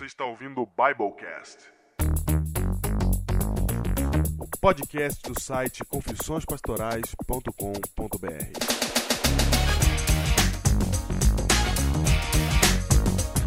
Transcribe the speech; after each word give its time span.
Você 0.00 0.06
está 0.06 0.24
ouvindo 0.24 0.62
o 0.62 0.66
Biblecast. 0.66 1.58
O 4.38 4.46
podcast 4.58 5.20
do 5.30 5.38
site 5.38 5.84
confissõespastorais.com.br. 5.84 7.52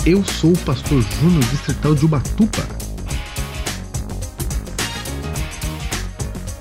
Eu 0.06 0.24
sou 0.24 0.52
o 0.52 0.58
pastor 0.64 1.02
Júnior 1.02 1.44
Distrital 1.46 1.96
de 1.96 2.06
Ubatuba. 2.06 2.68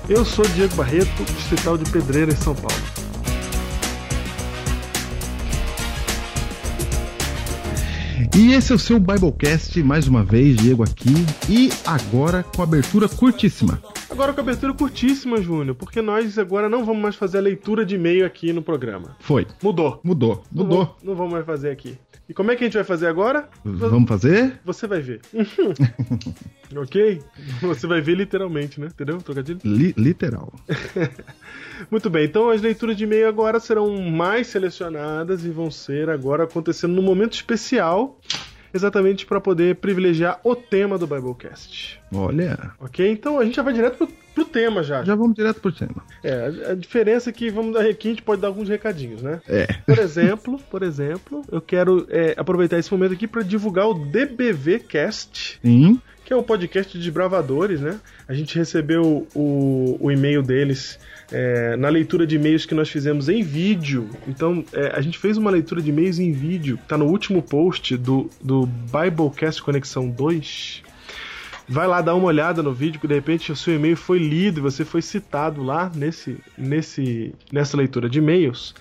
Eu 0.09 0.25
sou 0.25 0.43
Diego 0.55 0.73
Barreto, 0.73 1.23
distrital 1.35 1.77
de 1.77 1.87
Pedreira, 1.91 2.33
em 2.33 2.35
São 2.35 2.55
Paulo. 2.55 2.92
E 8.35 8.51
esse 8.53 8.71
é 8.71 8.75
o 8.75 8.79
seu 8.79 8.99
Biblecast, 8.99 9.81
mais 9.83 10.07
uma 10.07 10.23
vez, 10.23 10.57
Diego 10.57 10.81
aqui, 10.81 11.13
e 11.47 11.69
agora 11.85 12.41
com 12.41 12.63
abertura 12.63 13.07
curtíssima. 13.07 13.79
Agora 14.13 14.31
com 14.31 14.41
abertura 14.41 14.71
curtíssima, 14.75 15.41
Júnior, 15.41 15.75
porque 15.75 15.99
nós 15.99 16.37
agora 16.37 16.69
não 16.69 16.85
vamos 16.85 17.01
mais 17.01 17.15
fazer 17.15 17.39
a 17.39 17.41
leitura 17.41 17.83
de 17.83 17.95
e-mail 17.95 18.23
aqui 18.25 18.53
no 18.53 18.61
programa. 18.61 19.17
Foi. 19.19 19.47
Mudou. 19.61 19.99
Mudou. 20.03 20.43
Não 20.51 20.63
Mudou. 20.63 20.85
vamos- 20.85 21.03
Não 21.03 21.15
vamos 21.15 21.33
mais 21.33 21.45
fazer 21.45 21.71
aqui. 21.71 21.97
E 22.29 22.33
como 22.33 22.51
é 22.51 22.55
que 22.55 22.63
a 22.63 22.67
gente 22.67 22.75
vai 22.75 22.83
fazer 22.83 23.07
agora? 23.07 23.49
Vamos 23.65 24.07
fazer? 24.07 24.59
Você 24.63 24.85
vai 24.85 25.01
ver. 25.01 25.19
ok? 26.77 27.21
Você 27.61 27.87
vai 27.87 28.01
ver 28.01 28.15
literalmente, 28.15 28.79
né? 28.79 28.87
Entendeu? 28.87 29.17
Trocadilho? 29.17 29.59
Li- 29.65 29.95
literal. 29.97 30.53
Muito 31.91 32.07
bem, 32.09 32.25
então 32.25 32.49
as 32.51 32.61
leituras 32.61 32.95
de 32.95 33.03
e-mail 33.05 33.27
agora 33.27 33.59
serão 33.59 33.99
mais 33.99 34.45
selecionadas 34.47 35.43
e 35.43 35.49
vão 35.49 35.69
ser 35.71 36.07
agora 36.09 36.43
acontecendo 36.43 36.93
num 36.93 37.01
momento 37.01 37.33
especial, 37.33 38.17
exatamente 38.73 39.25
para 39.25 39.39
poder 39.39 39.75
privilegiar 39.75 40.39
o 40.43 40.55
tema 40.55 40.97
do 40.97 41.05
Biblecast. 41.07 42.01
Olha, 42.13 42.71
Ok? 42.79 43.09
Então 43.11 43.39
a 43.39 43.45
gente 43.45 43.55
já 43.55 43.63
vai 43.63 43.73
direto 43.73 43.97
pro, 43.97 44.07
pro 44.33 44.45
tema 44.45 44.83
já. 44.83 45.03
já 45.03 45.15
vamos 45.15 45.35
direto 45.35 45.59
pro 45.61 45.71
tema. 45.71 46.03
É, 46.23 46.33
a, 46.67 46.71
a 46.71 46.75
diferença 46.75 47.29
é 47.29 47.33
que 47.33 47.49
vamos 47.49 47.73
dar 47.73 47.85
aqui, 47.85 48.07
a 48.07 48.11
gente 48.11 48.21
pode 48.23 48.41
dar 48.41 48.47
alguns 48.47 48.69
recadinhos, 48.69 49.21
né? 49.21 49.41
É. 49.47 49.67
Por 49.85 49.99
exemplo, 49.99 50.59
por 50.69 50.83
exemplo, 50.83 51.41
eu 51.51 51.61
quero 51.61 52.05
é, 52.09 52.33
aproveitar 52.37 52.77
esse 52.77 52.91
momento 52.91 53.13
aqui 53.13 53.27
para 53.27 53.43
divulgar 53.43 53.87
o 53.87 53.93
DBV 53.93 54.79
Cast, 54.79 55.59
Sim. 55.63 55.99
que 56.25 56.33
é 56.33 56.35
um 56.35 56.43
podcast 56.43 56.97
de 56.97 57.11
bravadores, 57.11 57.81
né? 57.81 57.99
A 58.27 58.33
gente 58.33 58.57
recebeu 58.57 59.27
o, 59.35 59.97
o 59.99 60.11
e-mail 60.11 60.41
deles 60.41 60.99
é, 61.31 61.75
na 61.77 61.89
leitura 61.89 62.25
de 62.25 62.35
e-mails 62.35 62.65
que 62.65 62.75
nós 62.75 62.89
fizemos 62.89 63.29
em 63.29 63.43
vídeo. 63.43 64.09
Então, 64.27 64.63
é, 64.73 64.91
a 64.95 65.01
gente 65.01 65.17
fez 65.17 65.37
uma 65.37 65.49
leitura 65.49 65.81
de 65.81 65.89
e-mails 65.89 66.19
em 66.19 66.31
vídeo, 66.31 66.79
tá 66.87 66.97
no 66.97 67.05
último 67.05 67.41
post 67.41 67.95
do, 67.97 68.29
do 68.41 68.65
Biblecast 68.65 69.61
Conexão 69.61 70.09
2. 70.09 70.83
Vai 71.67 71.87
lá 71.87 72.01
dar 72.01 72.15
uma 72.15 72.27
olhada 72.27 72.61
no 72.61 72.73
vídeo, 72.73 72.99
que 72.99 73.07
de 73.07 73.13
repente 73.13 73.51
o 73.51 73.55
seu 73.55 73.75
e-mail 73.75 73.95
foi 73.95 74.19
lido 74.19 74.59
e 74.59 74.61
você 74.61 74.83
foi 74.83 75.01
citado 75.01 75.63
lá 75.63 75.89
nesse, 75.95 76.37
nesse, 76.57 77.33
nessa 77.51 77.77
leitura 77.77 78.09
de 78.09 78.19
e-mails. 78.19 78.75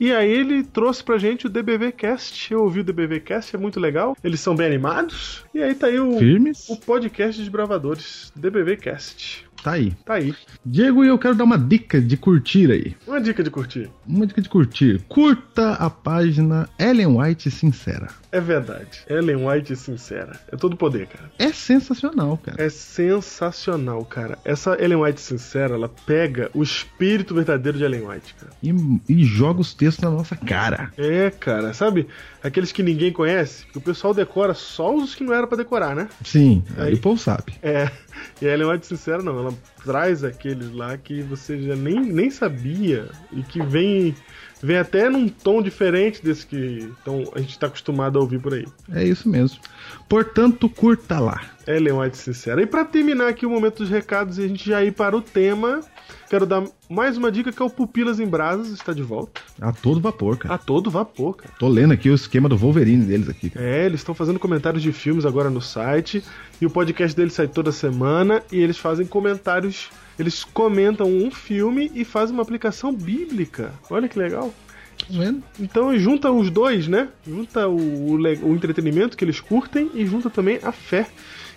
E 0.00 0.12
aí 0.12 0.30
ele 0.30 0.62
trouxe 0.62 1.02
pra 1.02 1.18
gente 1.18 1.46
o 1.46 1.50
DBV 1.50 1.90
Cast. 1.90 2.52
Eu 2.52 2.62
ouvi 2.62 2.80
o 2.80 2.84
DBV 2.84 3.18
Cast, 3.20 3.56
é 3.56 3.58
muito 3.58 3.80
legal. 3.80 4.16
Eles 4.22 4.38
são 4.38 4.54
bem 4.54 4.66
animados. 4.66 5.44
E 5.52 5.60
aí 5.60 5.74
tá 5.74 5.88
aí 5.88 5.98
o, 5.98 6.16
Firmes? 6.18 6.68
o 6.68 6.76
podcast 6.76 7.42
de 7.42 7.50
bravadores, 7.50 8.32
DBV 8.36 8.76
Cast. 8.76 9.47
Tá 9.62 9.72
aí. 9.72 9.92
Tá 10.04 10.14
aí. 10.14 10.34
Diego, 10.64 11.04
e 11.04 11.08
eu 11.08 11.18
quero 11.18 11.34
dar 11.34 11.44
uma 11.44 11.58
dica 11.58 12.00
de 12.00 12.16
curtir 12.16 12.70
aí. 12.70 12.96
Uma 13.06 13.20
dica 13.20 13.42
de 13.42 13.50
curtir. 13.50 13.90
Uma 14.06 14.26
dica 14.26 14.40
de 14.40 14.48
curtir. 14.48 15.02
Curta 15.08 15.72
a 15.72 15.90
página 15.90 16.68
Ellen 16.78 17.18
White 17.18 17.50
Sincera. 17.50 18.08
É 18.30 18.40
verdade. 18.40 19.04
Ellen 19.08 19.46
White 19.46 19.74
sincera. 19.74 20.38
É 20.52 20.56
todo 20.56 20.76
poder, 20.76 21.06
cara. 21.06 21.30
É 21.38 21.50
sensacional, 21.50 22.36
cara. 22.36 22.62
É 22.62 22.68
sensacional, 22.68 24.04
cara. 24.04 24.38
Essa 24.44 24.76
Ellen 24.82 24.98
White 24.98 25.20
sincera, 25.20 25.74
ela 25.74 25.88
pega 25.88 26.50
o 26.52 26.62
espírito 26.62 27.34
verdadeiro 27.34 27.78
de 27.78 27.84
Ellen 27.84 28.06
White, 28.06 28.34
cara. 28.34 28.52
E, 28.62 29.00
e 29.08 29.24
joga 29.24 29.60
os 29.60 29.72
textos 29.72 30.04
na 30.04 30.10
nossa 30.10 30.36
cara. 30.36 30.92
É, 30.98 31.30
cara, 31.30 31.72
sabe? 31.72 32.06
Aqueles 32.48 32.72
que 32.72 32.82
ninguém 32.82 33.12
conhece, 33.12 33.66
que 33.66 33.78
o 33.78 33.80
pessoal 33.80 34.12
decora 34.14 34.54
só 34.54 34.94
os 34.94 35.14
que 35.14 35.22
não 35.24 35.32
era 35.34 35.46
pra 35.46 35.56
decorar, 35.56 35.94
né? 35.94 36.08
Sim, 36.24 36.62
aí 36.76 36.88
Aí- 36.88 36.94
o 36.94 36.98
povo 36.98 37.18
sabe. 37.20 37.54
É. 37.62 37.90
E 38.42 38.48
a 38.48 38.52
Ellen 38.52 38.68
White 38.70 38.86
sincera 38.86 39.22
não, 39.22 39.38
ela 39.38 39.54
traz 39.84 40.24
aqueles 40.24 40.72
lá 40.72 40.96
que 40.96 41.22
você 41.22 41.60
já 41.60 41.76
nem, 41.76 42.00
nem 42.00 42.30
sabia 42.30 43.08
e 43.32 43.42
que 43.42 43.62
vem 43.62 44.14
vem 44.60 44.76
até 44.76 45.08
num 45.08 45.28
tom 45.28 45.62
diferente 45.62 46.20
desse 46.22 46.44
que 46.44 46.90
então, 47.00 47.30
a 47.34 47.38
gente 47.40 47.56
tá 47.58 47.68
acostumado 47.68 48.18
a 48.18 48.22
ouvir 48.22 48.40
por 48.40 48.54
aí. 48.54 48.66
É 48.92 49.04
isso 49.04 49.28
mesmo. 49.28 49.60
Portanto, 50.08 50.68
curta 50.68 51.20
lá. 51.20 51.42
Ellen 51.68 51.92
White 51.92 52.16
sincera. 52.16 52.62
E 52.62 52.66
pra 52.66 52.84
terminar 52.84 53.28
aqui 53.28 53.44
o 53.44 53.50
momento 53.50 53.78
dos 53.78 53.90
recados 53.90 54.38
e 54.38 54.44
a 54.44 54.48
gente 54.48 54.66
já 54.66 54.82
ir 54.82 54.92
para 54.92 55.14
o 55.14 55.20
tema, 55.20 55.80
quero 56.30 56.46
dar 56.46 56.64
mais 56.88 57.18
uma 57.18 57.30
dica 57.30 57.52
que 57.52 57.60
é 57.60 57.64
o 57.64 57.68
Pupilas 57.68 58.18
em 58.18 58.26
Brasas 58.26 58.68
está 58.70 58.92
de 58.94 59.02
volta. 59.02 59.42
A 59.60 59.70
todo 59.70 60.00
vapor, 60.00 60.38
cara. 60.38 60.54
A 60.54 60.58
todo 60.58 60.90
vapor, 60.90 61.36
cara. 61.36 61.52
Tô 61.58 61.68
lendo 61.68 61.92
aqui 61.92 62.08
o 62.08 62.14
esquema 62.14 62.48
do 62.48 62.56
Wolverine 62.56 63.04
deles 63.04 63.28
aqui. 63.28 63.50
cara. 63.50 63.66
É, 63.66 63.84
eles 63.84 64.00
estão 64.00 64.14
fazendo 64.14 64.38
comentários 64.38 64.82
de 64.82 64.92
filmes 64.92 65.26
agora 65.26 65.50
no 65.50 65.60
site. 65.60 66.24
E 66.60 66.64
o 66.64 66.70
podcast 66.70 67.14
deles 67.14 67.34
sai 67.34 67.46
toda 67.46 67.70
semana. 67.70 68.42
E 68.50 68.58
eles 68.58 68.78
fazem 68.78 69.06
comentários. 69.06 69.90
Eles 70.18 70.42
comentam 70.44 71.06
um 71.06 71.30
filme 71.30 71.92
e 71.94 72.04
fazem 72.04 72.34
uma 72.34 72.42
aplicação 72.42 72.92
bíblica. 72.92 73.72
Olha 73.90 74.08
que 74.08 74.18
legal. 74.18 74.52
Então 75.60 75.96
junta 75.96 76.30
os 76.30 76.50
dois, 76.50 76.88
né? 76.88 77.08
Junta 77.26 77.68
o, 77.68 77.76
o 77.76 78.14
o 78.16 78.54
entretenimento 78.54 79.16
que 79.16 79.24
eles 79.24 79.40
curtem 79.40 79.90
e 79.94 80.04
junta 80.04 80.28
também 80.28 80.58
a 80.62 80.72
fé. 80.72 81.06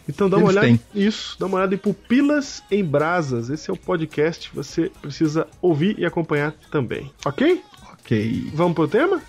Então 0.08 0.30
dá 0.30 0.38
uma 0.38 0.48
Eles 0.48 0.58
olhada. 0.58 0.68
têm. 0.68 0.80
Isso, 1.08 1.38
dá 1.40 1.46
uma 1.46 1.58
olhada 1.58 1.76
em 1.76 1.78
Pupilas 1.78 2.64
em 2.72 2.84
Brasas. 2.84 3.50
Esse 3.50 3.70
é 3.70 3.74
o 3.74 3.78
podcast 3.78 4.50
você 4.54 4.92
precisa 5.02 5.48
ouvir 5.62 5.98
e 5.98 6.06
acompanhar 6.06 6.54
também. 6.70 7.12
Ok? 7.26 7.62
Ok. 7.94 8.52
Vamos 8.54 8.74
pro 8.74 8.88
tema? 8.88 9.22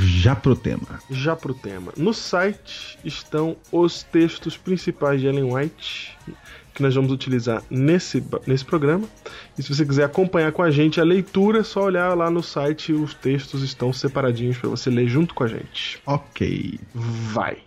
Já 0.00 0.34
pro 0.34 0.56
tema. 0.56 1.00
já 1.10 1.36
pro 1.36 1.54
tema. 1.54 1.92
No 1.96 2.12
site 2.12 2.98
estão 3.04 3.56
os 3.70 4.02
textos 4.02 4.56
principais 4.56 5.20
de 5.20 5.26
Ellen 5.26 5.54
White 5.54 6.16
que 6.76 6.82
nós 6.82 6.94
vamos 6.94 7.10
utilizar 7.10 7.62
nesse, 7.70 8.22
nesse 8.46 8.64
programa. 8.64 9.08
E 9.58 9.62
se 9.62 9.74
você 9.74 9.86
quiser 9.86 10.04
acompanhar 10.04 10.52
com 10.52 10.62
a 10.62 10.70
gente 10.70 11.00
a 11.00 11.04
leitura, 11.04 11.60
é 11.60 11.62
só 11.62 11.84
olhar 11.84 12.14
lá 12.14 12.30
no 12.30 12.42
site, 12.42 12.92
os 12.92 13.14
textos 13.14 13.62
estão 13.62 13.94
separadinhos 13.94 14.58
para 14.58 14.68
você 14.68 14.90
ler 14.90 15.08
junto 15.08 15.34
com 15.34 15.42
a 15.42 15.48
gente. 15.48 15.98
Ok. 16.04 16.78
Vai. 16.94 17.65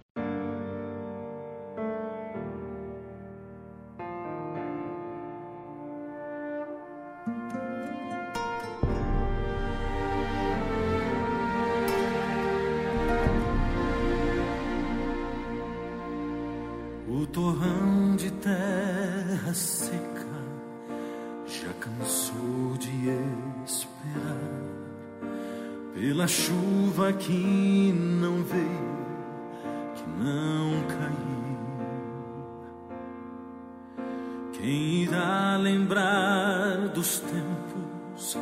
Quem 34.59 35.03
irá 35.03 35.57
lembrar 35.57 36.89
dos 36.93 37.19
tempos 37.19 38.37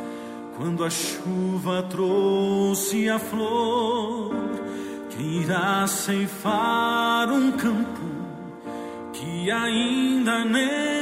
quando 0.56 0.84
a 0.84 0.90
chuva 0.90 1.82
trouxe 1.84 3.08
a 3.08 3.18
flor? 3.18 4.34
Quem 5.10 5.42
irá 5.42 5.86
ceifar 5.86 7.30
um 7.30 7.52
campo? 7.52 8.18
que 9.18 9.50
ainda 9.50 10.44
nem 10.44 10.97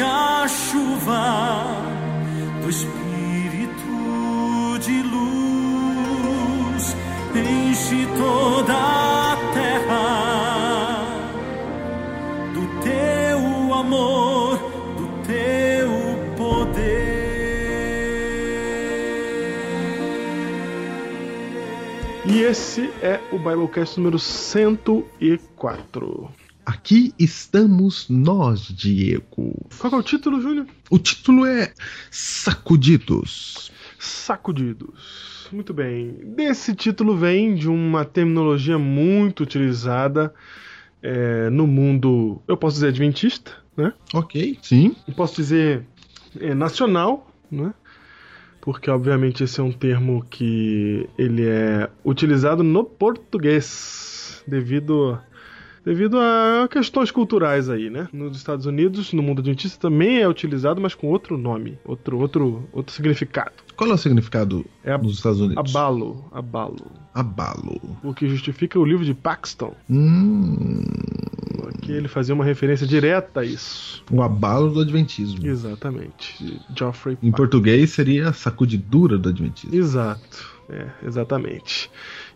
esse 22.53 22.83
é 23.01 23.19
o 23.33 23.39
Biblecast 23.39 23.99
número 23.99 24.19
104. 24.19 26.31
Aqui 26.67 27.15
estamos 27.19 28.11
nós, 28.11 28.69
Diego. 28.69 29.55
Qual 29.79 29.95
é 29.95 29.97
o 29.97 30.03
título, 30.03 30.39
Júnior? 30.39 30.67
O 30.91 30.99
título 30.99 31.47
é 31.47 31.73
Sacudidos. 32.11 33.73
Sacudidos. 33.99 35.49
Muito 35.51 35.73
bem. 35.73 36.13
Desse 36.37 36.75
título 36.75 37.17
vem 37.17 37.55
de 37.55 37.71
uma 37.71 38.05
terminologia 38.05 38.79
muito 38.79 39.45
utilizada 39.45 40.35
é, 41.03 41.49
no 41.49 41.67
mundo, 41.67 42.43
eu 42.47 42.59
posso 42.59 42.75
dizer 42.75 42.89
adventista, 42.89 43.53
né? 43.75 43.95
Ok, 44.13 44.59
sim. 44.61 44.95
Eu 45.09 45.15
posso 45.15 45.37
dizer 45.37 45.87
é, 46.39 46.55
nacional, 46.55 47.35
né? 47.51 47.73
Porque 48.63 48.89
obviamente 48.89 49.43
esse 49.43 49.59
é 49.61 49.63
um 49.63 49.73
termo 49.73 50.25
que 50.31 51.09
ele 51.19 51.45
é 51.49 51.91
utilizado 52.05 52.63
no 52.63 52.85
português 52.85 54.43
devido 54.47 55.19
devido 55.85 56.19
a 56.19 56.69
questões 56.71 57.11
culturais 57.11 57.69
aí, 57.69 57.91
né? 57.91 58.09
Nos 58.13 58.37
Estados 58.37 58.67
Unidos, 58.67 59.13
no 59.13 59.23
mundo 59.23 59.41
adventista 59.41 59.79
também 59.89 60.21
é 60.21 60.29
utilizado, 60.29 60.81
mas 60.81 60.95
com 60.95 61.09
outro 61.09 61.37
nome, 61.37 61.79
outro 61.85 62.19
outro 62.19 62.69
outro 62.73 62.93
significado. 62.95 63.53
Qual 63.77 63.91
é 63.91 63.95
o 63.95 63.99
significado 63.99 64.65
É 64.85 64.93
a- 64.93 64.99
nos 64.99 65.15
Estados 65.17 65.41
Unidos? 65.41 65.75
Abalo, 65.75 66.25
abalo. 66.31 66.87
Abalo. 67.15 67.81
O 68.03 68.15
que 68.15 68.29
justifica 68.29 68.79
o 68.79 68.85
livro 68.85 69.05
de 69.05 69.15
Paxton, 69.15 69.75
Hum, 69.91 70.85
que 71.83 71.91
ele 71.93 72.07
fazia 72.09 72.35
uma 72.35 72.45
referência 72.45 72.87
direta 72.87 73.41
a 73.41 73.45
isso. 73.45 74.05
o 74.11 74.23
abalo 74.23 74.71
do 74.71 74.81
Adventismo. 74.81 75.45
Exatamente. 75.47 76.61
Geoffrey 76.77 77.15
Em 77.15 77.31
Paxton. 77.31 77.37
português 77.37 77.91
seria 77.91 78.29
a 78.29 78.33
sacudidura 78.33 79.19
do 79.19 79.29
Adventismo. 79.29 79.75
Exato. 79.75 80.53
É, 80.69 80.87
exatamente. 81.07 81.91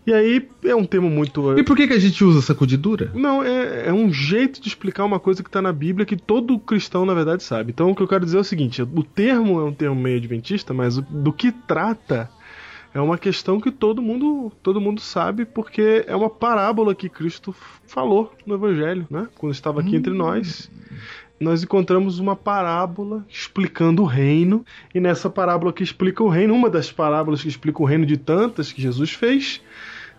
E 0.07 0.13
aí 0.13 0.49
é 0.63 0.73
um 0.73 0.85
termo 0.85 1.09
muito 1.09 1.59
E 1.59 1.63
por 1.63 1.75
que, 1.75 1.85
que 1.85 1.93
a 1.93 1.99
gente 1.99 2.23
usa 2.23 2.41
sacudidura? 2.41 3.11
Não, 3.13 3.43
é, 3.43 3.87
é 3.87 3.93
um 3.93 4.09
jeito 4.09 4.61
de 4.61 4.69
explicar 4.69 5.03
uma 5.03 5.19
coisa 5.19 5.43
que 5.43 5.49
está 5.49 5.61
na 5.61 5.73
Bíblia 5.73 6.05
que 6.05 6.15
todo 6.15 6.57
cristão, 6.57 7.05
na 7.05 7.13
verdade, 7.13 7.43
sabe. 7.43 7.71
Então, 7.71 7.91
o 7.91 7.95
que 7.95 8.01
eu 8.01 8.07
quero 8.07 8.23
dizer 8.23 8.37
é 8.37 8.39
o 8.39 8.43
seguinte: 8.45 8.81
o 8.81 9.03
termo 9.03 9.59
é 9.59 9.65
um 9.65 9.73
termo 9.73 10.01
meio 10.01 10.15
adventista, 10.15 10.73
mas 10.73 10.97
do 10.97 11.33
que 11.33 11.51
trata 11.51 12.29
é 12.93 13.01
uma 13.01 13.17
questão 13.17 13.59
que 13.59 13.69
todo 13.69 14.01
mundo, 14.01 14.49
todo 14.63 14.79
mundo 14.79 15.01
sabe, 15.01 15.43
porque 15.43 16.05
é 16.07 16.15
uma 16.15 16.29
parábola 16.29 16.95
que 16.95 17.09
Cristo 17.09 17.53
falou 17.85 18.33
no 18.45 18.55
Evangelho, 18.55 19.05
né? 19.09 19.27
Quando 19.35 19.51
estava 19.51 19.81
aqui 19.81 19.97
entre 19.97 20.13
nós. 20.13 20.71
Nós 21.39 21.61
encontramos 21.61 22.17
uma 22.17 22.35
parábola 22.35 23.25
explicando 23.29 24.01
o 24.01 24.05
reino, 24.05 24.65
e 24.95 24.99
nessa 25.01 25.29
parábola 25.29 25.71
que 25.71 25.83
explica 25.83 26.23
o 26.23 26.29
reino, 26.29 26.55
uma 26.55 26.69
das 26.69 26.91
parábolas 26.91 27.41
que 27.41 27.47
explica 27.47 27.83
o 27.83 27.85
reino 27.85 28.05
de 28.05 28.17
tantas 28.17 28.71
que 28.71 28.81
Jesus 28.81 29.11
fez, 29.11 29.61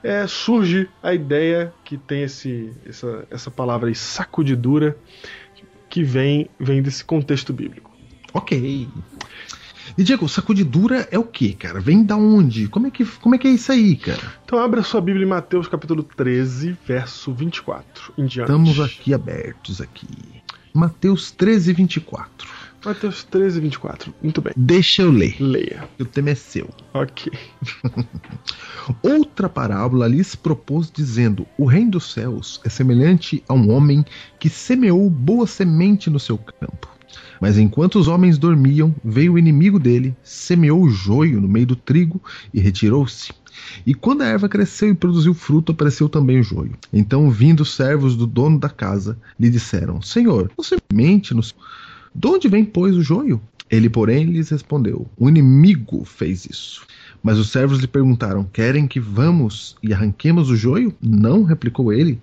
é, 0.03 0.27
surge 0.27 0.89
a 1.03 1.13
ideia 1.13 1.73
que 1.85 1.97
tem 1.97 2.23
esse, 2.23 2.73
essa, 2.87 3.27
essa 3.31 3.51
palavra 3.51 3.89
aí, 3.89 3.95
sacudidura, 3.95 4.97
que 5.89 6.03
vem, 6.03 6.49
vem 6.59 6.83
desse 6.83 7.05
contexto 7.05 7.53
bíblico. 7.53 7.91
Ok. 8.33 8.89
E 9.97 10.05
Diego, 10.05 10.29
sacudidura 10.29 11.09
é 11.11 11.19
o 11.19 11.25
que, 11.25 11.55
cara? 11.55 11.81
Vem 11.81 12.05
da 12.05 12.17
onde? 12.17 12.69
Como 12.69 12.87
é, 12.87 12.91
que, 12.91 13.05
como 13.05 13.35
é 13.35 13.39
que 13.39 13.49
é 13.49 13.51
isso 13.51 13.73
aí, 13.73 13.97
cara? 13.97 14.35
Então 14.45 14.59
abra 14.59 14.83
sua 14.83 15.01
Bíblia 15.01 15.25
em 15.25 15.29
Mateus 15.29 15.67
capítulo 15.67 16.03
13, 16.03 16.77
verso 16.87 17.33
24 17.33 18.13
em 18.17 18.27
diante. 18.27 18.51
Estamos 18.51 18.79
aqui 18.79 19.15
abertos 19.15 19.81
aqui. 19.81 20.07
Mateus 20.73 21.31
13, 21.33 21.73
24. 21.73 22.49
Mateus 22.85 23.25
13, 23.25 23.61
24. 23.61 24.15
Muito 24.23 24.41
bem. 24.41 24.53
Deixa 24.57 25.03
eu 25.03 25.11
ler. 25.11 25.37
Leia. 25.41 25.89
O 25.99 26.05
tema 26.05 26.31
é 26.31 26.35
seu. 26.35 26.71
Ok. 26.95 27.33
Outra 29.03 29.49
parábola 29.49 30.07
lhes 30.07 30.35
propôs, 30.35 30.91
dizendo: 30.91 31.47
O 31.59 31.65
reino 31.65 31.93
dos 31.93 32.13
céus 32.13 32.61
é 32.65 32.69
semelhante 32.69 33.43
a 33.49 33.55
um 33.55 33.71
homem 33.71 34.05
que 34.39 34.49
semeou 34.49 35.11
boa 35.11 35.47
semente 35.47 36.09
no 36.09 36.21
seu 36.21 36.39
campo. 36.39 36.89
Mas 37.41 37.59
enquanto 37.59 37.99
os 37.99 38.09
homens 38.09 38.39
dormiam, 38.39 38.95
veio 39.05 39.35
o 39.35 39.39
inimigo 39.39 39.79
dele, 39.79 40.17
semeou 40.23 40.83
o 40.83 40.91
joio 40.91 41.41
no 41.41 41.49
meio 41.49 41.67
do 41.67 41.77
trigo 41.77 42.21
e 42.53 42.61
retirou-se. 42.61 43.33
E 43.87 43.95
quando 43.95 44.23
a 44.23 44.27
erva 44.27 44.49
cresceu 44.49 44.91
e 44.91 44.95
produziu 44.95 45.35
fruto, 45.35 45.73
apareceu 45.73 46.09
também 46.09 46.41
o 46.41 46.43
joio. 46.43 46.73
Então, 46.93 47.31
vindo 47.31 47.61
os 47.61 47.75
servos 47.75 48.17
do 48.17 48.27
dono 48.27 48.59
da 48.59 48.69
casa, 48.69 49.19
lhe 49.39 49.51
disseram: 49.51 50.01
Senhor, 50.01 50.51
você 50.57 50.77
mente 50.93 51.35
no. 51.35 51.43
De 52.15 52.27
onde 52.27 52.49
vem, 52.49 52.65
pois, 52.65 52.97
o 52.97 53.03
joio? 53.03 53.41
Ele, 53.71 53.89
porém, 53.89 54.25
lhes 54.25 54.49
respondeu: 54.49 55.07
O 55.17 55.29
inimigo 55.29 56.05
fez 56.05 56.47
isso. 56.47 56.87
Mas 57.23 57.39
os 57.39 57.51
servos 57.51 57.81
lhe 57.81 57.87
perguntaram: 57.87 58.45
Querem 58.45 58.87
que 58.87 59.01
vamos 59.01 59.77
e 59.83 59.93
arranquemos 59.93 60.51
o 60.51 60.57
joio? 60.57 60.95
Não, 61.03 61.43
replicou 61.43 61.93
ele, 61.93 62.21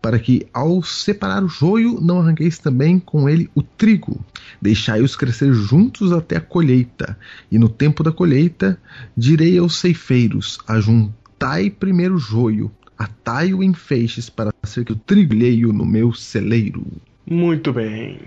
para 0.00 0.18
que 0.18 0.46
ao 0.52 0.82
separar 0.82 1.44
o 1.44 1.48
joio 1.48 2.00
não 2.00 2.20
arranqueis 2.20 2.58
também 2.58 2.98
com 2.98 3.28
ele 3.28 3.50
o 3.54 3.62
trigo. 3.62 4.24
Deixai-os 4.60 5.16
crescer 5.16 5.52
juntos 5.52 6.12
até 6.12 6.36
a 6.36 6.40
colheita. 6.40 7.18
E 7.50 7.58
no 7.58 7.68
tempo 7.68 8.02
da 8.02 8.12
colheita 8.12 8.80
direi 9.16 9.58
aos 9.58 9.76
ceifeiros: 9.78 10.58
Ajuntai 10.66 11.68
primeiro 11.68 12.14
o 12.14 12.18
joio, 12.18 12.70
atai-o 12.96 13.62
em 13.62 13.74
feixes 13.74 14.30
para 14.30 14.50
ser 14.64 14.84
que 14.84 14.92
o 14.92 14.96
trigo 14.96 15.72
no 15.72 15.84
meu 15.84 16.14
celeiro. 16.14 16.86
Muito 17.26 17.72
bem. 17.72 18.18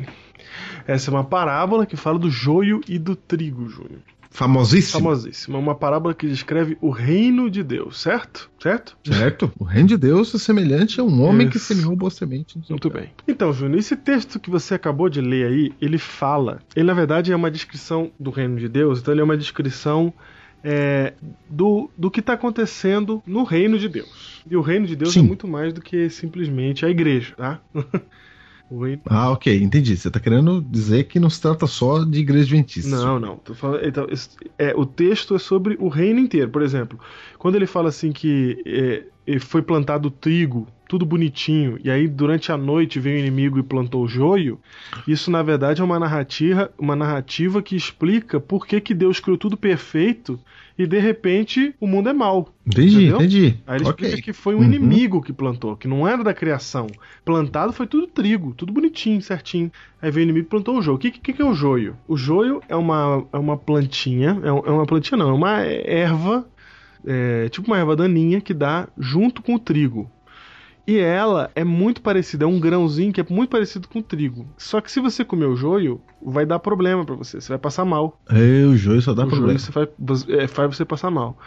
Essa 0.90 1.12
é 1.12 1.14
uma 1.14 1.24
parábola 1.24 1.86
que 1.86 1.96
fala 1.96 2.18
do 2.18 2.32
joio 2.32 2.82
e 2.90 2.98
do 2.98 3.16
trigo, 3.16 3.70
Júnior. 3.70 4.00
Famosíssimo. 4.32 5.04
Famosíssima. 5.04 5.60
Uma 5.60 5.76
parábola 5.76 6.16
que 6.16 6.28
descreve 6.28 6.80
o 6.82 6.90
reino 6.90 7.48
de 7.48 7.62
Deus, 7.62 8.02
certo? 8.02 8.50
Certo? 8.60 8.98
Certo? 9.06 9.52
O 9.60 9.64
reino 9.64 9.90
de 9.90 9.98
Deus 9.98 10.34
é 10.34 10.40
semelhante 10.40 11.00
a 11.00 11.04
um 11.04 11.22
homem 11.22 11.48
que 11.48 11.58
Isso. 11.58 11.76
semeou 11.76 11.96
boa 11.96 12.10
semente. 12.10 12.60
Muito 12.68 12.90
bem. 12.90 13.12
Então, 13.28 13.54
Júnior, 13.54 13.78
esse 13.78 13.96
texto 13.96 14.40
que 14.40 14.50
você 14.50 14.74
acabou 14.74 15.10
de 15.10 15.22
ler 15.22 15.46
aí, 15.46 15.72
ele 15.80 16.00
fala. 16.00 16.60
Ele, 16.76 16.88
na 16.88 16.96
verdade, 16.96 17.32
é 17.32 17.36
uma 17.36 17.52
descrição 17.52 18.12
do 18.20 18.32
reino 18.32 18.58
de 18.58 18.68
Deus, 18.68 19.00
então 19.00 19.14
ele 19.14 19.22
é 19.22 19.24
uma 19.24 19.38
descrição 19.38 20.12
é, 20.64 21.14
do, 21.48 21.88
do 21.96 22.10
que 22.10 22.20
está 22.20 22.34
acontecendo 22.34 23.22
no 23.28 23.44
reino 23.44 23.78
de 23.78 23.88
Deus. 23.88 24.44
E 24.50 24.58
o 24.58 24.62
reino 24.62 24.88
de 24.88 24.96
Deus 24.96 25.14
Sim. 25.14 25.20
é 25.20 25.24
muito 25.24 25.48
mais 25.48 25.72
do 25.72 25.82
que 25.82 26.10
simplesmente 26.10 26.84
a 26.84 26.90
igreja, 26.90 27.36
tá? 27.36 27.62
o 28.70 28.84
reino. 28.84 29.02
Ah, 29.06 29.32
ok, 29.32 29.62
entendi. 29.62 29.98
Você 29.98 30.08
está 30.08 30.20
querendo 30.20 30.62
dizer 30.62 31.06
que 31.06 31.20
não 31.20 31.30
se 31.30 31.42
trata 31.42 31.66
só 31.68 32.04
de 32.04 32.20
igreja 32.20 32.46
adventista. 32.46 32.90
Não, 32.90 33.20
não. 33.20 33.38
Tô 33.38 33.54
falando, 33.54 33.86
então, 33.86 34.08
é, 34.58 34.74
o 34.76 34.86
texto 34.86 35.36
é 35.36 35.40
sobre 35.40 35.76
o 35.80 35.88
reino 35.88 36.20
inteiro. 36.20 36.50
Por 36.50 36.62
exemplo, 36.62 37.00
quando 37.38 37.56
ele 37.56 37.66
fala 37.66 37.90
assim 37.90 38.12
que 38.12 38.62
é, 38.66 39.40
foi 39.40 39.62
plantado 39.62 40.10
trigo, 40.10 40.68
tudo 40.88 41.06
bonitinho, 41.06 41.80
e 41.84 41.90
aí 41.92 42.08
durante 42.08 42.52
a 42.52 42.58
noite 42.58 43.00
veio 43.00 43.18
o 43.18 43.20
inimigo 43.20 43.60
e 43.60 43.64
plantou 43.64 44.04
o 44.04 44.08
joio, 44.08 44.60
isso 45.08 45.30
na 45.30 45.44
verdade 45.44 45.82
é 45.82 45.84
uma 45.84 46.00
narrativa, 46.00 46.72
uma 46.80 46.96
narrativa 46.96 47.62
que 47.62 47.76
explica 47.76 48.40
por 48.40 48.66
que, 48.66 48.82
que 48.82 48.96
Deus 48.96 49.20
criou 49.20 49.38
tudo 49.38 49.56
perfeito 49.56 50.40
e 50.80 50.88
de 50.88 50.98
repente 50.98 51.76
o 51.80 51.86
mundo 51.86 52.08
é 52.08 52.14
mau. 52.14 52.54
Entendi, 52.66 52.96
Entendeu? 52.96 53.18
entendi. 53.18 53.58
Aí 53.68 53.78
ele 53.80 53.90
ok. 53.90 54.08
explica 54.08 54.24
que 54.24 54.34
foi 54.34 54.56
um 54.56 54.60
Uhum. 54.60 54.64
inimigo 54.64 55.22
que 55.22 55.34
plantou, 55.34 55.76
que 55.76 55.88
não 55.90 56.08
era 56.08 56.24
da 56.24 56.34
criação. 56.34 56.88
Plantado 57.26 57.74
foi 57.74 57.86
tudo 57.86 58.08
trigo, 58.08 58.54
tudo 58.56 58.72
bonitinho, 58.72 59.22
certinho. 59.22 59.70
Aí 60.02 60.10
veio 60.10 60.26
o 60.26 60.30
inimigo 60.30 60.48
e 60.48 60.50
plantou 60.50 60.78
o 60.78 60.82
joio. 60.82 60.96
O 60.96 61.00
que, 61.00 61.12
que, 61.12 61.34
que 61.34 61.42
é 61.42 61.46
o 61.46 61.54
joio? 61.54 61.98
O 62.08 62.16
joio 62.16 62.62
é 62.70 62.76
uma, 62.78 63.28
é 63.34 63.38
uma 63.38 63.58
plantinha, 63.58 64.40
é, 64.42 64.48
é 64.48 64.52
uma 64.72 64.86
plantinha 64.86 65.18
não, 65.18 65.30
é 65.30 65.34
uma 65.34 65.60
erva, 65.62 66.48
é, 67.06 67.50
tipo 67.50 67.68
uma 67.68 67.78
erva 67.78 67.96
daninha 67.96 68.40
que 68.42 68.54
dá 68.54 68.88
junto 68.98 69.42
com 69.42 69.56
o 69.56 69.60
trigo. 69.60 70.10
E 70.90 70.98
ela 70.98 71.52
é 71.54 71.64
muito 71.64 72.02
parecida, 72.02 72.46
é 72.46 72.48
um 72.48 72.60
grãozinho 72.60 73.14
que 73.14 73.22
é 73.22 73.26
muito 73.30 73.52
parecido 73.52 73.88
com 73.88 74.00
o 74.00 74.02
trigo. 74.02 74.48
Só 74.58 74.82
que 74.82 74.92
se 74.92 75.00
você 75.00 75.24
comer 75.24 75.46
o 75.46 75.56
joio, 75.56 76.02
vai 76.20 76.48
dar 76.48 76.58
problema 76.58 77.06
pra 77.06 77.14
você, 77.14 77.40
você 77.40 77.50
vai 77.50 77.60
passar 77.60 77.86
mal 77.86 78.20
É, 78.28 78.66
o 78.66 78.76
joio 78.76 79.00
só 79.00 79.14
dá 79.14 79.24
o 79.24 79.28
problema. 79.28 79.56
joio 79.56 79.60
você 79.60 79.72
faz, 79.72 80.28
é, 80.30 80.48
faz 80.48 80.76
você 80.76 80.84
passar 80.84 81.12
mal. 81.12 81.38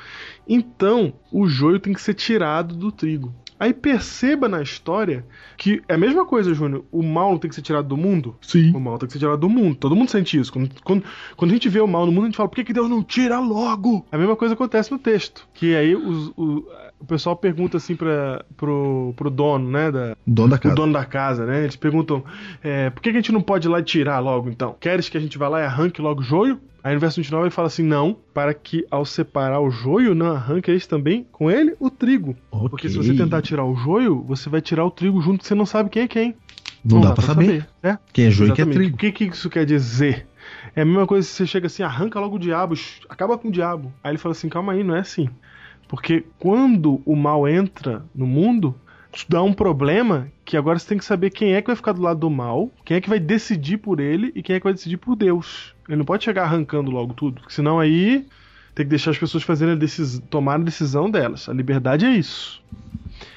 Então, 0.48 1.12
o 1.32 1.48
joio 1.48 1.80
tem 1.80 1.92
que 1.92 2.00
ser 2.00 2.14
tirado 2.14 2.76
do 2.76 2.92
trigo. 2.92 3.34
Aí 3.62 3.72
perceba 3.72 4.48
na 4.48 4.60
história 4.60 5.24
que 5.56 5.80
é 5.88 5.94
a 5.94 5.98
mesma 5.98 6.26
coisa, 6.26 6.52
Júnior. 6.52 6.84
O 6.90 7.00
mal 7.00 7.30
não 7.30 7.38
tem 7.38 7.48
que 7.48 7.54
ser 7.54 7.62
tirado 7.62 7.86
do 7.86 7.96
mundo? 7.96 8.34
Sim. 8.42 8.72
O 8.74 8.80
mal 8.80 8.98
tem 8.98 9.06
que 9.06 9.12
ser 9.12 9.20
tirado 9.20 9.38
do 9.38 9.48
mundo. 9.48 9.76
Todo 9.76 9.94
mundo 9.94 10.10
sente 10.10 10.36
isso. 10.36 10.52
Quando, 10.52 10.68
quando, 10.82 11.04
quando 11.36 11.50
a 11.52 11.54
gente 11.54 11.68
vê 11.68 11.80
o 11.80 11.86
mal 11.86 12.04
no 12.04 12.10
mundo, 12.10 12.24
a 12.24 12.26
gente 12.26 12.36
fala, 12.36 12.48
por 12.48 12.56
que, 12.56 12.64
que 12.64 12.72
Deus 12.72 12.90
não 12.90 13.02
tira 13.04 13.38
logo? 13.38 14.04
A 14.10 14.18
mesma 14.18 14.34
coisa 14.34 14.54
acontece 14.54 14.90
no 14.90 14.98
texto. 14.98 15.46
Que 15.54 15.76
aí 15.76 15.94
os- 15.94 16.32
o, 16.36 16.64
o 16.98 17.04
pessoal 17.06 17.36
pergunta 17.36 17.76
assim 17.76 17.94
pra, 17.94 18.44
pro, 18.56 19.14
pro 19.16 19.30
dono, 19.30 19.70
né? 19.70 19.92
Da, 19.92 20.16
Dono 20.26 20.48
da 20.48 20.56
o 20.56 20.60
casa. 20.60 20.74
dono 20.74 20.92
da 20.92 21.04
casa, 21.04 21.46
né? 21.46 21.62
Eles 21.62 21.76
perguntam: 21.76 22.24
é, 22.64 22.90
por 22.90 23.00
que 23.00 23.10
que 23.12 23.16
a 23.18 23.20
gente 23.20 23.30
não 23.32 23.40
pode 23.42 23.68
ir 23.68 23.70
lá 23.70 23.78
e 23.78 23.84
tirar 23.84 24.18
logo 24.18 24.48
então? 24.50 24.74
Queres 24.80 25.08
que 25.08 25.16
a 25.16 25.20
gente 25.20 25.38
vá 25.38 25.48
lá 25.48 25.60
e 25.60 25.64
arranque 25.64 26.02
logo 26.02 26.20
o 26.20 26.24
joio? 26.24 26.58
Aí 26.84 26.94
no 26.94 27.00
verso 27.00 27.16
29 27.20 27.44
ele 27.44 27.50
fala 27.50 27.68
assim: 27.68 27.82
não, 27.84 28.16
para 28.34 28.52
que 28.52 28.84
ao 28.90 29.04
separar 29.04 29.60
o 29.60 29.70
joio, 29.70 30.14
não 30.14 30.32
arranque 30.32 30.70
eles 30.70 30.86
também 30.86 31.26
com 31.30 31.50
ele 31.50 31.74
o 31.78 31.88
trigo. 31.90 32.36
Ok. 32.50 32.68
Porque 32.70 32.88
se 32.88 32.96
você 32.96 33.14
tentar 33.14 33.40
tirar 33.42 33.64
o 33.64 33.74
joio, 33.76 34.22
você 34.22 34.48
vai 34.48 34.60
tirar 34.60 34.84
o 34.84 34.90
trigo 34.90 35.20
junto 35.20 35.40
que 35.42 35.46
você 35.46 35.54
não 35.54 35.66
sabe 35.66 35.90
quem 35.90 36.02
é 36.02 36.08
quem. 36.08 36.34
Não, 36.84 37.00
dá, 37.00 37.12
pra 37.12 37.24
saber. 37.24 37.68
né? 37.82 37.98
Quem 38.12 38.26
é 38.26 38.30
joio 38.30 38.50
e 38.50 38.54
quem 38.54 38.64
é 38.64 38.68
trigo. 38.68 38.94
O 38.96 38.98
que, 38.98 39.12
que 39.12 39.24
isso 39.24 39.48
quer 39.48 39.64
dizer? 39.64 40.26
É 40.74 40.82
a 40.82 40.84
mesma 40.84 41.06
coisa 41.06 41.26
se 41.26 41.34
você 41.34 41.46
chega 41.46 41.68
assim, 41.68 41.84
arranca 41.84 42.18
logo 42.18 42.34
o 42.34 42.38
diabo, 42.38 42.74
acaba 43.08 43.38
com 43.38 43.48
o 43.48 43.52
diabo. 43.52 43.92
Aí 44.02 44.10
ele 44.10 44.18
fala 44.18 44.32
assim, 44.32 44.48
calma 44.48 44.72
aí, 44.72 44.82
não 44.82 44.96
é 44.96 45.00
assim. 45.00 45.28
Porque 45.86 46.24
quando 46.38 47.00
o 47.04 47.14
mal 47.14 47.46
entra 47.46 48.04
no 48.14 48.26
mundo, 48.26 48.74
dá 49.28 49.42
um 49.42 49.52
problema 49.52 50.28
que 50.44 50.56
agora 50.56 50.78
você 50.78 50.88
tem 50.88 50.98
que 50.98 51.04
saber 51.04 51.30
quem 51.30 51.54
é 51.54 51.60
que 51.60 51.66
vai 51.68 51.76
ficar 51.76 51.92
do 51.92 52.02
lado 52.02 52.18
do 52.20 52.30
mal, 52.30 52.70
quem 52.84 52.96
é 52.96 53.00
que 53.00 53.08
vai 53.08 53.20
decidir 53.20 53.76
por 53.76 54.00
ele 54.00 54.32
e 54.34 54.42
quem 54.42 54.56
é 54.56 54.58
que 54.58 54.64
vai 54.64 54.72
decidir 54.72 54.96
por 54.96 55.14
Deus. 55.14 55.71
Ele 55.88 55.96
não 55.98 56.04
pode 56.04 56.24
chegar 56.24 56.44
arrancando 56.44 56.90
logo 56.90 57.12
tudo, 57.14 57.40
porque 57.40 57.54
senão 57.54 57.78
aí 57.80 58.26
tem 58.74 58.86
que 58.86 58.90
deixar 58.90 59.10
as 59.10 59.18
pessoas 59.18 59.42
fazerem 59.42 59.74
a 59.74 59.76
decisão, 59.76 60.20
tomar 60.30 60.54
a 60.54 60.58
decisão 60.58 61.10
delas. 61.10 61.48
A 61.48 61.52
liberdade 61.52 62.06
é 62.06 62.10
isso. 62.10 62.62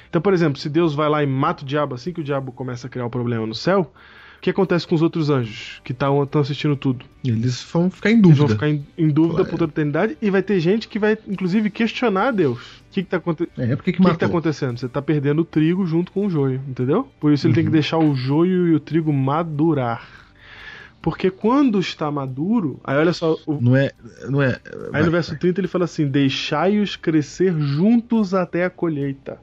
Então, 0.08 0.22
por 0.22 0.32
exemplo, 0.32 0.58
se 0.58 0.68
Deus 0.70 0.94
vai 0.94 1.08
lá 1.08 1.22
e 1.22 1.26
mata 1.26 1.62
o 1.62 1.66
diabo 1.66 1.94
assim 1.94 2.12
que 2.12 2.20
o 2.20 2.24
diabo 2.24 2.52
começa 2.52 2.86
a 2.86 2.90
criar 2.90 3.04
o 3.04 3.10
problema 3.10 3.46
no 3.46 3.54
céu, 3.54 3.92
o 4.38 4.40
que 4.40 4.48
acontece 4.50 4.86
com 4.86 4.94
os 4.94 5.02
outros 5.02 5.28
anjos 5.28 5.80
que 5.84 5.92
estão 5.92 6.26
assistindo 6.40 6.76
tudo? 6.76 7.04
Eles 7.24 7.62
vão 7.70 7.90
ficar 7.90 8.10
em 8.10 8.14
Eles 8.14 8.22
dúvida. 8.22 8.40
vão 8.46 8.48
ficar 8.48 8.68
em, 8.68 8.86
em 8.96 9.08
dúvida 9.08 9.34
Claro. 9.36 9.50
por 9.50 9.58
toda 9.58 9.70
a 9.70 9.74
eternidade 9.74 10.16
e 10.22 10.30
vai 10.30 10.42
ter 10.42 10.60
gente 10.60 10.88
que 10.88 10.98
vai, 10.98 11.18
inclusive, 11.26 11.68
questionar 11.68 12.30
Deus. 12.30 12.58
O 12.78 12.92
que, 12.92 13.02
que 13.02 13.08
tá 13.10 13.16
acontecendo? 13.18 13.52
É, 13.58 13.76
que 13.76 13.92
que 13.92 14.02
tá 14.16 14.26
acontecendo? 14.26 14.78
Você 14.78 14.88
tá 14.88 15.02
perdendo 15.02 15.40
o 15.42 15.44
trigo 15.44 15.84
junto 15.84 16.12
com 16.12 16.26
o 16.26 16.30
joio, 16.30 16.60
entendeu? 16.68 17.08
Por 17.20 17.32
isso 17.32 17.46
ele 17.46 17.54
tem 17.54 17.64
que 17.64 17.70
deixar 17.70 17.98
o 17.98 18.14
joio 18.14 18.68
e 18.68 18.74
o 18.74 18.80
trigo 18.80 19.12
madurar. 19.12 20.06
Porque 21.06 21.30
quando 21.30 21.78
está 21.78 22.10
maduro, 22.10 22.80
aí 22.82 22.96
olha 22.96 23.12
só, 23.12 23.36
o- 23.46 23.60
Não 23.60 23.76
é. 23.76 23.92
Não 24.28 24.42
é. 24.42 24.58
aí 24.86 24.90
vai, 24.90 25.04
no 25.04 25.10
verso 25.12 25.38
30 25.38 25.60
ele 25.60 25.68
fala 25.68 25.84
assim: 25.84 26.08
Deixai-os 26.08 26.96
crescer 26.96 27.54
juntos 27.60 28.34
até 28.34 28.64
a 28.64 28.70
colheita. 28.70 29.38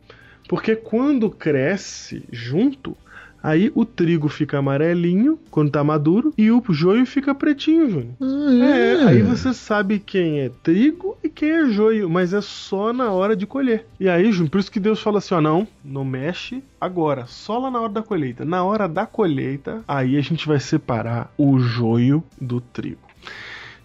Porque 0.49 0.75
quando 0.75 1.29
cresce 1.29 2.25
junto, 2.29 2.97
aí 3.43 3.71
o 3.75 3.83
trigo 3.83 4.29
fica 4.29 4.57
amarelinho 4.57 5.37
quando 5.51 5.69
tá 5.71 5.83
maduro 5.83 6.33
e 6.37 6.49
o 6.49 6.63
joio 6.69 7.05
fica 7.05 7.35
pretinho, 7.35 7.89
Júnior. 7.89 8.15
Ah, 8.21 8.65
É, 8.65 9.03
aí 9.09 9.21
você 9.21 9.53
sabe 9.53 9.99
quem 9.99 10.39
é 10.39 10.49
trigo 10.63 11.17
e 11.23 11.27
quem 11.29 11.49
é 11.51 11.69
joio, 11.69 12.09
mas 12.09 12.33
é 12.33 12.39
só 12.41 12.93
na 12.93 13.11
hora 13.11 13.35
de 13.35 13.45
colher. 13.45 13.85
E 13.99 14.07
aí, 14.07 14.31
Júnior, 14.31 14.49
por 14.51 14.59
isso 14.59 14.71
que 14.71 14.79
Deus 14.79 15.01
fala 15.01 15.17
assim: 15.17 15.35
ó, 15.35 15.41
não, 15.41 15.67
não 15.83 16.05
mexe 16.05 16.63
agora, 16.79 17.25
só 17.27 17.59
lá 17.59 17.69
na 17.69 17.81
hora 17.81 17.91
da 17.93 18.01
colheita. 18.01 18.45
Na 18.45 18.63
hora 18.63 18.87
da 18.87 19.05
colheita, 19.05 19.83
aí 19.87 20.17
a 20.17 20.21
gente 20.21 20.47
vai 20.47 20.59
separar 20.59 21.31
o 21.37 21.59
joio 21.59 22.23
do 22.39 22.61
trigo. 22.61 23.01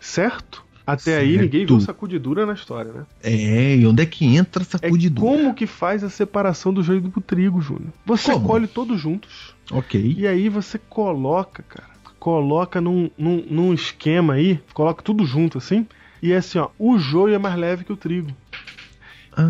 Certo? 0.00 0.64
Até 0.92 1.18
aí 1.18 1.36
ninguém 1.38 1.66
viu 1.66 1.80
sacudidura 1.80 2.46
na 2.46 2.54
história, 2.54 2.92
né? 2.92 3.02
É, 3.22 3.76
e 3.76 3.86
onde 3.86 4.02
é 4.02 4.06
que 4.06 4.24
entra 4.24 4.62
É 4.62 4.66
sacudidura? 4.66 5.26
como 5.26 5.54
que 5.54 5.66
faz 5.66 6.02
a 6.02 6.08
separação 6.08 6.72
do 6.72 6.82
joio 6.82 7.00
do 7.00 7.20
trigo, 7.20 7.60
Júnior? 7.60 7.92
Você 8.06 8.32
Como? 8.32 8.46
colhe 8.46 8.66
todos 8.66 9.00
juntos. 9.00 9.54
Ok. 9.70 10.14
E 10.16 10.26
aí 10.26 10.48
você 10.48 10.78
coloca, 10.78 11.62
cara, 11.62 11.90
coloca 12.18 12.80
num, 12.80 13.10
num, 13.18 13.44
num 13.50 13.74
esquema 13.74 14.34
aí, 14.34 14.60
coloca 14.72 15.02
tudo 15.02 15.24
junto 15.26 15.58
assim, 15.58 15.86
e 16.22 16.32
é 16.32 16.36
assim, 16.38 16.58
ó, 16.58 16.68
o 16.78 16.98
joio 16.98 17.34
é 17.34 17.38
mais 17.38 17.54
leve 17.56 17.84
que 17.84 17.92
o 17.92 17.96
trigo. 17.96 18.30
Ah, 19.36 19.44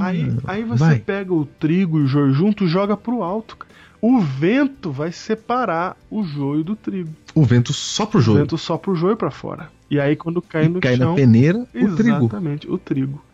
Aí, 0.00 0.32
aí 0.46 0.62
você 0.64 0.78
vai. 0.84 0.98
pega 0.98 1.32
o 1.32 1.44
trigo 1.46 1.98
e 1.98 2.02
o 2.02 2.06
joio 2.06 2.32
junto 2.32 2.64
e 2.64 2.68
joga 2.68 2.96
pro 2.96 3.22
alto. 3.22 3.56
cara. 3.56 3.63
O 4.06 4.20
vento 4.20 4.90
vai 4.90 5.10
separar 5.12 5.96
o 6.10 6.22
joio 6.24 6.62
do 6.62 6.76
trigo. 6.76 7.08
O 7.34 7.42
vento 7.42 7.72
só 7.72 8.04
pro 8.04 8.18
O 8.18 8.22
joio. 8.22 8.38
vento 8.40 8.58
só 8.58 8.76
pro 8.76 8.94
joio 8.94 9.16
pra 9.16 9.30
fora. 9.30 9.70
E 9.90 9.98
aí 9.98 10.14
quando 10.14 10.42
cai 10.42 10.66
E 10.66 10.68
no 10.68 10.78
cai 10.80 10.96
chão, 10.96 11.10
na 11.10 11.16
peneira 11.16 11.58
o 11.74 11.96
trigo. 11.96 12.18
exatamente, 12.26 12.70
o 12.70 12.76
trigo. 12.76 13.24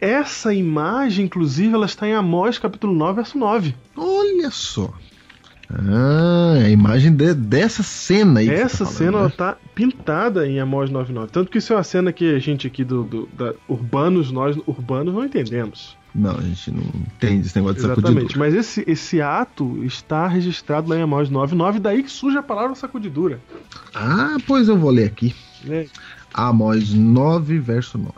Essa 0.00 0.54
imagem, 0.54 1.24
inclusive, 1.24 1.74
ela 1.74 1.86
está 1.86 2.06
em 2.06 2.12
Amós 2.14 2.58
capítulo 2.58 2.94
9, 2.94 3.16
verso 3.16 3.36
9. 3.38 3.74
Olha 3.96 4.50
só. 4.52 4.92
Ah, 5.68 6.58
a 6.64 6.68
imagem 6.68 7.14
de- 7.14 7.34
dessa 7.34 7.82
cena 7.82 8.40
aí. 8.40 8.46
você 8.46 8.52
Essa 8.54 8.84
tá 8.84 8.90
cena 8.90 9.10
né? 9.12 9.18
ela 9.18 9.30
tá 9.30 9.56
pintada 9.74 10.46
em 10.46 10.58
Amós 10.60 10.90
99. 10.90 11.30
Tanto 11.32 11.50
que 11.50 11.58
isso 11.58 11.72
é 11.72 11.76
uma 11.76 11.84
cena 11.84 12.12
que 12.12 12.34
a 12.34 12.38
gente 12.38 12.66
aqui 12.66 12.82
do, 12.84 13.04
do- 13.04 13.28
da 13.36 13.54
urbanos, 13.68 14.30
nós 14.32 14.56
urbanos 14.66 15.14
não 15.14 15.24
entendemos. 15.24 15.96
Não, 16.14 16.36
a 16.36 16.40
gente 16.40 16.70
não 16.72 16.82
entende 16.82 17.46
esse 17.46 17.56
negócio 17.56 17.76
de 17.76 17.86
Exatamente. 17.86 18.12
sacudidura. 18.14 18.38
Mas 18.38 18.54
esse, 18.54 18.84
esse 18.86 19.20
ato 19.20 19.84
está 19.84 20.26
registrado 20.26 20.88
lá 20.88 20.96
em 20.96 21.02
Amós 21.02 21.30
99, 21.30 21.78
daí 21.78 22.02
que 22.02 22.10
surge 22.10 22.36
a 22.36 22.42
palavra 22.42 22.74
sacudidura. 22.74 23.40
Ah, 23.94 24.36
pois 24.46 24.68
eu 24.68 24.76
vou 24.76 24.90
ler 24.90 25.06
aqui. 25.06 25.34
Né? 25.64 25.86
Amós 26.34 26.92
9, 26.92 27.58
verso 27.58 27.96
9. 27.96 28.12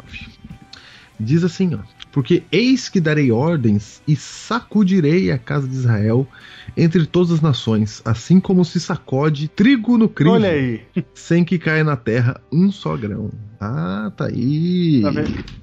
Diz 1.21 1.45
assim, 1.45 1.75
ó. 1.75 1.79
Porque 2.13 2.43
eis 2.53 2.89
que 2.91 3.01
darei 3.01 3.33
ordens 3.33 4.03
e 4.07 4.15
sacudirei 4.15 5.31
a 5.33 5.39
casa 5.39 5.67
de 5.67 5.75
Israel 5.75 6.29
entre 6.77 7.07
todas 7.07 7.33
as 7.33 7.41
nações, 7.41 8.01
assim 8.05 8.39
como 8.39 8.65
se 8.65 8.79
sacode 8.79 9.49
trigo 9.49 9.97
no 9.99 10.09
crivo, 10.09 10.35
Olha 10.35 10.51
aí. 10.51 10.83
sem 11.15 11.43
que 11.45 11.59
caia 11.59 11.83
na 11.83 11.97
terra 11.97 12.41
um 12.53 12.71
só 12.71 12.97
grão. 12.97 13.31
Ah, 13.61 14.13
tá 14.17 14.27
aí. 14.27 15.01
Tá? 15.03 15.11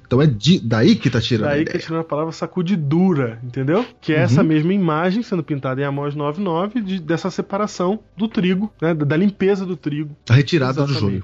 Então 0.06 0.20
é 0.22 0.26
de- 0.26 0.58
daí 0.60 0.96
que 0.96 1.08
tá 1.10 1.20
tirando 1.20 1.48
Daí 1.50 1.64
que 1.64 1.70
ideia. 1.70 1.78
tirando 1.84 2.00
a 2.00 2.04
palavra 2.04 2.32
sacudidura, 2.32 3.38
entendeu? 3.44 3.84
Que 4.00 4.12
é 4.12 4.18
Uhum. 4.18 4.22
essa 4.24 4.42
mesma 4.42 4.72
imagem 4.74 5.22
sendo 5.22 5.42
pintada 5.44 5.80
em 5.80 5.84
Amós 5.84 6.14
99 6.14 6.80
de, 6.80 6.98
dessa 7.00 7.30
separação 7.30 8.00
do 8.16 8.26
trigo, 8.26 8.72
né? 8.80 8.92
Da, 8.94 9.16
limpeza 9.16 9.64
do 9.66 9.76
trigo. 9.76 10.16
A 10.28 10.34
retirada 10.34 10.84
do 10.84 10.92
joio. 10.92 11.22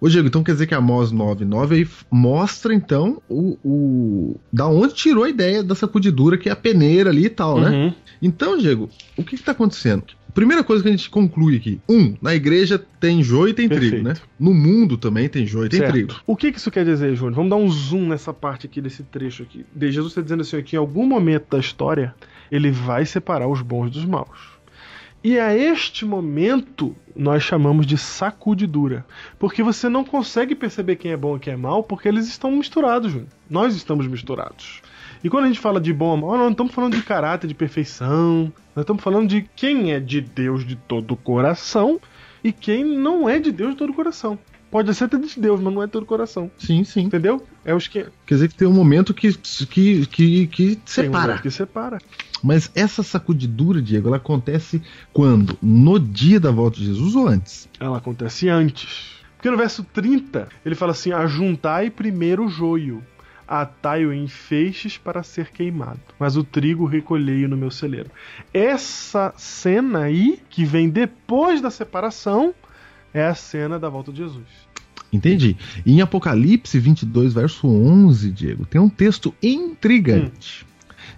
Ô 0.00 0.08
Diego, 0.08 0.28
então 0.28 0.42
quer 0.42 0.52
dizer 0.52 0.66
que 0.66 0.74
a 0.74 0.78
Amós 0.78 1.12
9.9 1.12 1.72
aí 1.72 1.88
mostra 2.10 2.74
então 2.74 3.20
o, 3.28 3.58
o. 3.64 4.40
Da 4.52 4.66
onde 4.66 4.94
tirou 4.94 5.24
a 5.24 5.28
ideia 5.28 5.62
da 5.62 5.74
sacudidura, 5.74 6.38
que 6.38 6.48
é 6.48 6.52
a 6.52 6.56
peneira 6.56 7.10
ali 7.10 7.26
e 7.26 7.30
tal, 7.30 7.60
né? 7.60 7.70
Uhum. 7.70 7.94
Então, 8.22 8.56
Diego, 8.56 8.88
o 9.16 9.24
que, 9.24 9.36
que 9.36 9.42
tá 9.42 9.52
acontecendo? 9.52 10.04
Primeira 10.32 10.62
coisa 10.62 10.82
que 10.82 10.88
a 10.88 10.92
gente 10.92 11.10
conclui 11.10 11.56
aqui: 11.56 11.80
um, 11.88 12.14
na 12.20 12.34
igreja 12.34 12.78
tem 12.78 13.22
joio 13.22 13.50
e 13.50 13.54
tem 13.54 13.68
Perfeito. 13.68 13.90
trigo, 13.92 14.08
né? 14.08 14.14
No 14.38 14.54
mundo 14.54 14.96
também 14.96 15.28
tem 15.28 15.46
joio 15.46 15.66
e 15.66 15.68
tem 15.68 15.80
Certo. 15.80 15.92
trigo. 15.92 16.14
O 16.26 16.36
que, 16.36 16.52
que 16.52 16.58
isso 16.58 16.70
quer 16.70 16.84
dizer, 16.84 17.14
Júnior? 17.14 17.34
Vamos 17.34 17.50
dar 17.50 17.56
um 17.56 17.68
zoom 17.68 18.08
nessa 18.08 18.32
parte 18.32 18.66
aqui, 18.66 18.80
desse 18.80 19.02
trecho 19.02 19.42
aqui. 19.42 19.64
De 19.74 19.90
Jesus 19.90 20.12
está 20.12 20.22
dizendo 20.22 20.42
assim, 20.42 20.62
que 20.62 20.76
em 20.76 20.78
algum 20.78 21.06
momento 21.06 21.46
da 21.50 21.58
história, 21.58 22.14
ele 22.50 22.70
vai 22.70 23.04
separar 23.04 23.48
os 23.48 23.60
bons 23.60 23.90
dos 23.90 24.04
maus. 24.04 24.49
E 25.22 25.38
a 25.38 25.54
este 25.54 26.06
momento, 26.06 26.96
nós 27.14 27.42
chamamos 27.42 27.86
de 27.86 27.98
sacudidura. 27.98 29.04
Porque 29.38 29.62
você 29.62 29.86
não 29.86 30.02
consegue 30.02 30.54
perceber 30.54 30.96
quem 30.96 31.12
é 31.12 31.16
bom 31.16 31.36
e 31.36 31.40
quem 31.40 31.52
é 31.52 31.56
mal, 31.56 31.82
porque 31.82 32.08
eles 32.08 32.26
estão 32.26 32.50
misturados, 32.50 33.12
Júnior. 33.12 33.28
Nós 33.48 33.76
estamos 33.76 34.06
misturados. 34.06 34.80
E 35.22 35.28
quando 35.28 35.44
a 35.44 35.48
gente 35.48 35.60
fala 35.60 35.78
de 35.78 35.92
bom 35.92 36.08
ou 36.08 36.16
mal, 36.16 36.30
nós 36.30 36.40
não 36.40 36.50
estamos 36.52 36.72
falando 36.72 36.96
de 36.96 37.02
caráter, 37.02 37.46
de 37.46 37.54
perfeição. 37.54 38.50
Nós 38.74 38.82
estamos 38.82 39.02
falando 39.02 39.28
de 39.28 39.42
quem 39.54 39.92
é 39.92 40.00
de 40.00 40.22
Deus 40.22 40.66
de 40.66 40.74
todo 40.74 41.12
o 41.12 41.16
coração 41.16 42.00
e 42.42 42.50
quem 42.50 42.82
não 42.82 43.28
é 43.28 43.38
de 43.38 43.52
Deus 43.52 43.72
de 43.72 43.76
todo 43.76 43.90
o 43.90 43.94
coração. 43.94 44.38
Pode 44.70 44.94
ser 44.94 45.04
até 45.04 45.18
de 45.18 45.40
Deus, 45.40 45.60
mas 45.60 45.74
não 45.74 45.82
é 45.82 45.86
todo 45.86 46.04
o 46.04 46.06
coração. 46.06 46.50
Sim, 46.56 46.84
sim. 46.84 47.02
Entendeu? 47.02 47.44
É 47.64 47.74
os 47.74 47.88
que. 47.88 48.06
Quer 48.24 48.34
dizer 48.34 48.48
que 48.48 48.54
tem 48.54 48.68
um 48.68 48.72
momento 48.72 49.12
que, 49.12 49.32
que, 49.32 50.06
que, 50.06 50.46
que 50.46 50.72
um 50.72 50.80
separa. 50.86 51.26
momento 51.26 51.42
que 51.42 51.50
separa. 51.50 51.98
Mas 52.42 52.70
essa 52.74 53.02
sacudidura, 53.02 53.82
Diego, 53.82 54.08
ela 54.08 54.16
acontece 54.16 54.80
quando? 55.12 55.58
No 55.60 55.98
dia 55.98 56.38
da 56.38 56.50
volta 56.50 56.78
de 56.78 56.86
Jesus 56.86 57.14
ou 57.14 57.26
antes? 57.26 57.68
Ela 57.78 57.98
acontece 57.98 58.48
antes. 58.48 59.20
Porque 59.36 59.50
no 59.50 59.56
verso 59.56 59.82
30, 59.82 60.48
ele 60.64 60.74
fala 60.74 60.92
assim: 60.92 61.12
Ajuntai 61.12 61.90
primeiro 61.90 62.44
o 62.44 62.48
joio, 62.48 63.02
atai-o 63.48 64.12
em 64.12 64.28
feixes 64.28 64.96
para 64.96 65.22
ser 65.22 65.50
queimado, 65.50 65.98
mas 66.18 66.36
o 66.36 66.44
trigo 66.44 66.84
recolhei 66.84 67.48
no 67.48 67.56
meu 67.56 67.70
celeiro. 67.70 68.10
Essa 68.54 69.34
cena 69.36 70.04
aí, 70.04 70.38
que 70.48 70.64
vem 70.64 70.88
depois 70.88 71.60
da 71.60 71.70
separação, 71.70 72.54
é 73.12 73.24
a 73.24 73.34
cena 73.34 73.78
da 73.78 73.88
volta 73.88 74.12
de 74.12 74.18
Jesus. 74.18 74.46
Entendi. 75.12 75.56
E 75.84 75.92
em 75.92 76.00
Apocalipse 76.00 76.78
22, 76.78 77.34
verso 77.34 77.66
11, 77.66 78.30
Diego, 78.30 78.64
tem 78.64 78.80
um 78.80 78.88
texto 78.88 79.34
intrigante. 79.42 80.66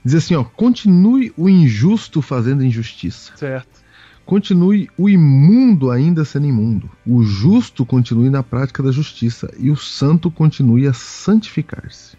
Diz 0.04 0.14
assim, 0.14 0.34
ó, 0.34 0.42
continue 0.42 1.32
o 1.36 1.48
injusto 1.48 2.22
fazendo 2.22 2.64
injustiça. 2.64 3.36
Certo? 3.36 3.82
Continue 4.24 4.88
o 4.96 5.08
imundo 5.08 5.90
ainda 5.90 6.24
sendo 6.24 6.46
imundo. 6.46 6.90
O 7.06 7.22
justo 7.22 7.84
continue 7.84 8.30
na 8.30 8.42
prática 8.42 8.82
da 8.82 8.92
justiça 8.92 9.52
e 9.58 9.70
o 9.70 9.76
santo 9.76 10.30
continue 10.30 10.86
a 10.86 10.92
santificar-se. 10.92 12.16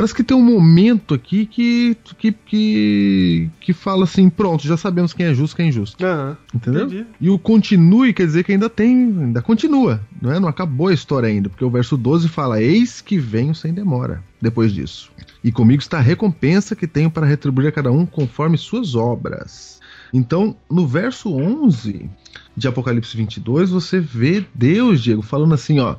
Parece 0.00 0.14
que 0.14 0.24
tem 0.24 0.34
um 0.34 0.42
momento 0.42 1.12
aqui 1.12 1.44
que, 1.44 1.94
que, 2.16 2.32
que, 2.32 3.50
que 3.60 3.72
fala 3.74 4.04
assim, 4.04 4.30
pronto, 4.30 4.66
já 4.66 4.74
sabemos 4.74 5.12
quem 5.12 5.26
é 5.26 5.34
justo 5.34 5.52
e 5.52 5.56
quem 5.56 5.66
é 5.66 5.68
injusto. 5.68 6.02
Aham. 6.02 6.38
Entendeu? 6.54 6.86
Entendi. 6.86 7.06
E 7.20 7.28
o 7.28 7.38
continue 7.38 8.14
quer 8.14 8.24
dizer 8.24 8.42
que 8.42 8.52
ainda 8.52 8.70
tem, 8.70 8.94
ainda 8.96 9.42
continua, 9.42 10.00
não 10.22 10.32
é? 10.32 10.40
Não 10.40 10.48
acabou 10.48 10.88
a 10.88 10.94
história 10.94 11.28
ainda, 11.28 11.50
porque 11.50 11.62
o 11.62 11.68
verso 11.68 11.98
12 11.98 12.28
fala: 12.28 12.62
Eis 12.62 13.02
que 13.02 13.18
venho 13.18 13.54
sem 13.54 13.74
demora. 13.74 14.24
Depois 14.40 14.72
disso. 14.72 15.12
E 15.44 15.52
comigo 15.52 15.82
está 15.82 15.98
a 15.98 16.00
recompensa 16.00 16.74
que 16.74 16.86
tenho 16.86 17.10
para 17.10 17.26
retribuir 17.26 17.68
a 17.68 17.72
cada 17.72 17.92
um 17.92 18.06
conforme 18.06 18.56
suas 18.56 18.94
obras. 18.94 19.80
Então, 20.14 20.56
no 20.70 20.86
verso 20.86 21.30
11 21.30 22.08
de 22.56 22.66
Apocalipse 22.66 23.14
22, 23.14 23.68
você 23.68 24.00
vê 24.00 24.46
Deus, 24.54 25.02
Diego, 25.02 25.20
falando 25.20 25.52
assim, 25.52 25.78
ó, 25.78 25.96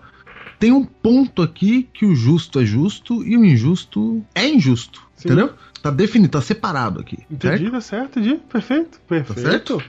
tem 0.62 0.72
um 0.72 0.86
ponto 0.86 1.42
aqui 1.42 1.90
que 1.92 2.06
o 2.06 2.16
justo 2.16 2.60
é 2.60 2.66
justo 2.66 3.24
e 3.28 3.36
o 3.36 3.44
injusto 3.44 4.24
é 4.36 4.48
injusto, 4.48 5.02
Sim. 5.16 5.30
entendeu? 5.30 5.54
Tá 5.82 5.90
definido, 5.90 6.32
tá 6.32 6.42
separado 6.42 7.00
aqui, 7.00 7.18
Entendi, 7.32 7.58
certo? 7.58 7.72
tá 7.72 7.82
certo, 7.82 8.20
entendi. 8.20 8.40
Perfeito, 8.48 9.00
perfeito. 9.08 9.42
certo? 9.42 9.84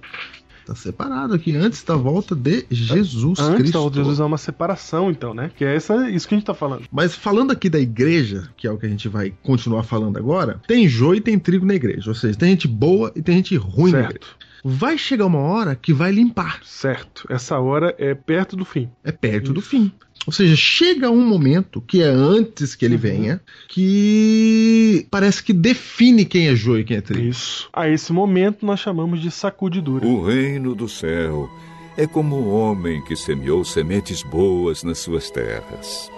Tá 0.64 0.74
separado 0.74 1.34
aqui 1.34 1.54
antes 1.56 1.82
da 1.84 1.94
volta 1.96 2.34
de 2.34 2.64
Jesus 2.70 3.38
Antes 3.40 3.54
Cristo. 3.56 3.72
da 3.74 3.78
volta 3.80 3.94
de 3.96 4.00
Jesus 4.02 4.20
é 4.20 4.24
uma 4.24 4.38
separação, 4.38 5.10
então, 5.10 5.34
né? 5.34 5.50
Que 5.54 5.64
é 5.64 5.74
essa, 5.74 6.08
isso 6.08 6.26
que 6.26 6.34
a 6.34 6.38
gente 6.38 6.46
tá 6.46 6.54
falando. 6.54 6.84
Mas 6.90 7.14
falando 7.14 7.50
aqui 7.50 7.68
da 7.68 7.80
igreja, 7.80 8.48
que 8.56 8.66
é 8.66 8.70
o 8.70 8.78
que 8.78 8.86
a 8.86 8.88
gente 8.88 9.08
vai 9.08 9.34
continuar 9.42 9.82
falando 9.82 10.16
agora, 10.18 10.62
tem 10.66 10.88
joio 10.88 11.18
e 11.18 11.20
tem 11.20 11.38
trigo 11.38 11.66
na 11.66 11.74
igreja. 11.74 12.08
Ou 12.10 12.14
seja, 12.14 12.38
tem 12.38 12.50
gente 12.50 12.68
boa 12.68 13.12
e 13.16 13.20
tem 13.20 13.36
gente 13.36 13.56
ruim 13.56 13.90
na 13.92 13.98
igreja. 14.04 14.20
certo, 14.20 14.36
Vai 14.64 14.96
chegar 14.96 15.26
uma 15.26 15.40
hora 15.40 15.74
que 15.74 15.92
vai 15.92 16.12
limpar. 16.12 16.60
certo. 16.62 17.26
Essa 17.28 17.58
hora 17.58 17.92
é 17.98 18.14
perto 18.14 18.54
do 18.54 18.64
fim. 18.64 18.88
É 19.02 19.10
perto 19.10 19.52
do 19.52 19.58
Isso. 19.58 19.68
fim. 19.70 19.92
Ou 20.26 20.32
seja, 20.32 20.54
chega 20.54 21.10
um 21.10 21.26
momento, 21.26 21.80
que 21.80 22.00
é 22.00 22.06
antes 22.06 22.74
que 22.76 22.84
ele 22.84 22.94
Uhum. 22.94 23.00
venha, 23.00 23.40
que 23.68 25.06
parece 25.10 25.42
que 25.42 25.52
define 25.52 26.24
quem 26.24 26.48
é 26.48 26.54
joio 26.54 26.80
e 26.82 26.84
quem 26.84 26.96
é 26.96 27.00
trigo. 27.00 27.28
Isso. 27.28 27.68
A 27.72 27.88
esse 27.88 28.12
momento 28.12 28.64
nós 28.64 28.78
chamamos 28.80 29.20
de 29.20 29.30
sacudidura. 29.30 30.06
O 30.06 30.24
reino 30.24 30.74
do 30.74 30.88
céu 30.88 31.50
é 31.96 32.06
como 32.06 32.36
o 32.36 32.48
homem 32.54 33.02
que 33.04 33.16
semeou 33.16 33.64
sementes 33.64 34.22
boas 34.22 34.82
nas 34.84 34.98
suas 34.98 35.30
terras. 35.30 36.10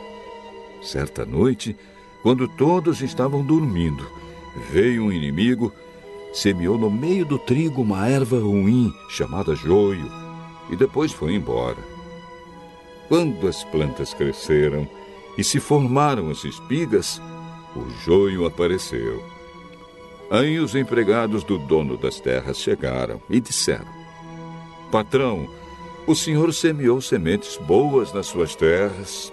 Certa 0.82 1.24
noite, 1.24 1.74
quando 2.22 2.46
todos 2.46 3.00
estavam 3.00 3.42
dormindo, 3.42 4.06
veio 4.70 5.04
um 5.04 5.12
inimigo, 5.12 5.72
semeou 6.32 6.76
no 6.76 6.90
meio 6.90 7.24
do 7.24 7.38
trigo 7.38 7.80
uma 7.82 8.06
erva 8.06 8.38
ruim 8.38 8.92
chamada 9.08 9.54
joio 9.54 10.10
e 10.70 10.76
depois 10.76 11.10
foi 11.10 11.34
embora. 11.34 11.93
Quando 13.08 13.46
as 13.46 13.62
plantas 13.64 14.14
cresceram 14.14 14.88
e 15.36 15.44
se 15.44 15.60
formaram 15.60 16.30
as 16.30 16.44
espigas, 16.44 17.20
o 17.76 17.88
joio 18.04 18.46
apareceu. 18.46 19.22
Aí 20.30 20.58
os 20.58 20.74
empregados 20.74 21.44
do 21.44 21.58
dono 21.58 21.96
das 21.96 22.18
terras 22.18 22.58
chegaram 22.58 23.20
e 23.28 23.40
disseram: 23.40 23.86
Patrão, 24.90 25.48
o 26.06 26.14
senhor 26.14 26.52
semeou 26.54 27.00
sementes 27.00 27.56
boas 27.56 28.12
nas 28.12 28.26
suas 28.26 28.54
terras. 28.54 29.32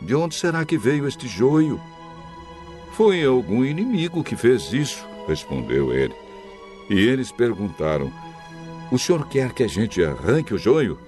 De 0.00 0.14
onde 0.14 0.34
será 0.34 0.64
que 0.64 0.76
veio 0.76 1.08
este 1.08 1.26
joio? 1.26 1.80
Foi 2.92 3.24
algum 3.24 3.64
inimigo 3.64 4.22
que 4.22 4.36
fez 4.36 4.72
isso, 4.72 5.04
respondeu 5.26 5.92
ele. 5.92 6.14
E 6.90 6.94
eles 6.94 7.32
perguntaram: 7.32 8.12
O 8.90 8.98
senhor 8.98 9.26
quer 9.28 9.52
que 9.52 9.62
a 9.62 9.68
gente 9.68 10.04
arranque 10.04 10.52
o 10.54 10.58
joio? 10.58 10.98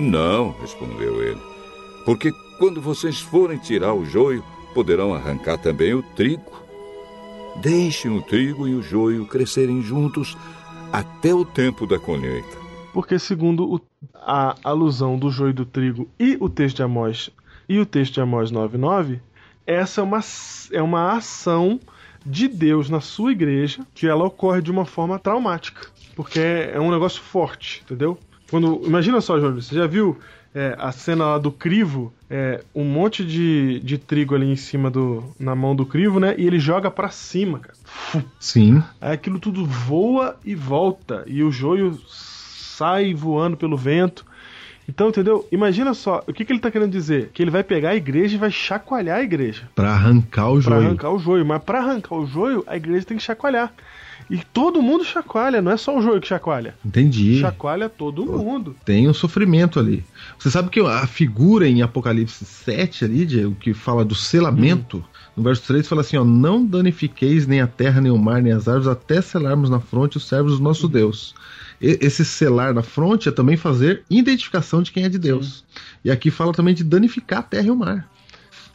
Não, 0.00 0.52
respondeu 0.60 1.22
ele, 1.22 1.40
porque 2.04 2.32
quando 2.58 2.80
vocês 2.80 3.20
forem 3.20 3.58
tirar 3.58 3.92
o 3.94 4.04
joio, 4.04 4.42
poderão 4.74 5.12
arrancar 5.14 5.58
também 5.58 5.92
o 5.94 6.02
trigo. 6.02 6.42
Deixem 7.56 8.10
o 8.16 8.22
trigo 8.22 8.66
e 8.66 8.74
o 8.74 8.82
joio 8.82 9.26
crescerem 9.26 9.82
juntos 9.82 10.36
até 10.92 11.34
o 11.34 11.44
tempo 11.44 11.86
da 11.86 11.98
colheita. 11.98 12.56
Porque, 12.92 13.18
segundo 13.18 13.74
o- 13.74 13.80
a 14.14 14.54
alusão 14.64 15.18
do 15.18 15.30
joio 15.30 15.52
do 15.52 15.64
trigo 15.66 16.08
e 16.18 16.36
o 16.40 16.48
texto 16.48 16.76
de 16.76 16.82
Amós 16.82 17.30
e 17.68 17.78
o 17.78 17.86
texto 17.86 18.14
de 18.14 18.20
Amós 18.20 18.50
9,9, 18.50 19.20
essa 19.66 20.00
é 20.00 20.04
uma, 20.04 20.20
é 20.72 20.82
uma 20.82 21.12
ação 21.12 21.78
de 22.24 22.48
Deus 22.48 22.88
na 22.88 23.00
sua 23.00 23.32
igreja 23.32 23.86
que 23.94 24.06
ela 24.06 24.24
ocorre 24.24 24.62
de 24.62 24.70
uma 24.70 24.84
forma 24.84 25.18
traumática. 25.18 25.88
Porque 26.16 26.40
é 26.40 26.78
um 26.80 26.90
negócio 26.90 27.22
forte, 27.22 27.82
entendeu? 27.84 28.18
Quando, 28.50 28.82
imagina 28.84 29.20
só, 29.20 29.38
Júnior, 29.38 29.62
você 29.62 29.74
já 29.74 29.86
viu 29.86 30.18
é, 30.54 30.74
a 30.78 30.90
cena 30.90 31.24
lá 31.24 31.38
do 31.38 31.52
crivo, 31.52 32.12
é, 32.28 32.62
um 32.74 32.84
monte 32.84 33.24
de, 33.24 33.78
de 33.80 33.96
trigo 33.96 34.34
ali 34.34 34.50
em 34.50 34.56
cima 34.56 34.90
do. 34.90 35.24
na 35.38 35.54
mão 35.54 35.74
do 35.76 35.86
crivo, 35.86 36.18
né? 36.18 36.34
E 36.36 36.46
ele 36.46 36.58
joga 36.58 36.90
pra 36.90 37.08
cima, 37.10 37.60
cara. 37.60 37.74
Sim. 38.40 38.82
Aí 39.00 39.12
aquilo 39.12 39.38
tudo 39.38 39.64
voa 39.64 40.36
e 40.44 40.54
volta. 40.54 41.22
E 41.26 41.42
o 41.44 41.50
joio 41.52 41.98
sai 42.08 43.14
voando 43.14 43.56
pelo 43.56 43.76
vento. 43.76 44.24
Então, 44.88 45.08
entendeu? 45.10 45.46
Imagina 45.52 45.94
só, 45.94 46.24
o 46.26 46.32
que, 46.32 46.44
que 46.44 46.52
ele 46.52 46.58
tá 46.58 46.68
querendo 46.68 46.90
dizer? 46.90 47.30
Que 47.32 47.42
ele 47.42 47.50
vai 47.50 47.62
pegar 47.62 47.90
a 47.90 47.94
igreja 47.94 48.34
e 48.34 48.38
vai 48.38 48.50
chacoalhar 48.50 49.18
a 49.18 49.22
igreja. 49.22 49.68
Pra 49.72 49.92
arrancar 49.92 50.48
o 50.50 50.54
Pra 50.60 50.74
joio. 50.76 50.86
arrancar 50.88 51.10
o 51.12 51.18
joio. 51.20 51.46
Mas 51.46 51.62
pra 51.62 51.78
arrancar 51.78 52.16
o 52.16 52.26
joio, 52.26 52.64
a 52.66 52.76
igreja 52.76 53.06
tem 53.06 53.16
que 53.16 53.22
chacoalhar. 53.22 53.72
E 54.30 54.38
todo 54.52 54.80
mundo 54.80 55.04
chacoalha, 55.04 55.60
não 55.60 55.72
é 55.72 55.76
só 55.76 55.98
o 55.98 56.00
joio 56.00 56.20
que 56.20 56.28
chacoalha. 56.28 56.76
Entendi. 56.84 57.40
Chacoalha 57.40 57.88
todo 57.88 58.24
mundo. 58.24 58.76
Tem 58.84 59.08
um 59.08 59.12
sofrimento 59.12 59.80
ali. 59.80 60.04
Você 60.38 60.48
sabe 60.50 60.70
que 60.70 60.78
a 60.78 61.06
figura 61.06 61.66
em 61.66 61.82
Apocalipse 61.82 62.44
7 62.44 63.04
ali, 63.04 63.44
o 63.44 63.56
que 63.56 63.74
fala 63.74 64.04
do 64.04 64.14
selamento, 64.14 65.04
no 65.36 65.42
verso 65.42 65.62
3 65.66 65.88
fala 65.88 66.02
assim, 66.02 66.16
ó, 66.16 66.24
não 66.24 66.64
danifiqueis 66.64 67.46
nem 67.46 67.60
a 67.60 67.66
terra, 67.66 68.00
nem 68.00 68.12
o 68.12 68.18
mar, 68.18 68.40
nem 68.40 68.52
as 68.52 68.68
árvores, 68.68 68.86
até 68.86 69.20
selarmos 69.20 69.68
na 69.68 69.80
fronte 69.80 70.16
os 70.16 70.28
servos 70.28 70.58
do 70.58 70.62
nosso 70.62 70.86
Deus. 70.86 71.34
Esse 71.80 72.24
selar 72.24 72.72
na 72.72 72.82
fronte 72.82 73.28
é 73.28 73.32
também 73.32 73.56
fazer 73.56 74.04
identificação 74.08 74.80
de 74.80 74.92
quem 74.92 75.04
é 75.04 75.08
de 75.08 75.18
Deus. 75.18 75.64
E 76.04 76.10
aqui 76.10 76.30
fala 76.30 76.52
também 76.52 76.74
de 76.74 76.84
danificar 76.84 77.40
a 77.40 77.42
terra 77.42 77.66
e 77.66 77.70
o 77.70 77.76
mar. 77.76 78.08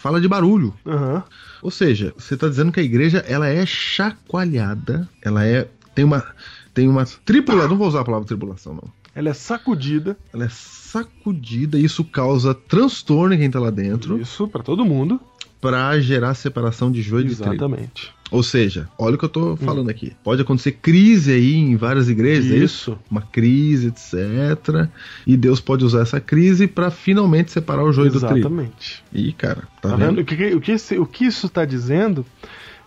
Fala 0.06 0.22
de 0.22 0.28
barulho. 0.28 0.72
Aham. 0.86 1.24
Ou 1.64 1.72
seja, 1.72 2.14
você 2.16 2.36
está 2.36 2.48
dizendo 2.48 2.72
que 2.72 2.80
a 2.80 2.84
igreja 2.84 3.26
ela 3.28 3.48
é 3.48 3.66
chacoalhada, 3.66 5.10
ela 5.20 5.44
é 5.44 5.68
tem 5.96 6.06
uma 6.06 6.24
tem 6.76 6.88
uma 6.88 7.06
tripulação, 7.26 7.70
não 7.70 7.76
vou 7.76 7.88
usar 7.88 8.02
a 8.02 8.06
palavra 8.06 8.28
tribulação 8.28 8.76
não. 8.76 8.84
Ela 9.16 9.30
é 9.30 9.34
sacudida. 9.34 10.16
Ela 10.32 10.46
é 10.46 10.50
sacudida 10.50 11.80
e 11.80 11.86
isso 11.86 12.04
causa 12.04 12.54
transtorno 12.54 13.34
em 13.34 13.40
quem 13.40 13.50
tá 13.50 13.60
lá 13.60 13.72
dentro 13.72 14.22
Isso, 14.22 14.48
pra 14.48 14.62
todo 14.62 14.86
mundo. 14.86 15.20
para 15.60 16.00
gerar 16.00 16.36
separação 16.36 16.92
de 16.92 17.02
joio 17.02 17.26
e 17.26 17.30
de 17.30 17.36
trigo. 17.38 17.54
Exatamente. 17.54 18.14
Ou 18.32 18.42
seja, 18.42 18.90
olha 18.98 19.16
o 19.16 19.18
que 19.18 19.26
eu 19.26 19.30
tô 19.30 19.56
falando 19.56 19.90
aqui. 19.90 20.14
Pode 20.24 20.42
acontecer 20.42 20.72
crise 20.74 21.32
aí 21.32 21.54
em 21.54 21.76
várias 21.76 22.10
igrejas, 22.10 22.52
é 22.52 22.56
isso? 22.56 22.98
Uma 23.10 23.22
crise, 23.22 23.88
etc. 23.88 24.90
E 25.28 25.38
Deus 25.38 25.60
pode 25.60 25.86
usar 25.86 26.02
essa 26.02 26.20
crise 26.20 26.66
para 26.68 26.90
finalmente 26.90 27.52
separar 27.52 27.84
o 27.84 27.94
joio 27.94 28.12
do 28.12 28.20
trigo. 28.20 28.38
Exatamente. 28.40 29.04
Ih, 29.14 29.32
cara, 29.34 29.62
tá, 29.82 29.90
Tá 29.90 29.96
vendo? 29.96 30.16
vendo? 30.16 30.22
O 30.22 30.26
que, 30.26 30.56
o, 30.56 30.60
que 30.62 31.00
o 31.00 31.06
que 31.06 31.26
isso 31.26 31.46
está 31.46 31.64
dizendo 31.66 32.26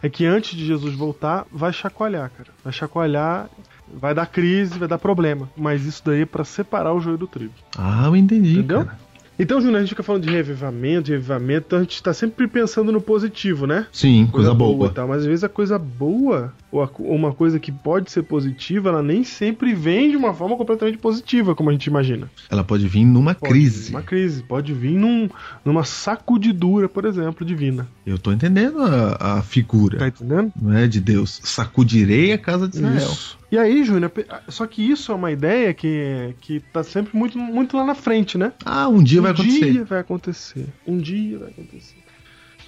é 0.02 0.08
que 0.08 0.24
antes 0.26 0.56
de 0.56 0.66
Jesus 0.66 0.94
voltar, 0.94 1.46
vai 1.52 1.72
chacoalhar, 1.72 2.30
cara. 2.36 2.50
Vai 2.64 2.72
chacoalhar, 2.72 3.48
vai 3.94 4.14
dar 4.14 4.26
crise, 4.26 4.78
vai 4.78 4.88
dar 4.88 4.98
problema. 4.98 5.48
Mas 5.56 5.84
isso 5.84 6.02
daí 6.04 6.22
é 6.22 6.26
pra 6.26 6.44
separar 6.44 6.92
o 6.92 7.00
joio 7.00 7.16
do 7.16 7.26
trigo. 7.28 7.54
Ah, 7.76 8.06
eu 8.06 8.16
entendi, 8.16 8.54
Entendeu? 8.58 8.84
cara. 8.84 8.98
Então, 9.38 9.60
Júnior, 9.60 9.76
a 9.76 9.80
gente 9.80 9.90
fica 9.90 10.02
falando 10.02 10.24
de 10.24 10.30
revivamento, 10.30 11.04
de 11.04 11.12
revivamento, 11.12 11.66
então 11.68 11.78
a 11.78 11.82
gente 11.82 12.02
tá 12.02 12.12
sempre 12.12 12.48
pensando 12.48 12.90
no 12.90 13.00
positivo, 13.00 13.66
né? 13.66 13.86
Sim, 13.92 14.26
coisa, 14.26 14.52
boa. 14.52 14.88
e 14.88 14.90
tal, 14.90 15.06
mas 15.06 15.18
às 15.18 15.26
vezes 15.26 15.44
a 15.44 15.48
coisa 15.48 15.78
boa, 15.78 16.52
uma 16.70 17.32
coisa 17.32 17.58
que 17.58 17.72
pode 17.72 18.10
ser 18.10 18.22
positiva, 18.22 18.90
ela 18.90 19.02
nem 19.02 19.24
sempre 19.24 19.74
vem 19.74 20.10
de 20.10 20.16
uma 20.16 20.34
forma 20.34 20.56
completamente 20.56 20.98
positiva, 20.98 21.54
como 21.54 21.70
a 21.70 21.72
gente 21.72 21.86
imagina. 21.86 22.30
Ela 22.50 22.62
pode 22.62 22.86
vir 22.86 23.04
numa 23.04 23.34
Pode 23.34 23.52
crise. 23.52 23.86
vir 23.86 23.94
Uma 23.94 24.02
crise, 24.02 24.42
pode 24.42 24.72
vir 24.74 24.96
num, 24.96 25.28
numa 25.64 25.84
sacudidura, 25.84 26.88
por 26.88 27.04
exemplo, 27.04 27.46
divina. 27.46 27.88
Eu 28.04 28.18
tô 28.18 28.32
entendendo 28.32 28.82
a, 28.82 29.38
a 29.38 29.42
figura. 29.42 29.98
Tá 29.98 30.08
entendendo? 30.08 30.52
Não 30.60 30.76
é 30.76 30.86
de 30.86 31.00
Deus. 31.00 31.40
Sacudirei 31.42 32.32
a 32.32 32.38
casa 32.38 32.68
de 32.68 32.76
Israel. 32.76 32.96
Isso. 32.98 33.38
E 33.50 33.56
aí, 33.56 33.82
Júnior, 33.82 34.12
só 34.48 34.66
que 34.66 34.82
isso 34.82 35.10
é 35.10 35.14
uma 35.14 35.32
ideia 35.32 35.72
que, 35.72 36.34
que 36.40 36.60
tá 36.60 36.82
sempre 36.84 37.16
muito, 37.16 37.38
muito 37.38 37.78
lá 37.78 37.84
na 37.84 37.94
frente, 37.94 38.36
né? 38.36 38.52
Ah, 38.62 38.88
um 38.88 39.02
dia 39.02 39.22
vai 39.22 39.30
um 39.30 39.34
acontecer. 39.34 39.72
dia 39.72 39.84
vai 39.84 40.00
acontecer. 40.00 40.66
Um 40.86 40.98
dia 40.98 41.38
vai 41.38 41.48
acontecer. 41.48 41.96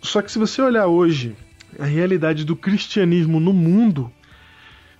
Só 0.01 0.23
que 0.23 0.33
se 0.33 0.39
você 0.39 0.63
olhar 0.63 0.87
hoje 0.87 1.37
a 1.79 1.85
realidade 1.85 2.45
do 2.45 2.57
cristianismo 2.57 3.41
no 3.41 3.53
mundo, 3.53 4.11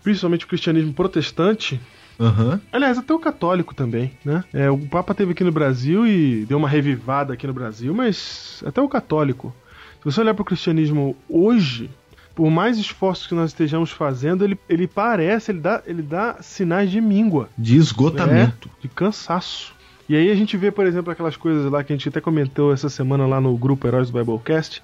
principalmente 0.03 0.45
o 0.45 0.49
cristianismo 0.49 0.93
protestante, 0.93 1.81
Aham. 2.19 2.61
aliás, 2.73 2.99
até 2.99 3.15
o 3.15 3.19
católico 3.19 3.75
também, 3.75 4.13
né? 4.25 4.45
É, 4.53 4.71
o 4.71 4.79
Papa 4.79 5.15
teve 5.15 5.33
aqui 5.33 5.43
no 5.43 5.53
Brasil 5.53 6.07
e 6.07 6.45
deu 6.47 6.59
uma 6.59 6.69
revivada 6.69 7.33
aqui 7.33 7.47
no 7.47 7.53
Brasil, 7.53 7.95
mas 7.95 8.63
até 8.67 8.81
o 8.81 8.89
católico. 8.89 9.55
Se 9.99 10.05
você 10.05 10.21
olhar 10.21 10.35
para 10.35 10.43
o 10.43 10.47
cristianismo 10.47 11.17
hoje, 11.29 11.91
por 12.35 12.51
mais 12.51 12.79
esforços 12.79 13.27
que 13.27 13.35
nós 13.35 13.51
estejamos 13.51 13.91
fazendo, 13.91 14.45
ele, 14.45 14.59
ele 14.69 14.87
parece, 14.87 15.51
ele 15.51 15.61
dá, 15.61 15.83
ele 15.87 16.03
dá 16.03 16.37
sinais 16.41 16.91
de 16.91 17.01
míngua. 17.01 17.49
De 17.57 17.77
esgotamento. 17.77 18.71
É, 18.79 18.83
de 18.83 18.89
cansaço. 18.89 19.75
E 20.09 20.17
aí 20.17 20.31
a 20.31 20.35
gente 20.35 20.57
vê, 20.57 20.71
por 20.71 20.87
exemplo, 20.87 21.13
aquelas 21.13 21.37
coisas 21.37 21.71
lá 21.71 21.85
que 21.85 21.93
a 21.93 21.97
gente 21.97 22.09
até 22.09 22.21
comentou 22.21 22.73
essa 22.73 22.89
semana 22.89 23.27
lá 23.27 23.41
no 23.41 23.57
grupo 23.57 23.87
Heróis 23.87 24.11
do 24.11 24.19
Biblecast. 24.19 24.83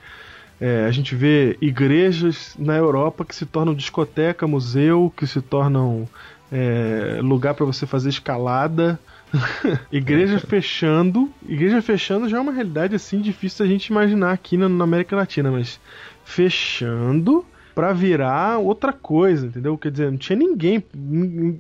É, 0.61 0.87
a 0.87 0.91
gente 0.91 1.15
vê 1.15 1.57
igrejas 1.61 2.55
na 2.59 2.75
Europa 2.77 3.25
que 3.25 3.35
se 3.35 3.45
tornam 3.45 3.75
discoteca, 3.75 4.47
museu, 4.47 5.13
que 5.17 5.27
se 5.27 5.41
tornam 5.43 6.09
é, 6.51 7.19
lugar 7.23 7.55
para 7.55 7.67
você 7.67 7.87
fazer 7.87 8.09
escalada. 8.09 8.99
igrejas 9.93 10.43
fechando. 10.43 11.31
Igreja 11.47 11.83
fechando 11.83 12.29
já 12.29 12.39
é 12.39 12.41
uma 12.41 12.53
realidade 12.53 12.95
assim 12.95 13.21
difícil 13.21 13.67
da 13.67 13.71
gente 13.71 13.87
imaginar 13.89 14.33
aqui 14.33 14.57
na, 14.57 14.69
na 14.69 14.85
América 14.85 15.15
Latina, 15.17 15.51
mas 15.51 15.79
fechando 16.25 17.45
pra 17.75 17.93
virar 17.93 18.59
outra 18.59 18.93
coisa, 18.93 19.47
entendeu? 19.47 19.77
Quer 19.77 19.91
dizer, 19.91 20.11
não 20.11 20.17
tinha 20.17 20.39
ninguém, 20.39 20.83
não 20.95 21.59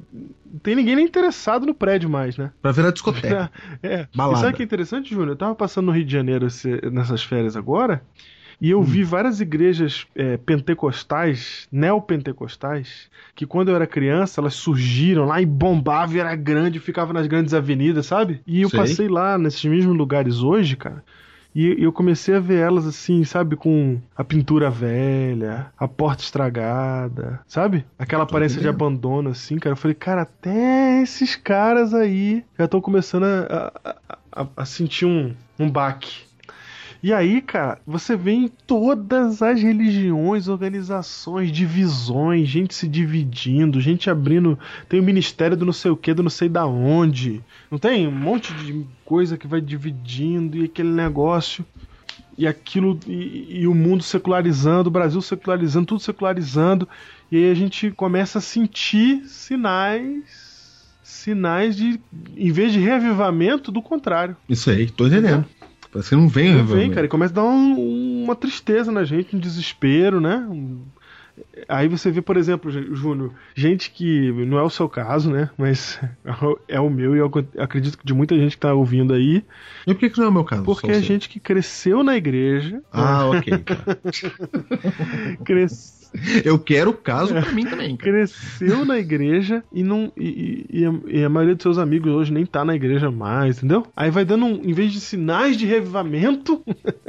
tem 0.62 0.74
ninguém 0.74 0.96
nem 0.96 1.04
interessado 1.04 1.66
no 1.66 1.74
prédio 1.74 2.08
mais, 2.08 2.38
né? 2.38 2.50
Pra 2.62 2.72
virar 2.72 2.90
discoteca. 2.90 3.50
É. 3.82 4.06
Balada. 4.14 4.38
E 4.38 4.40
sabe 4.40 4.54
o 4.54 4.56
que 4.56 4.62
é 4.62 4.64
interessante, 4.64 5.10
Júnior? 5.10 5.30
Eu 5.30 5.36
tava 5.36 5.54
passando 5.54 5.86
no 5.86 5.92
Rio 5.92 6.04
de 6.04 6.12
Janeiro 6.12 6.46
esse- 6.46 6.80
nessas 6.90 7.22
férias 7.22 7.56
agora. 7.56 8.02
E 8.60 8.70
eu 8.70 8.82
vi 8.82 9.02
várias 9.04 9.40
igrejas 9.40 10.06
é, 10.14 10.38
pentecostais, 10.38 11.68
neopentecostais, 11.70 13.08
que 13.34 13.46
quando 13.46 13.68
eu 13.68 13.76
era 13.76 13.86
criança, 13.86 14.40
elas 14.40 14.54
surgiram 14.54 15.24
lá 15.26 15.40
e 15.42 15.46
bombavam 15.46 16.16
e 16.16 16.20
era 16.20 16.34
grande, 16.34 16.80
ficava 16.80 17.12
nas 17.12 17.26
grandes 17.26 17.52
avenidas, 17.52 18.06
sabe? 18.06 18.40
E 18.46 18.62
eu 18.62 18.70
Sei. 18.70 18.80
passei 18.80 19.08
lá 19.08 19.36
nesses 19.36 19.64
mesmos 19.64 19.96
lugares 19.96 20.40
hoje, 20.40 20.76
cara. 20.76 21.04
E 21.54 21.74
eu 21.82 21.90
comecei 21.90 22.34
a 22.34 22.40
ver 22.40 22.58
elas 22.58 22.86
assim, 22.86 23.24
sabe, 23.24 23.56
com 23.56 23.98
a 24.14 24.22
pintura 24.22 24.68
velha, 24.70 25.66
a 25.78 25.88
porta 25.88 26.22
estragada, 26.22 27.40
sabe? 27.46 27.84
Aquela 27.98 28.24
aparência 28.24 28.60
de 28.60 28.68
abandono, 28.68 29.30
assim, 29.30 29.58
cara. 29.58 29.72
Eu 29.72 29.76
falei, 29.78 29.94
cara, 29.94 30.22
até 30.22 31.00
esses 31.02 31.34
caras 31.34 31.94
aí 31.94 32.44
já 32.58 32.66
estão 32.66 32.80
começando 32.80 33.24
a, 33.24 33.72
a- 33.84 33.96
a- 34.42 34.46
a 34.54 34.64
sentir 34.66 35.06
um, 35.06 35.34
um 35.58 35.70
baque. 35.70 36.25
E 37.02 37.12
aí, 37.12 37.40
cara, 37.40 37.78
você 37.86 38.16
vê 38.16 38.32
em 38.32 38.48
todas 38.48 39.42
as 39.42 39.60
religiões, 39.60 40.48
organizações, 40.48 41.52
divisões, 41.52 42.48
gente 42.48 42.74
se 42.74 42.88
dividindo, 42.88 43.80
gente 43.80 44.10
abrindo. 44.10 44.58
Tem 44.88 44.98
o 44.98 45.02
ministério 45.02 45.56
do 45.56 45.66
não 45.66 45.72
sei 45.72 45.90
o 45.90 45.96
que, 45.96 46.14
do 46.14 46.22
não 46.22 46.30
sei 46.30 46.48
da 46.48 46.66
onde. 46.66 47.42
Não 47.70 47.78
tem? 47.78 48.06
Um 48.06 48.12
monte 48.12 48.52
de 48.54 48.84
coisa 49.04 49.36
que 49.36 49.46
vai 49.46 49.60
dividindo 49.60 50.56
e 50.56 50.64
aquele 50.64 50.90
negócio. 50.90 51.64
E 52.38 52.46
aquilo. 52.46 52.98
E, 53.06 53.60
e 53.60 53.66
o 53.66 53.74
mundo 53.74 54.02
secularizando, 54.02 54.88
o 54.88 54.92
Brasil 54.92 55.20
secularizando, 55.20 55.86
tudo 55.86 56.00
secularizando. 56.00 56.88
E 57.30 57.36
aí 57.36 57.50
a 57.50 57.54
gente 57.54 57.90
começa 57.90 58.38
a 58.38 58.42
sentir 58.42 59.24
sinais. 59.26 60.56
Sinais 61.02 61.76
de. 61.76 62.00
Em 62.36 62.50
vez 62.50 62.72
de 62.72 62.80
reavivamento, 62.80 63.70
do 63.70 63.80
contrário. 63.80 64.36
Isso 64.48 64.70
aí, 64.70 64.90
tô 64.90 65.06
entendendo. 65.06 65.46
Que 66.02 66.14
não 66.16 66.28
vem, 66.28 66.50
Não 66.54 66.64
né, 66.64 66.74
vem, 66.74 66.90
cara, 66.90 67.06
e 67.06 67.08
começa 67.08 67.32
a 67.32 67.36
dar 67.36 67.44
um- 67.44 68.22
uma 68.24 68.34
tristeza 68.36 68.90
na 68.92 69.04
gente, 69.04 69.34
um 69.36 69.38
desespero, 69.38 70.20
né? 70.20 70.36
Um- 70.50 70.82
Aí 71.68 71.86
você 71.86 72.10
vê, 72.10 72.22
por 72.22 72.38
exemplo, 72.38 72.70
Jú- 72.70 72.94
Júnior, 72.94 73.30
gente 73.54 73.90
que 73.90 74.32
não 74.32 74.56
é 74.58 74.62
o 74.62 74.70
seu 74.70 74.88
caso, 74.88 75.30
né? 75.30 75.50
Mas 75.58 76.00
é 76.66 76.80
o 76.80 76.88
meu 76.88 77.14
e 77.14 77.18
eu 77.18 77.30
acredito 77.58 77.98
que 77.98 78.06
de 78.06 78.14
muita 78.14 78.34
gente 78.38 78.52
que 78.52 78.60
tá 78.62 78.72
ouvindo 78.72 79.12
aí, 79.12 79.44
E 79.86 79.92
por 79.92 80.00
que, 80.00 80.08
que 80.08 80.18
não 80.18 80.26
é 80.26 80.28
o 80.30 80.32
meu 80.32 80.44
caso? 80.44 80.62
porque 80.62 80.90
é 80.90 81.02
gente 81.02 81.28
que 81.28 81.38
cresceu 81.38 82.02
na 82.02 82.16
igreja, 82.16 82.80
Ah, 82.90 83.26
ok. 83.26 83.58
tá. 83.58 83.76
cres- 85.44 86.05
Eu 86.44 86.58
quero 86.58 86.90
o 86.90 86.94
caso 86.94 87.32
pra 87.34 87.52
mim 87.52 87.64
também, 87.64 87.96
cara. 87.96 88.10
cresceu 88.12 88.84
na 88.84 88.98
igreja 88.98 89.62
e 89.72 89.82
não 89.82 90.12
e, 90.16 90.66
e- 90.70 90.80
e 90.80 90.84
a, 90.86 90.94
e 91.08 91.24
a 91.24 91.28
maioria 91.28 91.54
dos 91.54 91.62
seus 91.62 91.78
amigos 91.78 92.12
hoje 92.12 92.32
nem 92.32 92.44
tá 92.46 92.64
na 92.64 92.74
igreja 92.74 93.10
mais, 93.10 93.58
entendeu? 93.58 93.86
Aí 93.96 94.10
vai 94.10 94.24
dando, 94.24 94.44
um, 94.46 94.60
em 94.64 94.72
vez 94.72 94.92
de 94.92 95.00
sinais 95.00 95.56
de 95.56 95.66
revivamento, 95.66 96.62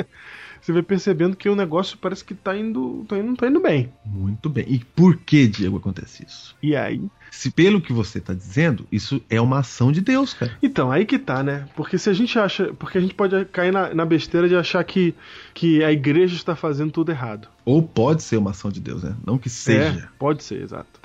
você 0.67 0.73
vai 0.73 0.83
percebendo 0.83 1.37
que 1.37 1.47
o 1.47 1.55
negócio 1.55 1.97
parece 1.97 2.25
que 2.25 2.35
tá 2.35 2.53
indo, 2.53 3.05
tá 3.07 3.17
indo, 3.17 3.37
tá 3.37 3.47
indo 3.47 3.61
bem. 3.61 3.89
Muito 4.05 4.49
bem. 4.49 4.65
E 4.67 4.79
por 4.79 5.15
que, 5.15 5.47
Diego, 5.47 5.77
acontece 5.77 6.25
isso? 6.25 6.57
E 6.61 6.75
aí 6.75 7.01
Se 7.31 7.49
pelo 7.49 7.79
que 7.79 7.93
você 7.93 8.19
tá 8.19 8.33
dizendo, 8.33 8.85
isso 8.91 9.21
é 9.29 9.39
uma 9.39 9.59
ação 9.59 9.93
de 9.93 10.01
Deus, 10.01 10.33
cara. 10.33 10.57
Então, 10.61 10.91
aí 10.91 11.05
que 11.05 11.17
tá, 11.17 11.41
né? 11.41 11.69
Porque 11.73 11.97
se 11.97 12.09
a 12.09 12.13
gente 12.13 12.37
acha. 12.37 12.73
Porque 12.73 12.97
a 12.97 13.01
gente 13.01 13.13
pode 13.13 13.45
cair 13.45 13.71
na, 13.71 13.93
na 13.93 14.05
besteira 14.05 14.49
de 14.49 14.57
achar 14.57 14.83
que, 14.83 15.15
que 15.53 15.81
a 15.85 15.91
igreja 15.91 16.35
está 16.35 16.53
fazendo 16.53 16.91
tudo 16.91 17.13
errado. 17.13 17.47
Ou 17.63 17.81
pode 17.81 18.21
ser 18.21 18.35
uma 18.35 18.51
ação 18.51 18.69
de 18.69 18.81
Deus, 18.81 19.03
né? 19.03 19.15
Não 19.25 19.37
que 19.37 19.49
seja. 19.49 19.99
É, 19.99 20.07
pode 20.19 20.43
ser, 20.43 20.61
exato. 20.63 20.99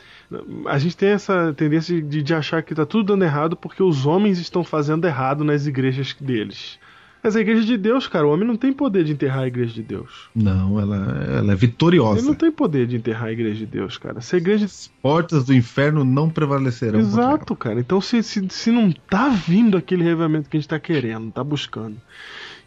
A 0.67 0.79
gente 0.79 0.97
tem 0.97 1.11
essa 1.11 1.55
tendência 1.55 2.03
de, 2.03 2.21
de 2.21 2.35
achar 2.35 2.65
que 2.65 2.75
tá 2.75 2.85
tudo 2.85 3.13
dando 3.13 3.23
errado 3.23 3.55
porque 3.55 3.83
os 3.83 4.07
homens 4.07 4.41
estão 4.41 4.65
fazendo 4.65 5.07
errado 5.07 5.45
nas 5.45 5.69
igrejas 5.69 6.17
deles. 6.19 6.81
Mas 7.23 7.37
a 7.37 7.41
igreja 7.41 7.65
de 7.65 7.77
Deus, 7.77 8.09
cara, 8.09 8.27
o 8.27 8.33
homem 8.33 8.47
não 8.47 8.57
tem 8.57 8.73
poder 8.73 9.05
de 9.05 9.13
enterrar 9.13 9.45
a 9.45 9.47
igreja 9.47 9.73
de 9.73 9.83
Deus. 9.83 10.29
Não, 10.35 10.81
ela, 10.81 10.97
ela 10.97 11.53
é 11.53 11.55
Ele 11.55 11.55
vitoriosa. 11.55 12.27
não 12.27 12.35
tem 12.35 12.51
poder 12.51 12.87
de 12.87 12.97
enterrar 12.97 13.27
a 13.27 13.33
igreja 13.33 13.61
de 13.61 13.67
Deus, 13.67 13.97
cara. 13.97 14.21
Se 14.21 14.35
a 14.35 14.39
igreja. 14.39 14.67
Portas 15.01 15.45
do 15.45 15.55
inferno 15.55 16.05
não 16.05 16.29
prevalecerão. 16.29 16.99
Exato, 16.99 17.55
cara. 17.55 17.79
Então, 17.79 18.01
se, 18.01 18.23
se, 18.25 18.45
se 18.51 18.73
não 18.73 18.91
tá 18.91 19.29
vindo 19.29 19.77
aquele 19.77 20.03
reavivamento 20.03 20.51
que 20.51 20.57
a 20.57 20.61
gente 20.61 20.69
tá 20.69 20.81
querendo, 20.81 21.31
tá 21.31 21.45
buscando, 21.45 21.97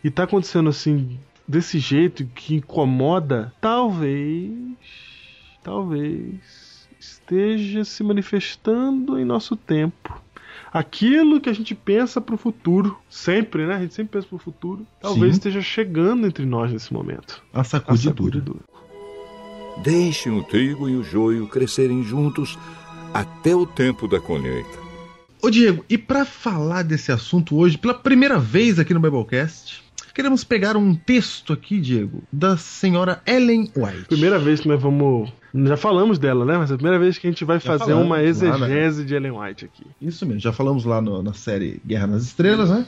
e 0.01 0.09
tá 0.09 0.23
acontecendo 0.23 0.69
assim, 0.69 1.19
desse 1.45 1.77
jeito 1.77 2.25
que 2.33 2.55
incomoda, 2.55 3.51
talvez. 3.59 4.51
Talvez 5.61 6.87
esteja 6.99 7.83
se 7.83 8.03
manifestando 8.03 9.19
em 9.19 9.25
nosso 9.25 9.55
tempo. 9.55 10.21
Aquilo 10.75 11.39
que 11.39 11.49
a 11.49 11.53
gente 11.53 11.73
pensa 11.73 12.19
pro 12.19 12.35
futuro, 12.35 12.97
sempre, 13.09 13.65
né? 13.65 13.75
A 13.75 13.79
gente 13.79 13.93
sempre 13.93 14.11
pensa 14.11 14.27
pro 14.27 14.37
futuro. 14.37 14.85
Talvez 14.99 15.31
Sim. 15.31 15.37
esteja 15.37 15.61
chegando 15.61 16.27
entre 16.27 16.45
nós 16.45 16.69
nesse 16.69 16.91
momento. 16.91 17.41
A 17.53 17.63
sacudidura. 17.63 18.13
sacudidura. 18.13 18.59
Deixem 19.81 20.37
o 20.37 20.43
trigo 20.43 20.89
e 20.89 20.97
o 20.97 21.01
joio 21.01 21.47
crescerem 21.47 22.03
juntos 22.03 22.59
até 23.13 23.55
o 23.55 23.65
tempo 23.65 24.05
da 24.05 24.19
colheita. 24.19 24.77
Ô 25.41 25.49
Diego, 25.49 25.85
e 25.89 25.97
pra 25.97 26.25
falar 26.25 26.83
desse 26.83 27.09
assunto 27.09 27.55
hoje, 27.55 27.77
pela 27.77 27.93
primeira 27.93 28.37
vez 28.37 28.77
aqui 28.77 28.93
no 28.93 28.99
Biblecast, 28.99 29.81
queremos 30.13 30.43
pegar 30.43 30.75
um 30.75 30.93
texto 30.93 31.53
aqui, 31.53 31.79
Diego, 31.79 32.21
da 32.29 32.57
senhora 32.57 33.21
Ellen 33.25 33.71
White. 33.73 34.09
Primeira 34.09 34.37
vez 34.37 34.59
que 34.59 34.67
nós 34.67 34.81
vamos. 34.81 35.31
Já 35.65 35.77
falamos 35.77 36.19
dela, 36.19 36.43
né? 36.43 36.57
Mas 36.57 36.69
é 36.71 36.73
a 36.73 36.77
primeira 36.77 36.99
vez 36.99 37.17
que 37.17 37.27
a 37.27 37.29
gente 37.29 37.45
vai 37.45 37.59
Já 37.59 37.65
fazer 37.77 37.85
falamos 37.91 38.05
uma 38.05 38.17
né? 38.17 38.25
exegese 38.25 39.05
de 39.05 39.13
Ellen 39.13 39.31
White 39.31 39.65
aqui. 39.65 39.83
Isso 40.01 40.25
mesmo, 40.25 40.41
já 40.41 40.51
falamos 40.51 40.83
lá 40.83 41.01
no- 41.01 41.23
na 41.23 41.33
série 41.33 41.79
Guerra 41.85 42.07
nas 42.07 42.23
Estrelas, 42.23 42.69
né? 42.69 42.85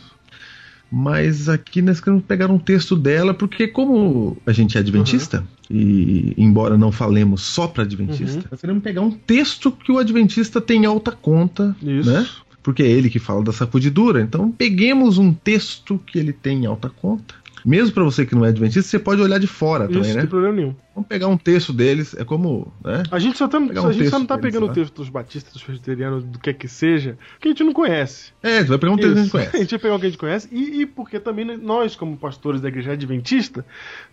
Mas 0.89 1.49
aqui 1.49 1.82
nós 1.82 1.99
queremos 1.99 2.23
pegar 2.23 2.49
um 2.49 2.58
texto 2.58 2.95
dela, 2.95 3.34
porque 3.34 3.67
como 3.67 4.38
a 4.45 4.53
gente 4.53 4.77
é 4.77 4.80
adventista, 4.80 5.43
e 5.69 6.34
embora 6.38 6.77
não 6.77 6.93
falemos 6.93 7.41
só 7.41 7.67
para 7.67 7.84
adventista, 7.84 8.38
Uhum. 8.39 8.43
nós 8.49 8.62
queremos 8.62 8.84
pegar 8.84 9.01
um 9.01 9.12
texto 9.12 9.69
que 9.69 9.91
o 9.91 9.97
adventista 9.97 10.62
tem 10.62 10.86
alta 10.86 11.12
conta, 11.12 11.75
Isso. 11.82 12.10
né? 12.10 12.25
Porque 12.63 12.84
é 12.84 12.88
ele 12.88 13.10
que 13.10 13.19
fala 13.19 13.43
da 13.43 13.51
sacudidura. 13.51 14.21
Então 14.21 14.49
peguemos 14.51 15.17
um 15.17 15.34
texto 15.34 15.99
que 16.08 16.17
ele 16.19 16.32
tem 16.34 16.63
em 16.63 16.65
alta 16.65 16.89
conta. 16.89 17.36
Mesmo 17.67 17.93
para 17.93 18.03
você 18.06 18.25
que 18.25 18.34
não 18.34 18.45
é 18.45 18.47
adventista, 18.47 18.89
você 18.89 18.97
pode 18.97 19.21
olhar 19.21 19.38
de 19.38 19.45
fora 19.45 19.84
Isso, 19.84 19.93
também, 19.93 20.08
não 20.08 20.15
né? 20.15 20.21
tem 20.21 20.30
problema 20.30 20.56
nenhum. 20.56 20.75
Vamos 20.95 21.10
pegar 21.10 21.27
um 21.27 21.38
texto 21.38 21.73
deles, 21.73 22.15
é 22.17 22.23
como, 22.23 22.73
né? 22.82 23.03
A 23.12 23.19
gente 23.19 23.38
só, 23.38 23.45
tá, 23.45 23.60
um 23.60 23.88
a 23.88 23.91
gente 23.91 24.10
só 24.10 24.17
não 24.17 24.25
tá 24.25 24.38
deles, 24.38 24.53
pegando 24.53 24.67
né? 24.67 24.71
o 24.71 24.73
texto 24.73 24.95
dos 24.95 25.10
batistas, 25.10 25.51
dos 25.51 25.62
presbiterianos, 25.62 26.23
do 26.23 26.39
que 26.39 26.49
é 26.49 26.53
que 26.53 26.65
seja, 26.69 27.17
que 27.41 27.49
a 27.49 27.51
gente 27.51 27.65
não 27.65 27.73
conhece. 27.73 28.32
É, 28.41 28.60
você 28.60 28.69
vai 28.69 28.77
pegar 28.77 28.93
um 28.93 28.95
texto 28.95 29.12
que 29.12 29.19
a 29.19 29.21
gente 29.21 29.27
Isso. 29.27 29.36
A 29.38 29.39
conhece. 29.41 29.58
gente 29.58 29.71
vai 29.71 29.80
pegar 29.80 29.95
o 29.95 29.99
que 29.99 30.06
a 30.06 30.10
gente 30.10 30.17
conhece 30.17 30.47
e, 30.49 30.82
e 30.82 30.86
porque 30.86 31.19
também 31.19 31.58
nós, 31.58 31.93
como 31.93 32.15
pastores 32.15 32.62
da 32.62 32.69
igreja 32.69 32.93
adventista, 32.93 33.65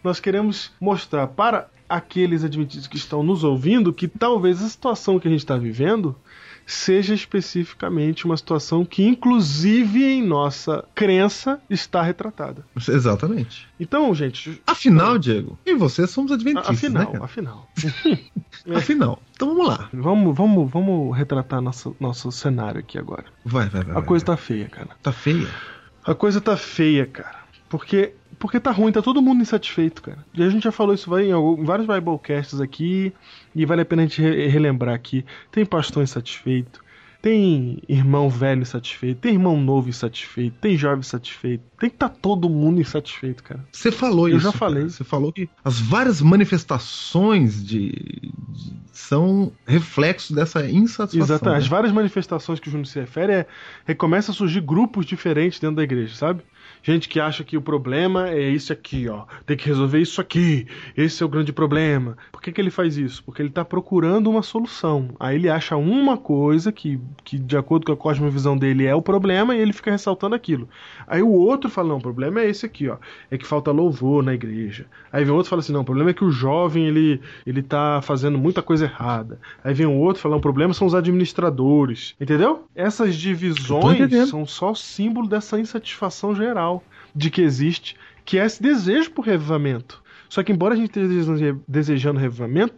nós 0.03 0.19
queremos 0.19 0.73
mostrar 0.81 1.29
para 1.29 1.69
aqueles 1.88 2.43
adventistas 2.43 2.88
que 2.88 2.97
estão 2.97 3.23
nos 3.23 3.45
ouvindo 3.45 3.93
que 3.93 4.09
talvez 4.09 4.61
a 4.61 4.69
situação 4.69 5.21
que 5.21 5.29
a 5.29 5.31
gente 5.31 5.40
está 5.40 5.57
vivendo 5.57 6.17
seja 6.66 7.14
especificamente 7.14 8.24
uma 8.24 8.37
situação 8.37 8.85
que, 8.85 9.05
inclusive 9.05 10.05
em 10.05 10.22
nossa 10.22 10.85
crença, 10.94 11.61
está 11.68 12.03
retratada. 12.03 12.64
Exatamente. 12.88 13.68
Então, 13.79 14.14
gente, 14.14 14.61
Afinal, 14.66 15.18
Diego, 15.18 15.59
e 15.64 15.74
você 15.74 16.07
somos 16.07 16.33
adventistas, 16.33 16.77
afinal, 16.77 17.12
né, 17.12 17.20
afinal, 17.22 17.68
Afinal. 18.74 19.22
Então 19.33 19.48
vamos 19.48 19.66
lá. 19.66 19.88
vamos, 19.92 20.37
vamos, 20.37 20.70
vamos 20.70 21.16
retratar 21.16 21.61
nosso, 21.61 21.94
nosso 22.00 22.31
cenário 22.33 22.81
aqui 22.81 22.98
agora. 22.98 23.24
Vai, 23.44 23.68
vai, 23.68 23.83
vai. 23.83 23.90
A 23.92 23.94
vai, 23.94 24.05
coisa 24.05 24.24
vai. 24.24 24.37
tá 24.37 24.42
feia, 24.42 24.68
cara. 24.68 24.88
tá 25.03 25.12
feia. 25.12 25.48
A 26.05 26.14
coisa 26.14 26.40
tá 26.40 26.57
feia, 26.57 27.07
cara. 27.07 27.44
Porque, 27.68 28.14
porque 28.38 28.59
tá 28.61 28.70
ruim, 28.70 28.92
tá 28.92 29.01
todo 29.03 29.23
mundo 29.23 29.42
insatisfeito, 29.42 30.03
cara. 30.03 30.18
E 30.35 30.42
a 30.42 30.49
gente 30.51 30.64
já 30.64 30.73
falou 30.73 30.94
isso 30.94 31.09
vai 31.11 31.25
em, 31.31 31.64
vários 31.64 31.87
Biblecasts 31.87 32.61
aqui, 32.61 33.12
e 33.55 33.64
vale 33.66 33.83
a 33.83 33.85
pena 33.85 34.03
a 34.03 34.07
gente 34.07 34.20
re- 34.23 34.47
relembrar 34.49 34.94
aqui. 34.94 35.25
Tem 35.51 35.64
pastor 35.64 36.03
insatisfeito, 36.03 36.83
tem 37.23 37.83
irmão 37.88 38.29
velho 38.29 38.61
insatisfeito, 38.62 39.20
tem 39.20 39.33
irmão 39.33 39.59
novo 39.59 39.88
insatisfeito, 39.88 40.57
tem 40.61 40.77
jovem 40.77 41.01
insatisfeito. 41.01 41.64
Tem 41.79 41.88
que 41.88 41.97
tá 41.97 42.09
todo 42.09 42.51
mundo 42.51 42.81
insatisfeito, 42.81 43.42
cara. 43.42 43.64
Você 43.73 43.90
falou 43.90 44.29
Eu 44.29 44.37
isso. 44.37 44.44
já 44.44 44.53
cara. 44.53 44.59
falei. 44.59 44.83
Você 44.85 45.05
falou 45.05 45.33
que 45.33 45.49
as 45.64 45.81
várias 45.81 46.20
manifestações 46.20 47.64
de, 47.64 47.90
de- 47.90 48.73
são 48.92 49.53
reflexo 49.66 50.35
dessa 50.35 50.68
insatisfação. 50.68 51.53
As 51.55 51.64
né? 51.64 51.68
várias 51.70 51.92
manifestações 51.92 52.61
que 52.61 52.68
o 52.68 52.70
Júnior 52.70 52.87
se 52.87 52.99
refere 53.01 53.33
é, 53.33 53.47
é 53.87 53.94
começa 53.94 54.31
a 54.31 54.35
surgir 54.35 54.61
grupos 54.61 55.07
diferentes 55.07 55.59
dentro 55.59 55.77
da 55.77 55.83
igreja, 55.83 56.14
sabe? 56.14 56.42
Gente 56.87 57.09
que 57.09 57.18
acha 57.18 57.42
que 57.42 57.57
o 57.57 57.62
problema 57.62 58.29
é 58.29 58.51
isso 58.51 58.70
aqui, 58.70 59.09
ó. 59.09 59.25
Tem 59.47 59.57
que 59.57 59.66
resolver 59.66 60.03
isso 60.03 60.20
aqui. 60.20 60.66
Esse 60.94 61.23
é 61.23 61.27
o 61.27 61.29
grande 61.31 61.51
problema. 61.51 62.14
Por 62.31 62.42
que, 62.42 62.53
que 62.53 62.61
ele 62.61 62.70
faz 62.70 62.99
isso? 62.99 63.25
Porque 63.25 63.40
ele 63.40 63.49
está 63.49 63.64
procurando 63.64 64.29
uma 64.29 64.42
solução. 64.42 65.09
Aí 65.18 65.37
ele 65.37 65.49
acha 65.49 65.77
uma 65.77 66.18
coisa 66.18 66.70
que, 66.70 67.01
que, 67.25 67.38
de 67.38 67.57
acordo 67.57 67.87
com 67.87 67.92
a 67.92 67.97
cosmovisão 67.97 68.55
dele, 68.55 68.85
é 68.85 68.94
o 68.94 69.01
problema 69.01 69.57
e 69.57 69.61
ele 69.61 69.73
fica 69.73 69.90
ressaltando 69.90 70.35
aquilo. 70.35 70.68
Aí 71.07 71.23
o 71.23 71.31
outro 71.31 71.70
fala: 71.70 71.88
não, 71.88 71.97
o 71.97 72.03
problema 72.03 72.42
é 72.42 72.51
esse 72.51 72.66
aqui, 72.66 72.87
ó. 72.87 72.99
É 73.31 73.38
que 73.38 73.47
falta 73.47 73.70
louvor 73.70 74.23
na 74.23 74.35
igreja. 74.35 74.85
Aí 75.11 75.25
vem 75.25 75.33
outro 75.33 75.49
e 75.49 75.51
fala 75.51 75.61
assim: 75.61 75.73
não, 75.73 75.81
o 75.81 75.87
problema 75.87 76.11
é 76.11 76.14
que 76.14 76.25
o 76.25 76.31
jovem 76.31 76.87
ele, 76.87 77.18
ele 77.47 77.62
tá 77.62 78.01
fazendo 78.03 78.37
muita 78.37 78.61
coisa 78.61 78.85
errada. 78.85 79.40
Aí 79.64 79.73
vem 79.73 79.87
o 79.87 79.97
outro 79.97 80.20
falando: 80.20 80.40
o 80.40 80.42
problema 80.42 80.75
são 80.75 80.87
os 80.87 80.94
administradores. 80.94 82.14
Entendeu? 82.20 82.66
Essas 82.75 83.16
divisões 83.16 84.29
são 84.29 84.44
só 84.44 84.75
símbolo 84.75 85.27
dessa 85.27 85.59
insatisfação 85.59 86.35
geral 86.35 86.74
de 87.14 87.31
que 87.31 87.42
existe, 87.42 87.96
que 88.24 88.38
é 88.38 88.44
esse 88.44 88.62
desejo 88.62 89.11
por 89.11 89.24
revivamento. 89.24 90.03
Só 90.29 90.42
que 90.42 90.53
embora 90.53 90.74
a 90.74 90.77
gente 90.77 90.88
esteja 90.88 91.57
desejando 91.68 92.18
revivamento, 92.18 92.74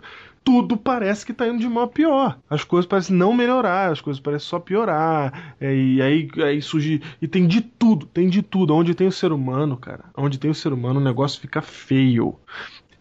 tudo 0.47 0.77
parece 0.77 1.27
que 1.27 1.33
tá 1.33 1.49
indo 1.49 1.59
de 1.59 1.69
mal 1.69 1.85
a 1.85 1.89
pior. 1.89 2.39
As 2.49 2.63
coisas 2.63 2.87
parecem 2.87 3.17
não 3.17 3.33
melhorar, 3.33 3.91
as 3.91 4.01
coisas 4.01 4.21
parecem 4.21 4.49
só 4.49 4.61
piorar. 4.61 5.57
É, 5.61 5.75
e 5.75 6.01
aí, 6.01 6.29
aí 6.37 6.63
surge. 6.63 7.03
E 7.21 7.27
tem 7.27 7.49
de 7.49 7.61
tudo, 7.61 8.07
tem 8.07 8.29
de 8.29 8.43
tudo. 8.43 8.73
Onde 8.73 8.95
tem 8.95 9.09
o 9.09 9.13
ser 9.13 9.33
humano, 9.33 9.77
cara, 9.77 10.05
onde 10.17 10.39
tem 10.39 10.49
o 10.49 10.55
ser 10.55 10.73
humano, 10.73 11.01
o 11.01 11.03
negócio 11.03 11.41
fica 11.41 11.61
feio. 11.61 12.37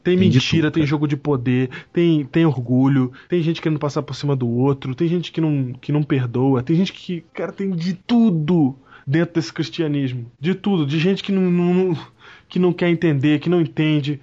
Tem, 0.03 0.17
Tem 0.17 0.29
mentira, 0.29 0.71
tudo, 0.71 0.73
tem 0.75 0.85
jogo 0.87 1.07
de 1.07 1.17
poder, 1.17 1.69
tem, 1.91 2.25
tem 2.25 2.45
orgulho, 2.45 3.11
tem 3.27 3.41
gente 3.41 3.59
querendo 3.59 3.79
passar 3.79 4.03
por 4.03 4.15
cima 4.15 4.35
do 4.35 4.47
outro, 4.47 4.93
tem 4.93 5.07
gente 5.07 5.31
que 5.31 5.41
não, 5.41 5.73
que 5.73 5.91
não 5.91 6.03
perdoa, 6.03 6.61
tem 6.61 6.75
gente 6.75 6.93
que, 6.93 7.21
cara, 7.33 7.51
tem 7.51 7.71
de 7.71 7.93
tudo 7.93 8.75
dentro 9.05 9.35
desse 9.35 9.51
cristianismo. 9.53 10.31
De 10.39 10.53
tudo, 10.55 10.85
de 10.85 10.99
gente 10.99 11.23
que 11.23 11.31
não, 11.31 11.41
não- 11.51 11.97
que 12.47 12.59
não 12.59 12.71
quer 12.73 12.89
entender, 12.89 13.39
que 13.39 13.49
não 13.49 13.61
entende. 13.61 14.19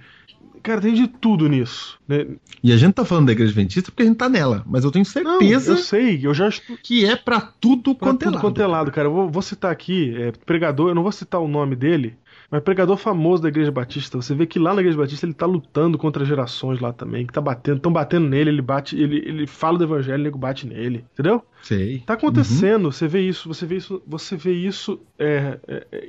Cara, 0.61 0.79
tem 0.79 0.93
de 0.93 1.07
tudo 1.07 1.49
nisso. 1.49 1.99
né? 2.07 2.25
E 2.63 2.71
a 2.71 2.77
gente 2.77 2.93
tá 2.93 3.03
falando 3.03 3.25
da 3.25 3.33
igreja 3.33 3.51
adventista 3.51 3.91
porque 3.91 4.03
a 4.03 4.05
gente 4.05 4.15
tá 4.17 4.29
nela, 4.29 4.63
mas 4.65 4.85
eu 4.85 4.91
tenho 4.91 5.03
Não, 5.05 5.11
certeza 5.11 5.73
eu 5.73 5.77
sei, 5.77 6.19
eu 6.25 6.33
já 6.33 6.47
estou. 6.47 6.77
que 6.81 7.05
é 7.05 7.17
pra 7.17 7.41
tudo 7.41 7.93
Pra 7.93 8.07
quanto 8.07 8.21
é 8.21 8.25
tudo 8.25 8.33
lado. 8.35 8.41
quanto 8.41 8.61
é 8.61 8.67
lado, 8.67 8.91
cara. 8.91 9.07
Eu 9.09 9.13
vou, 9.13 9.29
vou 9.29 9.41
citar 9.41 9.71
aqui, 9.71 10.15
é, 10.17 10.31
pregador, 10.45 10.89
eu 10.89 10.95
não 10.95 11.03
vou 11.03 11.11
citar 11.11 11.41
o 11.41 11.49
nome 11.49 11.75
dele, 11.75 12.15
mas 12.53 12.61
pregador 12.61 12.97
famoso 12.97 13.41
da 13.41 13.49
Igreja 13.49 13.71
Batista. 13.71 14.15
Você 14.21 14.35
vê 14.35 14.45
que 14.45 14.59
lá 14.59 14.75
na 14.75 14.81
Igreja 14.81 14.95
Batista 14.95 15.25
ele 15.25 15.33
tá 15.33 15.47
lutando 15.47 15.97
contra 15.97 16.23
gerações 16.23 16.79
lá 16.79 16.93
também, 16.93 17.25
que 17.25 17.33
tá 17.33 17.41
batendo, 17.41 17.77
estão 17.77 17.91
batendo 17.91 18.29
nele, 18.29 18.51
ele 18.51 18.61
bate, 18.61 18.95
ele, 18.95 19.17
ele 19.25 19.47
fala 19.47 19.79
do 19.79 19.83
evangelho, 19.85 20.19
o 20.19 20.23
nego 20.23 20.37
bate 20.37 20.67
nele, 20.67 21.03
entendeu? 21.13 21.43
Sei. 21.63 21.99
Tá 22.05 22.13
acontecendo, 22.13 22.91
você 22.91 23.07
vê 23.07 23.21
isso, 23.21 23.47
você 23.47 23.65
vê 23.65 23.77
isso, 23.77 24.03
você 24.05 24.35
vê 24.35 24.53
isso 24.53 25.01
é, 25.17 25.57
é, 25.67 25.87
é, 25.91 26.05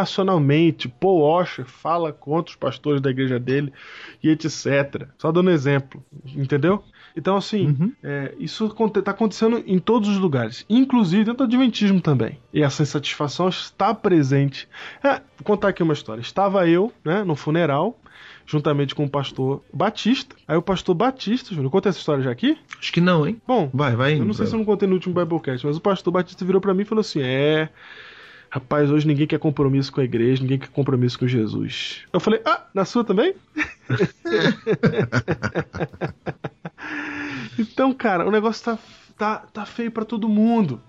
internacionalmente. 0.00 0.88
Paul 0.88 1.20
Washer 1.20 1.66
fala 1.66 2.12
contra 2.12 2.50
os 2.50 2.56
pastores 2.56 3.00
da 3.00 3.10
igreja 3.10 3.38
dele 3.38 3.72
e 4.22 4.28
etc. 4.30 5.06
Só 5.18 5.30
dando 5.30 5.50
exemplo, 5.50 6.02
entendeu? 6.34 6.82
Então, 7.16 7.34
assim, 7.36 7.68
Uhum. 7.68 7.92
é, 8.02 8.34
isso 8.38 8.66
aconte- 8.66 9.00
tá 9.00 9.10
acontecendo 9.10 9.62
em 9.66 9.78
todos 9.78 10.08
os 10.10 10.18
lugares, 10.18 10.66
inclusive 10.68 11.24
dentro 11.24 11.38
do 11.38 11.44
Adventismo 11.44 11.98
também. 12.00 12.38
E 12.52 12.62
essa 12.62 12.82
insatisfação 12.82 13.48
está 13.48 13.94
presente. 13.94 14.68
É, 15.02 15.14
vou 15.14 15.44
contar 15.44 15.72
aqui 15.76 15.82
uma 15.82 15.92
história. 15.92 16.20
Estava 16.22 16.66
eu, 16.66 16.90
né, 17.04 17.22
no 17.22 17.36
funeral, 17.36 17.98
juntamente 18.46 18.94
com 18.94 19.04
o 19.04 19.10
pastor 19.10 19.62
Batista. 19.72 20.34
Aí 20.48 20.56
o 20.56 20.62
pastor 20.62 20.94
Batista, 20.94 21.54
Júnior, 21.54 21.70
conta 21.70 21.90
essa 21.90 21.98
história 21.98 22.24
já 22.24 22.30
aqui? 22.30 22.56
Acho 22.78 22.92
que 22.92 23.00
não, 23.00 23.26
hein? 23.26 23.40
Bom, 23.46 23.70
Vai, 23.74 23.94
vai. 23.94 24.14
eu 24.18 24.24
não 24.24 24.32
sei 24.32 24.46
se 24.46 24.54
eu 24.54 24.58
não 24.58 24.64
contei 24.64 24.88
no 24.88 24.94
último 24.94 25.14
Biblecast, 25.14 25.66
mas 25.66 25.76
o 25.76 25.80
pastor 25.80 26.12
Batista 26.12 26.44
virou 26.44 26.60
pra 26.60 26.72
mim 26.72 26.82
e 26.82 26.86
falou 26.86 27.00
assim: 27.00 27.20
É. 27.22 27.68
Rapaz, 28.48 28.90
hoje 28.90 29.06
ninguém 29.06 29.26
quer 29.26 29.38
compromisso 29.40 29.92
com 29.92 30.00
a 30.00 30.04
igreja, 30.04 30.40
ninguém 30.40 30.58
quer 30.58 30.68
compromisso 30.68 31.18
com 31.18 31.26
Jesus. 31.28 32.02
Eu 32.12 32.20
falei: 32.20 32.40
Ah, 32.46 32.62
na 32.72 32.84
sua 32.86 33.04
também? 33.04 33.34
então, 37.58 37.92
cara, 37.92 38.26
o 38.26 38.30
negócio 38.30 38.64
tá, 38.64 38.78
tá, 39.18 39.36
tá 39.52 39.66
feio 39.66 39.90
pra 39.90 40.04
todo 40.04 40.28
mundo. 40.28 40.80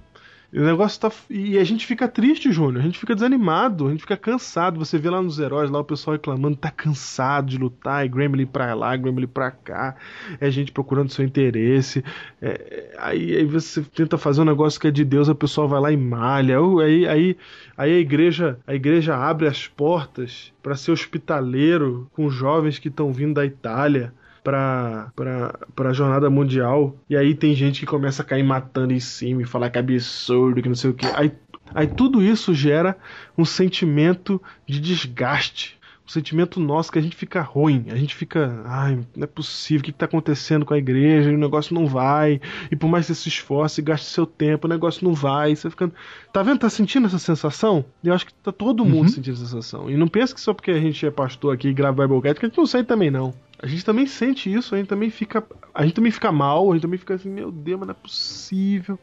O 0.54 0.62
negócio 0.62 1.02
tá. 1.02 1.12
E 1.30 1.58
a 1.58 1.64
gente 1.64 1.86
fica 1.86 2.08
triste, 2.08 2.52
Júnior. 2.54 2.82
A 2.82 2.86
gente 2.86 2.98
fica 2.98 3.14
desanimado, 3.14 3.88
a 3.88 3.92
gente 3.92 4.02
fica 4.02 4.16
cansado. 4.16 4.80
Você 4.80 4.98
vê 4.98 5.10
lá 5.10 5.22
nos 5.22 5.40
heróis, 5.40 5.70
lá 5.70 5.80
o 5.80 5.84
pessoal 5.84 6.16
reclamando, 6.16 6.56
tá 6.56 6.72
cansado 6.72 7.48
de 7.48 7.58
lutar, 7.58 8.06
e 8.06 8.10
Gremlin 8.10 8.46
pra 8.46 8.74
lá, 8.74 8.96
Gremlin 8.96 9.28
pra 9.28 9.52
cá. 9.52 9.96
É 10.40 10.50
gente 10.50 10.72
procurando 10.72 11.12
seu 11.12 11.26
interesse. 11.26 12.02
É, 12.42 12.96
aí, 12.98 13.36
aí 13.36 13.46
você 13.46 13.82
tenta 13.82 14.18
fazer 14.18 14.42
um 14.42 14.46
negócio 14.46 14.80
que 14.80 14.88
é 14.88 14.92
de 14.92 15.04
Deus, 15.04 15.28
a 15.28 15.36
pessoa 15.36 15.68
vai 15.68 15.82
lá 15.82 15.92
e 15.92 15.98
malha. 15.98 16.58
Aí, 16.82 17.06
aí, 17.06 17.38
aí 17.78 17.92
a 17.96 18.00
igreja, 18.00 18.58
a 18.66 18.74
igreja 18.74 19.18
abre 19.18 19.48
as 19.48 19.68
portas 19.68 20.54
para 20.64 20.78
ser 20.78 20.92
hospitaleiro 20.92 22.10
com 22.14 22.30
jovens 22.30 22.80
que 22.80 22.88
estão 22.88 23.12
vindo 23.12 23.34
da 23.34 23.46
Itália 23.46 24.14
pra, 24.48 25.12
pra, 25.14 25.60
pra 25.76 25.92
jornada 25.92 26.30
mundial. 26.30 26.96
E 27.10 27.18
aí 27.18 27.36
tem 27.36 27.54
gente 27.54 27.82
que 27.82 27.86
começa 27.86 28.22
a 28.22 28.26
cair 28.26 28.44
matando 28.44 28.94
em 28.94 29.00
cima 29.00 29.42
e 29.42 29.46
falar 29.46 29.70
que 29.70 29.78
é 29.78 29.82
absurdo, 29.82 30.62
que 30.62 30.70
não 30.70 30.76
sei 30.76 30.90
o 30.90 30.94
que. 30.94 31.06
Aí, 31.08 31.34
aí 31.76 31.86
tudo 31.86 32.24
isso 32.24 32.54
gera 32.54 32.96
um 33.38 33.44
sentimento 33.44 34.42
de 34.66 34.80
desgaste. 34.80 35.78
Um 36.06 36.10
sentimento 36.10 36.62
nosso 36.62 36.90
que 36.90 36.98
a 36.98 37.02
gente 37.02 37.18
fica 37.18 37.42
ruim, 37.42 37.88
a 37.90 37.98
gente 37.98 38.16
fica, 38.16 38.64
ai, 38.66 38.98
não 39.14 39.26
é 39.26 39.28
possível, 39.28 39.82
o 39.82 39.84
que 39.84 39.90
está 39.90 40.06
acontecendo 40.06 40.66
com 40.66 40.74
a 40.74 40.78
igreja? 40.78 41.30
E 41.30 41.36
o 41.36 41.38
negócio 41.38 41.76
não 41.76 41.86
vai, 41.86 42.40
e 42.72 42.76
por 42.78 42.88
mais 42.88 43.06
que 43.06 43.14
você 43.14 43.24
se 43.24 43.28
esforce 43.28 43.82
e 43.82 43.84
gaste 43.84 44.06
seu 44.06 44.26
tempo, 44.26 44.66
o 44.66 44.70
negócio 44.70 45.06
não 45.06 45.14
vai. 45.14 45.54
Você 45.54 45.70
fica. 45.70 45.92
Tá 46.32 46.42
vendo? 46.42 46.60
Tá 46.60 46.70
sentindo 46.70 47.08
essa 47.08 47.20
sensação? 47.20 47.84
Eu 48.02 48.14
acho 48.14 48.26
que 48.26 48.34
tá 48.34 48.54
todo 48.54 48.86
mundo 48.86 49.10
sentindo 49.12 49.34
essa 49.34 49.44
sensação. 49.44 49.90
E 49.90 49.98
não 49.98 50.08
pensa 50.08 50.34
que 50.34 50.40
só 50.40 50.54
porque 50.54 50.72
a 50.72 50.80
gente 50.80 51.06
é 51.06 51.12
pastor 51.12 51.54
aqui 51.54 51.68
e 51.68 51.74
grava 51.74 52.08
Biblecast, 52.08 52.40
que 52.40 52.46
a 52.46 52.48
gente 52.48 52.58
não 52.58 52.66
sente 52.66 52.88
também, 52.88 53.12
não. 53.12 53.34
A 53.60 53.66
gente 53.66 53.84
também 53.84 54.06
sente 54.06 54.52
isso, 54.52 54.76
a 54.76 54.78
gente 54.78 54.88
também 54.88 55.10
fica. 55.10 55.44
A 55.74 55.84
gente 55.84 55.96
também 55.96 56.12
fica 56.12 56.32
mal, 56.32 56.70
a 56.70 56.74
gente 56.74 56.84
também 56.84 57.00
fica 57.00 57.16
assim, 57.16 57.30
meu 57.30 57.52
Deus, 57.52 57.80
mas 57.80 57.88
não 57.88 57.96
é 57.96 57.98
possível. 57.98 59.00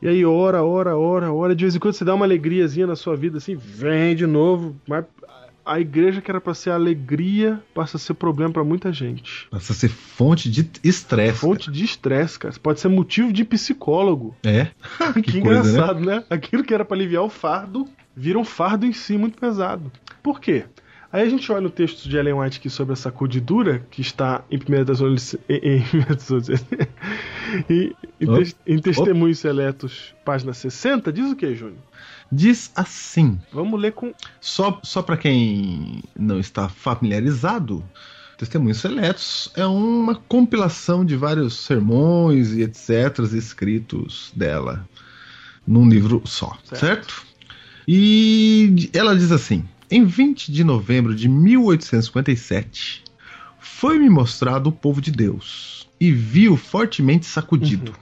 E 0.00 0.08
aí, 0.08 0.24
ora, 0.24 0.62
ora, 0.62 0.96
ora, 0.96 1.32
ora, 1.32 1.54
de 1.54 1.64
vez 1.64 1.74
em 1.74 1.78
quando 1.78 1.94
você 1.94 2.04
dá 2.04 2.14
uma 2.14 2.26
alegriazinha 2.26 2.86
na 2.86 2.96
sua 2.96 3.16
vida, 3.16 3.38
assim, 3.38 3.56
vem 3.56 4.14
de 4.14 4.26
novo. 4.26 4.76
Mas 4.86 5.04
a 5.64 5.80
igreja 5.80 6.20
que 6.20 6.30
era 6.30 6.40
pra 6.40 6.52
ser 6.52 6.70
alegria 6.70 7.62
passa 7.74 7.96
a 7.96 8.00
ser 8.00 8.14
problema 8.14 8.52
pra 8.52 8.64
muita 8.64 8.92
gente. 8.92 9.48
Passa 9.50 9.72
a 9.72 9.76
ser 9.76 9.88
fonte 9.88 10.50
de 10.50 10.68
estresse. 10.82 11.38
Fonte 11.38 11.70
de 11.70 11.84
estresse, 11.84 12.38
cara. 12.38 12.54
Pode 12.62 12.80
ser 12.80 12.88
motivo 12.88 13.32
de 13.32 13.44
psicólogo. 13.44 14.36
É. 14.44 14.68
Que, 15.14 15.22
que 15.22 15.40
coisa, 15.40 15.62
né? 15.62 15.70
engraçado, 15.70 16.00
né? 16.00 16.24
Aquilo 16.28 16.64
que 16.64 16.74
era 16.74 16.84
pra 16.84 16.96
aliviar 16.96 17.22
o 17.22 17.30
fardo 17.30 17.88
vira 18.16 18.38
um 18.38 18.44
fardo 18.44 18.84
em 18.84 18.92
si 18.92 19.16
muito 19.16 19.38
pesado. 19.38 19.90
Por 20.22 20.40
quê? 20.40 20.64
Aí 21.14 21.22
a 21.22 21.30
gente 21.30 21.52
olha 21.52 21.68
o 21.68 21.70
texto 21.70 22.08
de 22.08 22.16
Ellen 22.16 22.34
White 22.34 22.58
aqui 22.58 22.68
sobre 22.68 22.92
a 22.92 22.96
sacudidura, 22.96 23.86
que 23.88 24.00
está 24.00 24.42
em 24.50 24.58
1 24.58 24.84
Tessalonicenses. 24.84 25.38
Em, 25.48 25.76
em, 25.76 25.80
1 25.80 26.16
Tessalonicenses- 26.16 26.96
em, 27.70 27.94
em, 28.24 28.28
Oh. 28.28 28.72
em 28.72 28.78
Testemunhos 28.80 29.38
Seletos, 29.38 30.12
página 30.24 30.52
60, 30.52 31.12
diz 31.12 31.30
o 31.30 31.36
que, 31.36 31.54
Júnior? 31.54 31.78
Diz 32.32 32.72
assim: 32.74 33.38
Vamos 33.52 33.80
ler 33.80 33.92
com. 33.92 34.12
só, 34.40 34.80
só 34.82 35.02
para 35.02 35.16
quem 35.16 36.02
não 36.18 36.40
está 36.40 36.68
familiarizado, 36.68 37.84
Testemunhos 38.36 38.78
Seletos 38.78 39.52
é 39.54 39.64
uma 39.64 40.16
compilação 40.16 41.04
de 41.04 41.14
vários 41.14 41.54
sermões 41.60 42.50
e 42.54 42.62
etc. 42.62 43.20
escritos 43.34 44.32
dela 44.34 44.84
num 45.64 45.88
livro 45.88 46.22
só, 46.24 46.58
Certo. 46.64 46.80
certo? 46.80 47.26
E 47.86 48.90
ela 48.92 49.14
diz 49.14 49.30
assim: 49.30 49.64
em 49.94 50.04
20 50.04 50.50
de 50.50 50.64
novembro 50.64 51.14
de 51.14 51.28
1857, 51.28 53.04
foi-me 53.60 54.10
mostrado 54.10 54.68
o 54.68 54.72
povo 54.72 55.00
de 55.00 55.12
Deus 55.12 55.88
e 56.00 56.10
vi-o 56.10 56.56
fortemente 56.56 57.26
sacudido. 57.26 57.92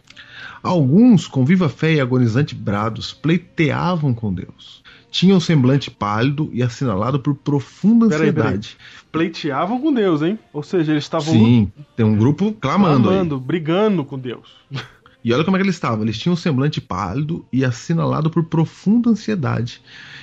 Alguns, 0.62 1.26
com 1.28 1.44
viva 1.44 1.68
fé 1.68 1.92
e 1.92 2.00
agonizante 2.00 2.54
brados, 2.54 3.12
pleiteavam 3.12 4.14
com 4.14 4.32
Deus. 4.32 4.82
Tinham 5.10 5.38
semblante 5.38 5.90
pálido 5.90 6.48
e 6.54 6.62
assinalado 6.62 7.20
por 7.20 7.34
profunda 7.34 8.08
Peraí, 8.08 8.32
peraí. 8.32 8.46
ansiedade. 8.54 8.76
Pleiteavam 9.12 9.78
com 9.78 9.92
Deus, 9.92 10.22
hein? 10.22 10.38
Ou 10.50 10.62
seja, 10.62 10.92
eles 10.92 11.04
estavam 11.04 11.34
Sim, 11.34 11.70
tem 11.94 12.06
um 12.06 12.16
grupo 12.16 12.54
clamando. 12.58 13.10
aí. 13.10 13.16
clamando, 13.16 13.38
brigando 13.38 14.02
com 14.02 14.18
Deus. 14.18 14.48
E 15.24 15.32
olha 15.32 15.44
como 15.44 15.56
é 15.56 15.60
que 15.60 15.64
eles 15.64 15.76
estavam. 15.76 16.02
Eles 16.04 16.18
tinham 16.18 16.34
um 16.34 16.36
semblante 16.36 16.80
pálido 16.80 17.44
e 17.52 17.64
assinalado 17.64 18.28
por 18.30 18.44
profunda 18.44 19.10
ansiedade, 19.10 19.80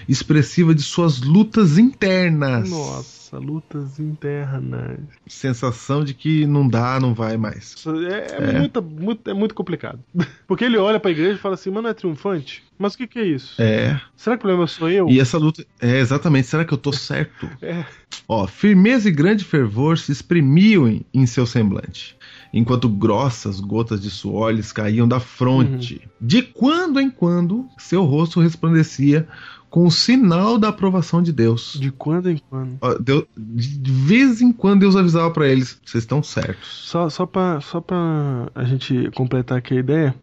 expressiva 0.08 0.74
de 0.76 0.82
suas 0.82 1.22
lutas 1.22 1.78
internas. 1.78 2.70
Nossa, 2.70 3.38
lutas 3.38 4.00
internas. 4.00 5.00
Sensação 5.28 6.04
de 6.04 6.14
que 6.14 6.46
não 6.46 6.68
dá, 6.68 7.00
não 7.00 7.14
vai 7.14 7.38
mais. 7.38 7.74
Isso 7.78 7.96
É, 8.06 8.38
é 8.38 8.60
muita- 8.60 8.82
muito, 8.82 9.30
é 9.30 9.34
muito 9.34 9.56
complicado. 9.56 10.00
Porque 10.48 10.66
ele 10.66 10.78
olha 10.78 11.00
pra 11.00 11.12
igreja 11.12 11.36
e 11.36 11.38
fala 11.38 11.56
assim, 11.56 11.70
mano, 11.70 11.84
não 11.84 11.90
é 11.90 11.94
triunfante? 11.94 12.64
Mas 12.78 12.94
o 12.94 12.98
que, 12.98 13.08
que 13.08 13.20
é 13.20 13.26
isso? 13.26 13.62
É. 13.62 14.00
Será 14.16 14.36
que 14.36 14.42
o 14.42 14.48
problema 14.48 14.68
sou 14.68 14.90
eu? 14.90 15.08
E 15.10 15.20
essa 15.20 15.38
luta. 15.38 15.66
É, 15.82 16.00
exatamente. 16.00 16.48
Será 16.48 16.66
que 16.66 16.74
eu 16.74 16.78
tô 16.78 16.92
certo? 16.92 17.50
É. 17.62 17.86
Ó, 18.28 18.48
firmeza 18.48 19.10
e 19.10 19.12
grande 19.12 19.44
fervor 19.44 19.98
se 19.98 20.12
exprimiam 20.12 20.88
em, 20.88 21.06
em 21.14 21.26
seu 21.26 21.46
semblante, 21.46 22.16
enquanto 22.54 22.90
grossas 22.90 23.60
gotas 23.60 24.02
de 24.02 24.10
suor 24.10 24.54
lhes 24.54 24.72
caíam 24.72 25.08
da 25.08 25.20
fronte. 25.20 26.02
Uhum. 26.04 26.10
De 26.28 26.42
quando 26.42 27.00
em 27.00 27.10
quando, 27.10 27.68
seu 27.78 28.04
rosto 28.04 28.40
resplandecia 28.40 29.28
com 29.70 29.86
o 29.86 29.92
sinal 29.92 30.58
da 30.58 30.70
aprovação 30.70 31.22
de 31.22 31.32
Deus. 31.32 31.78
De 31.80 31.92
quando 31.92 32.30
em 32.30 32.42
quando. 32.50 32.80
Deus- 33.00 33.26
de 33.38 33.92
vez 33.92 34.42
em 34.42 34.52
quando 34.52 34.80
Deus 34.80 34.96
avisava 34.96 35.30
pra 35.32 35.48
eles: 35.48 35.80
vocês 35.86 36.04
estão 36.04 36.24
certos. 36.24 36.68
Só, 36.86 37.10
só, 37.10 37.26
pra, 37.26 37.62
só 37.62 37.80
pra 37.80 38.50
a 38.56 38.64
gente 38.64 39.12
completar 39.12 39.60
aqui 39.60 39.76
a 39.76 39.80
ideia, 39.80 40.16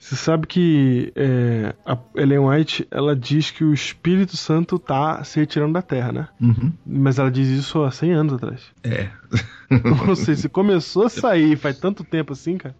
você 0.00 0.16
sabe 0.16 0.46
que 0.46 1.12
é, 1.14 1.74
a 1.84 1.98
Ellen 2.16 2.38
White 2.38 2.88
ela 2.90 3.14
diz 3.14 3.50
que 3.50 3.62
o 3.62 3.74
Espírito 3.74 4.34
Santo 4.34 4.78
tá 4.78 5.22
se 5.22 5.38
retirando 5.38 5.74
da 5.74 5.82
Terra, 5.82 6.10
né? 6.10 6.28
Uhum. 6.40 6.72
Mas 6.86 7.18
ela 7.18 7.30
diz 7.30 7.48
isso 7.48 7.84
há 7.84 7.90
100 7.90 8.12
anos 8.12 8.32
atrás. 8.32 8.62
É. 8.82 9.10
Ou 10.08 10.16
seja, 10.16 10.40
se 10.40 10.48
começou 10.48 11.04
a 11.04 11.10
sair 11.10 11.54
faz 11.54 11.78
tanto 11.78 12.02
tempo 12.02 12.32
assim, 12.32 12.56
cara. 12.56 12.74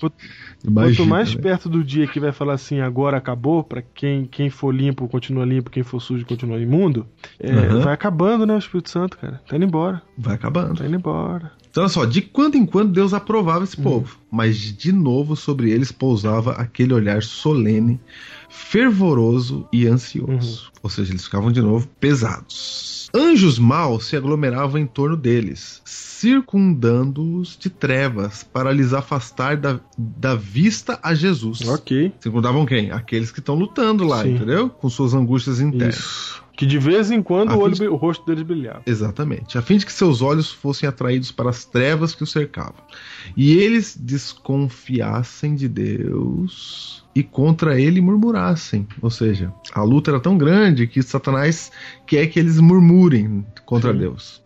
Quanto 0.00 1.06
mais 1.06 1.34
né? 1.34 1.40
perto 1.40 1.68
do 1.68 1.84
dia 1.84 2.06
que 2.06 2.18
vai 2.18 2.32
falar 2.32 2.54
assim, 2.54 2.80
agora 2.80 3.16
acabou, 3.16 3.62
para 3.62 3.82
quem, 3.82 4.26
quem 4.26 4.50
for 4.50 4.74
limpo 4.74 5.08
continua 5.08 5.44
limpo, 5.44 5.70
quem 5.70 5.82
for 5.82 6.00
sujo 6.00 6.24
continua 6.24 6.58
imundo, 6.58 7.06
é, 7.38 7.52
uhum. 7.52 7.80
vai 7.80 7.94
acabando, 7.94 8.46
né, 8.46 8.54
o 8.54 8.58
Espírito 8.58 8.90
Santo, 8.90 9.18
cara. 9.18 9.40
Tá 9.46 9.56
indo 9.56 9.64
embora. 9.64 10.02
Vai 10.16 10.34
acabando. 10.34 10.76
Tá 10.76 10.86
indo 10.86 10.96
embora. 10.96 11.52
Então, 11.70 11.82
olha 11.82 11.90
só, 11.90 12.04
de 12.04 12.22
quando 12.22 12.56
em 12.56 12.64
quando 12.64 12.92
Deus 12.92 13.12
aprovava 13.12 13.64
esse 13.64 13.76
uhum. 13.78 13.82
povo, 13.82 14.18
mas 14.30 14.56
de 14.56 14.92
novo 14.92 15.34
sobre 15.34 15.70
eles 15.70 15.90
pousava 15.90 16.52
aquele 16.52 16.94
olhar 16.94 17.22
solene, 17.22 18.00
fervoroso 18.48 19.68
e 19.72 19.86
ansioso. 19.86 20.66
Uhum. 20.66 20.80
Ou 20.84 20.90
seja, 20.90 21.12
eles 21.12 21.24
ficavam 21.24 21.50
de 21.50 21.60
novo 21.60 21.88
pesados. 21.98 23.10
Anjos 23.12 23.58
maus 23.58 24.06
se 24.06 24.16
aglomeravam 24.16 24.80
em 24.80 24.86
torno 24.86 25.16
deles, 25.16 25.82
circundando-os 26.24 27.54
de 27.54 27.68
trevas, 27.68 28.42
para 28.42 28.72
lhes 28.72 28.94
afastar 28.94 29.58
da, 29.58 29.78
da 29.98 30.34
vista 30.34 30.98
a 31.02 31.14
Jesus. 31.14 31.68
Ok. 31.68 32.14
Circundavam 32.18 32.64
quem? 32.64 32.90
Aqueles 32.90 33.30
que 33.30 33.40
estão 33.40 33.54
lutando 33.54 34.06
lá, 34.06 34.22
Sim. 34.22 34.36
entendeu? 34.36 34.70
Com 34.70 34.88
suas 34.88 35.12
angústias 35.12 35.60
internas. 35.60 35.96
Isso. 35.96 36.44
Que 36.56 36.64
de 36.64 36.78
vez 36.78 37.10
em 37.10 37.22
quando 37.22 37.52
o, 37.52 37.58
olho, 37.58 37.74
de... 37.74 37.86
o, 37.86 37.96
rosto 37.96 38.24
deles 38.24 38.42
brilhava. 38.42 38.80
Exatamente. 38.86 39.58
A 39.58 39.62
fim 39.62 39.76
de 39.76 39.84
que 39.84 39.92
seus 39.92 40.22
olhos 40.22 40.50
fossem 40.50 40.88
atraídos 40.88 41.30
para 41.30 41.50
as 41.50 41.66
trevas 41.66 42.14
que 42.14 42.22
o 42.22 42.26
cercavam. 42.26 42.80
E 43.36 43.54
eles 43.58 43.94
desconfiassem 44.00 45.54
de 45.54 45.68
Deus 45.68 47.04
e 47.14 47.22
contra 47.22 47.78
ele 47.78 48.00
murmurassem. 48.00 48.86
Ou 49.02 49.10
seja, 49.10 49.52
a 49.74 49.82
luta 49.82 50.12
era 50.12 50.20
tão 50.20 50.38
grande 50.38 50.86
que 50.86 51.02
Satanás 51.02 51.70
quer 52.06 52.28
que 52.28 52.38
eles 52.38 52.58
murmurem 52.60 53.44
contra 53.66 53.92
Sim. 53.92 53.98
Deus. 53.98 54.42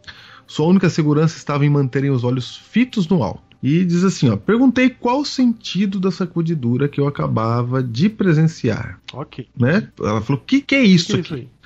Sua 0.48 0.66
única 0.66 0.88
segurança 0.88 1.37
estava 1.37 1.64
em 1.64 1.70
manterem 1.70 2.11
os 2.11 2.24
olhos 2.24 2.56
fitos 2.56 3.06
no 3.06 3.22
alto. 3.22 3.42
E 3.62 3.84
diz 3.84 4.02
assim, 4.02 4.28
ó, 4.30 4.37
perguntei 4.37 4.88
qual 4.88 5.20
o 5.20 5.24
sentido 5.24 6.00
da 6.00 6.11
sacudidura 6.11 6.88
que 6.88 7.00
eu 7.00 7.06
acabava 7.06 7.82
de 7.82 8.08
presenciar. 8.08 8.98
Ok. 9.12 9.46
Né? 9.56 9.88
Ela 10.00 10.20
falou, 10.22 10.40
o 10.40 10.44
que, 10.44 10.61
que 10.61 10.74
é 10.74 10.82
isso 10.82 11.14
que 11.14 11.34
aqui? 11.34 11.48
É 11.54 11.58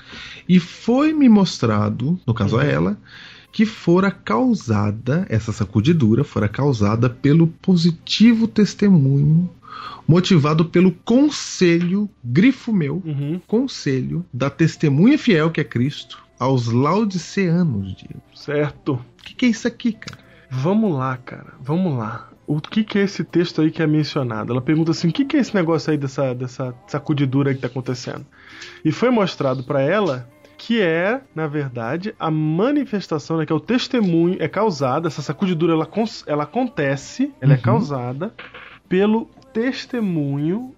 e 0.49 0.59
foi-me 0.59 1.29
mostrado, 1.29 2.19
no 2.27 2.35
caso 2.35 2.59
a 2.59 2.65
ela, 2.65 2.99
que 3.53 3.65
fora 3.65 4.11
causada, 4.11 5.27
essa 5.29 5.53
sacudidura 5.53 6.25
fora 6.25 6.49
causada 6.49 7.09
pelo 7.09 7.47
positivo 7.47 8.49
testemunho 8.49 9.49
motivado 10.07 10.65
pelo 10.65 10.93
conselho, 11.05 12.09
grifo 12.23 12.73
meu, 12.73 13.03
uhum. 13.05 13.41
conselho 13.47 14.25
da 14.33 14.51
testemunha 14.51 15.19
fiel 15.19 15.51
que 15.51 15.61
é 15.61 15.65
Cristo 15.65 16.23
aos 16.43 16.67
laudiceanos, 16.67 17.95
Diego. 17.95 18.21
Certo. 18.35 18.95
O 18.95 19.23
que, 19.23 19.35
que, 19.35 19.47
é 19.47 19.49
isso 19.51 19.69
aqui, 19.69 19.93
cara? 19.93 20.19
Vamos 20.51 20.93
lá, 20.99 21.17
cara. 21.17 21.55
Vamos 21.61 21.97
lá. 21.97 22.31
O 22.45 22.61
que, 22.61 22.83
que 22.83 22.99
é 22.99 23.03
esse 23.03 23.23
texto 23.23 23.63
aí 23.63 23.71
que 23.71 23.81
é 23.81 23.87
mencionado? 23.87 24.53
Ela 24.53 24.61
pergunta 24.61 24.91
assim: 24.91 25.09
o 25.09 25.13
que, 25.13 25.25
que 25.25 25.37
é 25.37 25.41
esse 25.41 25.55
negócio 25.55 25.93
aí 25.93 25.97
dessa, 25.97 26.35
dessa 26.35 26.75
sacudidura 26.89 27.51
aí 27.51 27.55
que 27.55 27.61
tá 27.61 27.69
acontecendo? 27.69 28.27
E 28.85 28.91
foi 28.91 29.11
mostrado 29.11 29.63
para 29.63 29.83
ela 29.83 30.29
que 30.59 30.81
é, 30.81 31.21
na 31.33 31.47
verdade, 31.47 32.13
a 32.19 32.31
manifestação, 32.31 33.37
né, 33.37 33.47
que 33.47 33.53
é 33.53 33.57
o 33.57 33.61
testemunho, 33.61 34.37
é 34.41 34.49
causada, 34.49 35.09
essa 35.09 35.23
sacudidura 35.23 35.73
ela, 35.73 35.89
ela 36.27 36.43
acontece, 36.43 37.33
ela 37.41 37.53
é 37.53 37.55
uhum. 37.55 37.61
é 37.61 37.63
causada 37.63 38.35
pelo 38.89 39.29
testemunho 39.53 40.75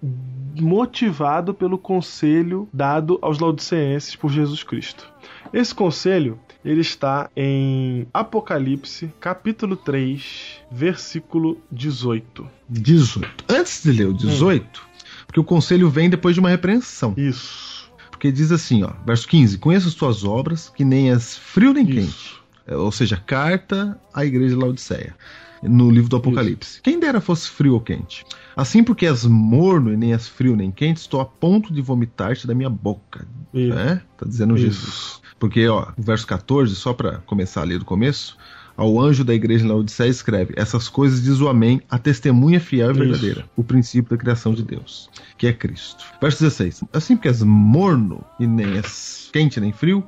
motivado 0.61 1.53
pelo 1.53 1.77
conselho 1.77 2.67
dado 2.71 3.19
aos 3.21 3.39
laodicenses 3.39 4.15
por 4.15 4.31
Jesus 4.31 4.63
Cristo. 4.63 5.11
Esse 5.53 5.73
conselho 5.73 6.39
ele 6.63 6.81
está 6.81 7.29
em 7.35 8.07
Apocalipse, 8.13 9.11
capítulo 9.19 9.75
3, 9.75 10.61
versículo 10.71 11.61
18. 11.71 12.47
18. 12.67 13.45
Antes 13.47 13.83
de 13.83 13.91
ler 13.91 14.07
o 14.07 14.13
18, 14.13 14.63
hum. 14.63 14.99
porque 15.27 15.39
o 15.39 15.43
conselho 15.43 15.89
vem 15.89 16.09
depois 16.09 16.33
de 16.33 16.39
uma 16.39 16.49
repreensão. 16.49 17.13
Isso. 17.15 17.91
Porque 18.09 18.31
diz 18.31 18.51
assim, 18.51 18.83
ó, 18.83 18.91
verso 19.05 19.27
15: 19.27 19.57
Conheço 19.59 19.87
as 19.87 19.93
tuas 19.93 20.23
obras, 20.23 20.69
que 20.69 20.83
nem 20.83 21.11
és 21.11 21.37
frio 21.37 21.73
nem 21.73 21.83
Isso. 21.83 21.93
quente. 21.93 22.45
É, 22.67 22.75
ou 22.75 22.91
seja, 22.91 23.15
carta 23.15 23.99
à 24.13 24.25
igreja 24.25 24.55
de 24.55 24.61
Laodiceia 24.61 25.15
no 25.61 25.89
livro 25.89 26.09
do 26.09 26.15
Apocalipse. 26.15 26.71
Isso. 26.73 26.81
Quem 26.81 26.99
dera 26.99 27.21
fosse 27.21 27.49
frio 27.49 27.73
ou 27.73 27.81
quente. 27.81 28.25
Assim, 28.55 28.83
porque 28.83 29.05
és 29.05 29.25
morno 29.25 29.91
e 29.91 29.97
nem 29.97 30.13
és 30.13 30.27
frio 30.27 30.55
nem 30.55 30.71
quente, 30.71 30.97
estou 30.97 31.19
a 31.19 31.25
ponto 31.25 31.73
de 31.73 31.81
vomitar-te 31.81 32.47
da 32.47 32.55
minha 32.55 32.69
boca. 32.69 33.27
Isso. 33.53 33.75
Né? 33.75 34.01
Tá 34.17 34.25
dizendo 34.25 34.55
Isso. 34.55 34.65
Jesus. 34.65 35.21
Porque, 35.39 35.67
ó, 35.67 35.87
o 35.97 36.01
verso 36.01 36.25
14, 36.27 36.75
só 36.75 36.93
para 36.93 37.19
começar 37.19 37.61
a 37.61 37.65
ler 37.65 37.79
do 37.79 37.85
começo, 37.85 38.37
ao 38.77 38.99
anjo 38.99 39.23
da 39.23 39.33
igreja 39.33 39.65
em 39.65 39.67
Laodiceia 39.67 40.09
escreve: 40.09 40.53
Essas 40.57 40.89
coisas 40.89 41.23
diz 41.23 41.39
o 41.39 41.47
Amém, 41.47 41.81
a 41.89 41.97
testemunha 41.97 42.59
fiel 42.59 42.91
e 42.91 42.93
verdadeira, 42.93 43.41
Isso. 43.41 43.49
o 43.55 43.63
princípio 43.63 44.11
da 44.11 44.17
criação 44.17 44.53
de 44.53 44.63
Deus, 44.63 45.09
que 45.37 45.47
é 45.47 45.53
Cristo. 45.53 46.03
Verso 46.21 46.43
16: 46.43 46.83
Assim 46.93 47.15
porque 47.15 47.27
és 47.27 47.41
morno 47.41 48.23
e 48.39 48.45
nem 48.45 48.75
és 48.75 49.29
quente 49.31 49.59
nem 49.59 49.71
frio, 49.71 50.03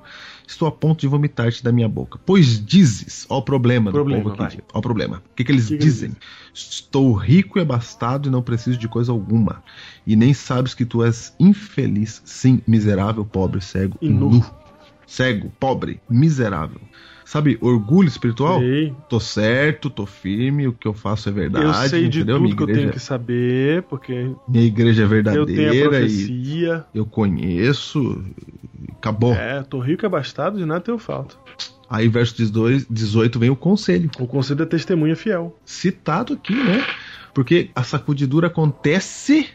estou 0.48 0.68
a 0.68 0.72
ponto 0.72 1.02
de 1.02 1.08
vomitar-te 1.08 1.64
da 1.64 1.72
minha 1.72 1.88
boca. 1.88 2.20
Pois 2.26 2.64
dizes, 2.66 3.26
ó 3.30 3.38
o 3.38 3.42
problema, 3.42 3.92
problema 3.92 4.24
do 4.24 4.32
povo 4.32 4.44
aqui, 4.44 4.60
ó 4.74 4.80
o 4.80 4.82
problema. 4.82 5.18
O 5.32 5.36
que, 5.36 5.44
que 5.44 5.52
eles 5.52 5.68
que 5.68 5.78
dizem? 5.78 6.12
Que 6.12 6.18
estou 6.54 7.14
rico 7.14 7.60
e 7.60 7.62
abastado 7.62 8.28
e 8.28 8.32
não 8.32 8.42
preciso 8.42 8.78
de 8.78 8.88
coisa 8.88 9.12
alguma. 9.12 9.64
E 10.06 10.16
nem 10.16 10.34
sabes 10.34 10.74
que 10.74 10.86
tu 10.86 11.04
és 11.04 11.34
infeliz, 11.40 12.22
sim, 12.26 12.62
miserável, 12.68 13.26
pobre, 13.26 13.62
cego 13.62 13.98
e 14.02 14.10
nu. 14.10 14.30
nu. 14.30 14.46
Cego, 15.08 15.52
pobre, 15.60 16.02
miserável. 16.10 16.82
Sabe, 17.26 17.58
orgulho 17.60 18.08
espiritual? 18.08 18.60
Sei. 18.60 18.96
Tô 19.10 19.20
certo, 19.20 19.90
tô 19.90 20.06
firme, 20.06 20.68
o 20.68 20.74
que 20.74 20.88
eu 20.88 20.94
faço 20.94 21.28
é 21.28 21.32
verdade. 21.32 21.66
Eu 21.66 21.74
sei 21.74 22.08
de 22.08 22.20
entendeu? 22.20 22.40
tudo 22.40 22.56
que 22.56 22.64
eu 22.64 22.68
tenho 22.68 22.92
que 22.92 23.00
saber, 23.00 23.84
porque. 23.84 24.32
Minha 24.48 24.66
igreja 24.66 25.04
é 25.04 25.06
verdadeira. 25.06 25.52
Eu 25.52 25.72
tenho 25.72 25.88
a 25.88 25.90
profecia. 25.90 26.86
eu 26.94 27.06
conheço. 27.06 28.24
Acabou. 28.94 29.34
É, 29.34 29.62
tô 29.64 29.80
rico 29.80 30.06
e 30.06 30.08
abastado, 30.08 30.58
de 30.58 30.66
nada 30.66 30.80
tenho 30.80 30.98
falta. 30.98 31.36
Aí, 31.90 32.08
verso 32.08 32.36
18, 32.90 33.40
vem 33.40 33.50
o 33.50 33.56
conselho. 33.56 34.10
O 34.20 34.28
conselho 34.28 34.60
da 34.60 34.66
testemunha 34.66 35.16
fiel. 35.16 35.58
Citado 35.66 36.34
aqui, 36.34 36.54
né? 36.54 36.86
Porque 37.34 37.70
a 37.76 37.84
sacudidura 37.84 38.48
acontece 38.48 39.48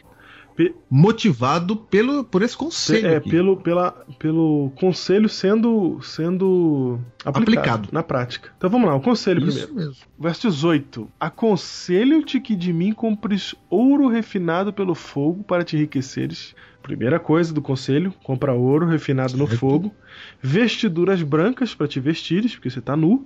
motivado 0.89 1.75
pelo, 1.75 2.23
por 2.23 2.41
esse 2.41 2.55
conselho. 2.55 3.07
É, 3.07 3.19
pelo, 3.19 3.57
pela, 3.57 3.91
pelo 4.19 4.71
conselho 4.75 5.27
sendo, 5.27 5.99
sendo 6.01 6.99
aplicado, 7.25 7.41
aplicado, 7.41 7.89
na 7.91 8.03
prática. 8.03 8.51
Então 8.57 8.69
vamos 8.69 8.87
lá, 8.87 8.95
o 8.95 9.01
conselho 9.01 9.47
Isso 9.47 9.67
primeiro. 9.67 9.89
Mesmo. 9.89 10.05
Verso 10.19 10.49
18: 10.49 11.09
Aconselho-te 11.19 12.39
que 12.39 12.55
de 12.55 12.71
mim 12.71 12.93
compres 12.93 13.55
ouro 13.69 14.07
refinado 14.07 14.71
pelo 14.71 14.95
fogo 14.95 15.43
para 15.43 15.63
te 15.63 15.75
enriqueceres. 15.75 16.55
Primeira 16.81 17.17
coisa 17.17 17.53
do 17.53 17.61
conselho: 17.61 18.13
compra 18.23 18.53
ouro 18.53 18.85
refinado 18.85 19.31
certo. 19.31 19.39
no 19.39 19.57
fogo, 19.57 19.95
vestiduras 20.41 21.21
brancas 21.21 21.73
para 21.73 21.87
te 21.87 21.99
vestires, 21.99 22.55
porque 22.55 22.69
você 22.69 22.79
está 22.79 22.95
nu, 22.95 23.23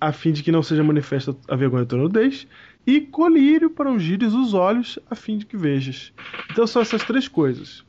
a 0.00 0.12
fim 0.12 0.32
de 0.32 0.42
que 0.42 0.50
não 0.50 0.62
seja 0.62 0.82
manifesta 0.82 1.34
a 1.48 1.54
vergonha 1.56 1.84
da 1.84 1.90
tua 1.90 1.98
nudez, 1.98 2.46
e 2.88 3.02
colírio 3.02 3.68
para 3.68 3.90
ungires 3.90 4.32
os 4.32 4.54
olhos, 4.54 4.98
a 5.10 5.14
fim 5.14 5.36
de 5.36 5.44
que 5.44 5.58
vejas. 5.58 6.10
Então 6.50 6.66
são 6.66 6.80
essas 6.80 7.04
três 7.04 7.28
coisas: 7.28 7.84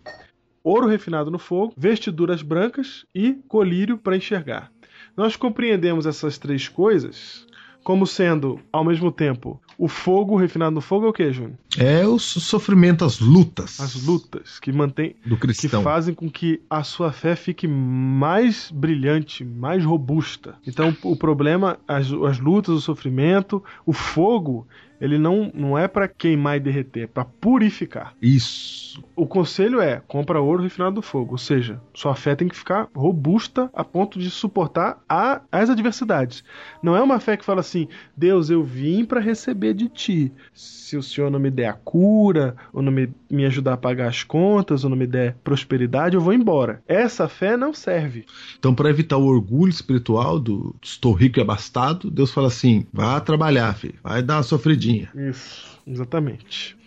ouro 0.62 0.88
refinado 0.88 1.32
no 1.32 1.40
fogo, 1.40 1.74
vestiduras 1.78 2.42
brancas 2.42 3.06
e 3.16 3.36
colírio 3.48 3.98
para 3.98 4.18
enxergar. 4.18 4.70
Nós 5.16 5.38
compreendemos 5.38 6.06
essas 6.06 6.38
três 6.38 6.68
coisas 6.68 7.48
como 7.82 8.06
sendo, 8.06 8.60
ao 8.72 8.84
mesmo 8.84 9.12
tempo, 9.12 9.60
o 9.78 9.88
fogo 9.88 10.36
refinado 10.36 10.76
no 10.76 10.82
fogo 10.82 11.06
é 11.06 11.10
o 11.10 11.14
que, 11.14 11.32
Júnior? 11.32 11.58
É 11.78 12.06
o 12.06 12.20
sofrimento, 12.20 13.06
as 13.06 13.20
lutas. 13.20 13.80
As 13.80 14.04
lutas 14.04 14.60
que 14.60 14.72
mantém, 14.72 15.16
do 15.26 15.38
cristão. 15.38 15.80
que 15.80 15.84
fazem 15.84 16.14
com 16.14 16.30
que 16.30 16.62
a 16.70 16.84
sua 16.84 17.12
fé 17.12 17.36
fique 17.36 17.68
mais 17.68 18.70
brilhante, 18.70 19.46
mais 19.46 19.84
robusta. 19.84 20.56
Então, 20.68 20.96
o 21.02 21.16
problema, 21.16 21.80
as, 21.88 22.12
as 22.12 22.40
lutas, 22.40 22.76
o 22.76 22.82
sofrimento, 22.82 23.64
o 23.86 23.94
fogo, 23.94 24.68
ele 25.00 25.18
não, 25.18 25.52
não 25.54 25.78
é 25.78 25.88
para 25.88 26.08
queimar 26.08 26.58
e 26.58 26.60
derreter, 26.60 27.04
é 27.04 27.08
para 27.08 27.26
purificar. 27.26 28.14
Isso. 28.22 29.02
O 29.16 29.26
conselho 29.26 29.80
é: 29.80 30.02
compra 30.08 30.42
ouro 30.42 30.64
refinado 30.64 30.96
do 30.96 31.02
fogo, 31.02 31.34
ou 31.34 31.38
seja, 31.38 31.80
sua 31.94 32.16
fé 32.16 32.36
tem 32.36 32.48
que 32.48 32.56
ficar 32.56 32.88
robusta 32.94 33.70
a 33.74 33.84
ponto 33.84 34.20
de 34.20 34.30
suportar 34.30 35.02
a, 35.08 35.42
as 35.52 35.70
adversidades. 35.70 36.44
Não 36.82 36.96
é 36.96 37.02
uma 37.02 37.20
fé 37.20 37.38
que 37.38 37.46
fala 37.46 37.62
assim: 37.62 37.88
Deus, 38.16 38.50
eu 38.50 38.64
vim 38.64 39.06
para 39.06 39.20
receber 39.20 39.74
de 39.74 39.88
ti. 39.88 40.32
Se 40.54 40.98
o 40.98 41.04
Senhor 41.04 41.30
não 41.30 41.40
me 41.40 41.52
der 41.52 41.68
a 41.68 41.74
cura, 41.74 42.56
ou 42.74 42.82
não 42.82 42.92
me, 42.92 43.10
me 43.30 43.46
ajudar 43.46 43.74
a 43.74 43.78
pagar 43.78 44.08
as 44.08 44.24
contas, 44.24 44.84
ou 44.84 44.90
não 44.90 44.98
me 44.98 45.08
der 45.08 45.36
prosperidade, 45.44 46.16
eu 46.16 46.22
vou 46.22 46.34
embora. 46.34 46.82
Essa 46.88 47.28
fé 47.28 47.56
não 47.56 47.74
serve. 47.74 48.26
Então, 48.58 48.74
para 48.74 48.90
evitar 48.90 49.18
o 49.18 49.26
orgulho 49.26 49.70
espiritual 49.70 50.40
do 50.40 50.76
estou 50.82 51.14
rico 51.14 51.40
e 51.40 51.42
abastado, 51.42 52.10
Deus 52.10 52.32
fala 52.32 52.48
assim: 52.48 52.86
vá 52.92 53.20
trabalhar, 53.22 53.74
filho, 53.76 53.96
vai 54.04 54.22
dar 54.22 54.38
uma 54.38 54.44
sofridinha 54.44 54.89
isso, 55.16 55.80
exatamente. 55.86 56.78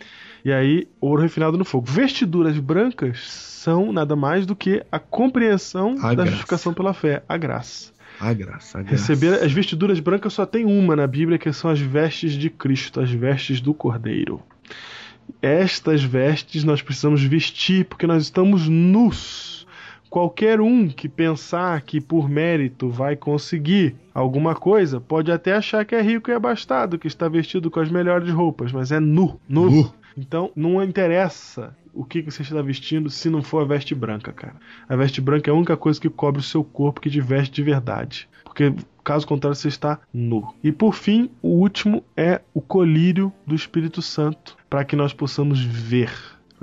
E 0.45 0.51
aí, 0.51 0.87
ouro 0.99 1.21
refinado 1.21 1.57
no 1.57 1.63
fogo. 1.63 1.85
Vestiduras 1.89 2.57
brancas 2.59 3.29
são 3.29 3.93
nada 3.93 4.15
mais 4.15 4.45
do 4.45 4.55
que 4.55 4.83
a 4.91 4.99
compreensão 4.99 5.95
a 5.99 6.09
da 6.09 6.15
graça. 6.15 6.31
justificação 6.31 6.73
pela 6.73 6.93
fé, 6.93 7.23
a 7.29 7.37
graça. 7.37 7.93
A 8.19 8.33
graça, 8.33 8.79
a 8.79 8.81
graça. 8.81 9.13
Receber 9.13 9.41
as 9.41 9.51
vestiduras 9.51 9.99
brancas 9.99 10.33
só 10.33 10.45
tem 10.45 10.65
uma 10.65 10.95
na 10.95 11.07
Bíblia, 11.07 11.37
que 11.37 11.51
são 11.53 11.69
as 11.69 11.79
vestes 11.79 12.33
de 12.33 12.49
Cristo, 12.49 12.99
as 12.99 13.09
vestes 13.09 13.61
do 13.61 13.73
Cordeiro. 13.73 14.41
Estas 15.41 16.03
vestes 16.03 16.63
nós 16.65 16.81
precisamos 16.81 17.23
vestir 17.23 17.85
porque 17.85 18.05
nós 18.05 18.23
estamos 18.23 18.67
nus. 18.67 19.62
Qualquer 20.13 20.61
um 20.61 20.87
que 20.87 21.09
pensar 21.09 21.81
que 21.81 21.99
por 21.99 22.29
mérito 22.29 22.87
vai 22.87 23.15
conseguir 23.15 23.95
alguma 24.13 24.53
coisa 24.53 25.01
pode 25.01 25.31
até 25.31 25.55
achar 25.55 25.83
que 25.83 25.95
é 25.95 26.01
rico 26.03 26.29
e 26.29 26.35
abastado, 26.35 26.99
que 26.99 27.07
está 27.07 27.27
vestido 27.27 27.71
com 27.71 27.79
as 27.79 27.89
melhores 27.89 28.29
roupas, 28.29 28.71
mas 28.71 28.91
é 28.91 28.99
nu. 28.99 29.39
Nu. 29.49 29.71
Nu. 29.71 29.93
Então 30.15 30.51
não 30.55 30.83
interessa 30.83 31.75
o 31.91 32.05
que 32.05 32.21
que 32.21 32.29
você 32.29 32.43
está 32.43 32.61
vestindo 32.61 33.09
se 33.09 33.27
não 33.27 33.41
for 33.41 33.63
a 33.63 33.65
veste 33.65 33.95
branca, 33.95 34.31
cara. 34.31 34.55
A 34.87 34.95
veste 34.95 35.19
branca 35.19 35.49
é 35.49 35.51
a 35.51 35.57
única 35.57 35.75
coisa 35.75 35.99
que 35.99 36.11
cobre 36.11 36.41
o 36.41 36.43
seu 36.43 36.63
corpo 36.63 37.01
que 37.01 37.09
te 37.09 37.19
veste 37.19 37.55
de 37.55 37.63
verdade. 37.63 38.29
Porque 38.43 38.71
caso 39.03 39.25
contrário 39.25 39.55
você 39.55 39.67
está 39.67 39.99
nu. 40.13 40.53
E 40.63 40.71
por 40.71 40.93
fim, 40.93 41.27
o 41.41 41.49
último 41.59 42.03
é 42.15 42.39
o 42.53 42.61
colírio 42.61 43.33
do 43.47 43.55
Espírito 43.55 43.99
Santo, 43.99 44.55
para 44.69 44.85
que 44.85 44.95
nós 44.95 45.11
possamos 45.11 45.59
ver, 45.63 46.11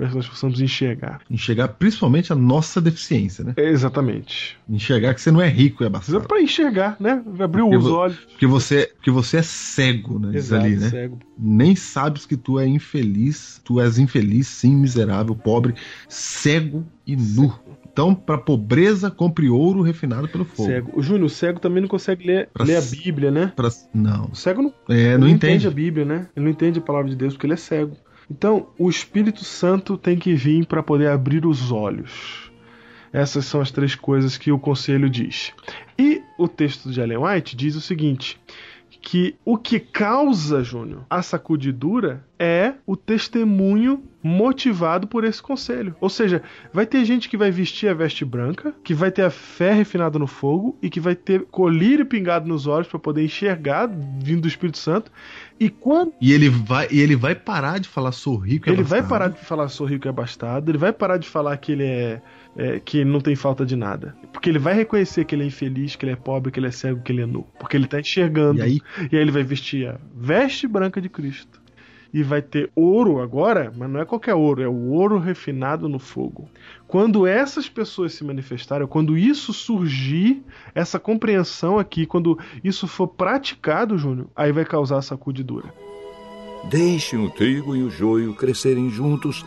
para 0.01 0.09
que 0.09 0.15
nós 0.15 0.27
possamos 0.27 0.59
enxergar. 0.59 1.21
Enxergar 1.29 1.67
principalmente 1.67 2.33
a 2.33 2.35
nossa 2.35 2.81
deficiência, 2.81 3.43
né? 3.43 3.53
É, 3.55 3.69
exatamente. 3.69 4.57
Enxergar 4.67 5.13
que 5.13 5.21
você 5.21 5.29
não 5.29 5.39
é 5.39 5.47
rico 5.47 5.83
e 5.83 5.89
Precisa 5.91 6.17
abastado. 6.17 6.27
para 6.27 6.41
enxergar, 6.41 6.97
né? 6.99 7.21
Abrir 7.39 7.61
Porque 7.61 7.77
os 7.77 7.83
vo- 7.83 7.93
olhos. 7.95 8.17
Porque 8.31 8.47
você, 8.47 8.91
porque 8.95 9.11
você 9.11 9.37
é 9.37 9.41
cego, 9.43 10.17
né? 10.17 10.35
Exato, 10.35 10.65
ali, 10.65 10.75
né? 10.75 10.89
cego. 10.89 11.19
Nem 11.37 11.75
sabes 11.75 12.25
que 12.25 12.35
tu 12.35 12.59
é 12.59 12.65
infeliz, 12.67 13.61
tu 13.63 13.79
és 13.79 13.99
infeliz, 13.99 14.47
sim, 14.47 14.75
miserável, 14.75 15.35
pobre, 15.35 15.75
cego 16.09 16.83
e 17.05 17.15
nu. 17.15 17.53
Então, 17.93 18.15
para 18.15 18.37
pobreza, 18.37 19.11
compre 19.11 19.49
ouro 19.49 19.81
refinado 19.81 20.27
pelo 20.27 20.45
fogo. 20.45 20.67
Cego. 20.69 20.91
O 20.95 21.03
Júnior, 21.03 21.25
o 21.25 21.29
cego 21.29 21.59
também 21.59 21.81
não 21.81 21.89
consegue 21.89 22.25
ler, 22.25 22.49
Pra 22.53 22.63
ler 22.65 22.77
a 22.77 22.81
Bíblia, 22.81 23.29
né? 23.29 23.51
Pra- 23.55 23.69
Não, 23.93 24.29
O 24.31 24.35
cego 24.35 24.61
não 24.63 24.73
é, 24.89 25.09
Ele 25.13 25.17
não 25.17 25.27
entende. 25.27 25.67
a 25.67 25.71
Bíblia, 25.71 26.05
né? 26.05 26.27
Ele 26.35 26.45
não 26.45 26.51
entende 26.51 26.79
a 26.79 26.81
palavra 26.81 27.09
de 27.09 27.15
Deus 27.15 27.33
porque 27.33 27.45
ele 27.45 27.53
é 27.53 27.57
cego. 27.57 27.95
Então, 28.31 28.67
o 28.79 28.89
Espírito 28.89 29.43
Santo 29.43 29.97
tem 29.97 30.17
que 30.17 30.33
vir 30.33 30.65
para 30.65 30.81
poder 30.81 31.09
abrir 31.09 31.45
os 31.45 31.69
olhos. 31.69 32.49
Essas 33.11 33.43
são 33.43 33.59
as 33.59 33.71
três 33.71 33.93
coisas 33.93 34.37
que 34.37 34.53
o 34.53 34.57
conselho 34.57 35.09
diz. 35.09 35.51
E 35.99 36.21
o 36.37 36.47
texto 36.47 36.89
de 36.89 37.01
Ellen 37.01 37.17
White 37.17 37.57
diz 37.57 37.75
o 37.75 37.81
seguinte: 37.81 38.39
que 39.01 39.35
o 39.43 39.57
que 39.57 39.79
causa, 39.79 40.63
Júnior, 40.63 41.03
a 41.09 41.21
sacudidura 41.21 42.23
é 42.39 42.75
o 42.85 42.95
testemunho 42.95 44.03
motivado 44.23 45.07
por 45.07 45.23
esse 45.23 45.41
conselho. 45.41 45.95
Ou 45.99 46.07
seja, 46.07 46.43
vai 46.71 46.85
ter 46.85 47.03
gente 47.03 47.27
que 47.27 47.35
vai 47.35 47.49
vestir 47.49 47.89
a 47.89 47.93
veste 47.93 48.23
branca, 48.23 48.73
que 48.83 48.93
vai 48.93 49.11
ter 49.11 49.23
a 49.23 49.31
fé 49.31 49.73
refinada 49.73 50.19
no 50.19 50.27
fogo 50.27 50.77
e 50.81 50.89
que 50.89 50.99
vai 50.99 51.15
ter 51.15 51.45
colírio 51.45 52.05
pingado 52.05 52.47
nos 52.47 52.67
olhos 52.67 52.87
para 52.87 52.99
poder 52.99 53.25
enxergar 53.25 53.89
vindo 54.19 54.41
do 54.41 54.47
Espírito 54.47 54.77
Santo. 54.77 55.11
E 55.61 55.69
quando 55.69 56.13
E 56.19 56.33
ele 56.33 56.49
vai, 56.49 56.87
e 56.89 56.99
ele 56.99 57.15
vai 57.15 57.35
parar 57.35 57.79
de 57.79 57.87
falar 57.87 58.11
sou 58.11 58.35
rico 58.35 58.67
e 58.67 58.73
ele 58.73 58.81
vai 58.83 58.99
abastado. 58.99 59.09
parar 59.09 59.27
de 59.29 59.39
falar 59.45 59.69
sou 59.69 59.85
rico 59.85 60.07
e 60.07 60.09
abastado, 60.09 60.71
ele 60.71 60.77
vai 60.79 60.91
parar 60.91 61.17
de 61.17 61.29
falar 61.29 61.55
que 61.57 61.71
ele 61.73 61.83
é, 61.85 62.21
é, 62.55 62.79
que 62.79 63.05
não 63.05 63.21
tem 63.21 63.35
falta 63.35 63.63
de 63.65 63.75
nada, 63.75 64.15
porque 64.33 64.49
ele 64.49 64.57
vai 64.59 64.73
reconhecer 64.73 65.23
que 65.25 65.35
ele 65.35 65.43
é 65.43 65.47
infeliz, 65.47 65.95
que 65.95 66.03
ele 66.05 66.13
é 66.13 66.15
pobre, 66.15 66.51
que 66.51 66.59
ele 66.59 66.67
é 66.67 66.71
cego, 66.71 67.01
que 67.03 67.11
ele 67.11 67.21
é 67.21 67.25
nu, 67.27 67.45
porque 67.59 67.77
ele 67.77 67.87
tá 67.87 67.99
enxergando. 67.99 68.59
E 68.59 68.63
aí, 68.63 68.81
E 69.11 69.15
aí 69.15 69.21
ele 69.21 69.31
vai 69.31 69.43
vestir 69.43 69.87
a 69.87 69.99
veste 70.15 70.67
branca 70.67 70.99
de 70.99 71.09
Cristo. 71.09 71.60
E 72.13 72.23
vai 72.23 72.41
ter 72.41 72.69
ouro 72.75 73.21
agora, 73.21 73.71
mas 73.75 73.89
não 73.89 73.99
é 73.99 74.05
qualquer 74.05 74.33
ouro, 74.33 74.61
é 74.61 74.67
o 74.67 74.89
ouro 74.89 75.17
refinado 75.17 75.87
no 75.87 75.97
fogo. 75.97 76.49
Quando 76.87 77.25
essas 77.25 77.69
pessoas 77.69 78.13
se 78.13 78.23
manifestarem, 78.23 78.85
quando 78.85 79.17
isso 79.17 79.53
surgir, 79.53 80.43
essa 80.75 80.99
compreensão 80.99 81.79
aqui, 81.79 82.05
quando 82.05 82.37
isso 82.63 82.87
for 82.87 83.07
praticado, 83.07 83.97
Júnior, 83.97 84.27
aí 84.35 84.51
vai 84.51 84.65
causar 84.65 84.97
a 84.97 85.01
sacudidura. 85.01 85.73
Deixem 86.69 87.19
o 87.19 87.29
trigo 87.29 87.75
e 87.75 87.81
o 87.81 87.89
joio 87.89 88.35
crescerem 88.35 88.89
juntos 88.89 89.45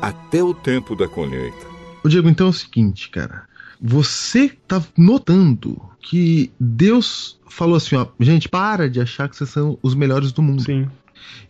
até 0.00 0.42
o 0.42 0.52
tempo 0.52 0.94
da 0.94 1.08
colheita. 1.08 1.66
Ô 2.04 2.08
Diego, 2.08 2.28
então 2.28 2.48
é 2.48 2.50
o 2.50 2.52
seguinte, 2.52 3.08
cara. 3.08 3.46
Você 3.80 4.50
tá 4.68 4.82
notando 4.96 5.80
que 6.00 6.52
Deus 6.58 7.40
falou 7.48 7.76
assim, 7.76 7.96
ó, 7.96 8.06
gente, 8.20 8.48
para 8.48 8.88
de 8.88 9.00
achar 9.00 9.28
que 9.28 9.36
vocês 9.36 9.50
são 9.50 9.78
os 9.82 9.94
melhores 9.94 10.30
do 10.30 10.42
mundo. 10.42 10.62
Sim. 10.62 10.88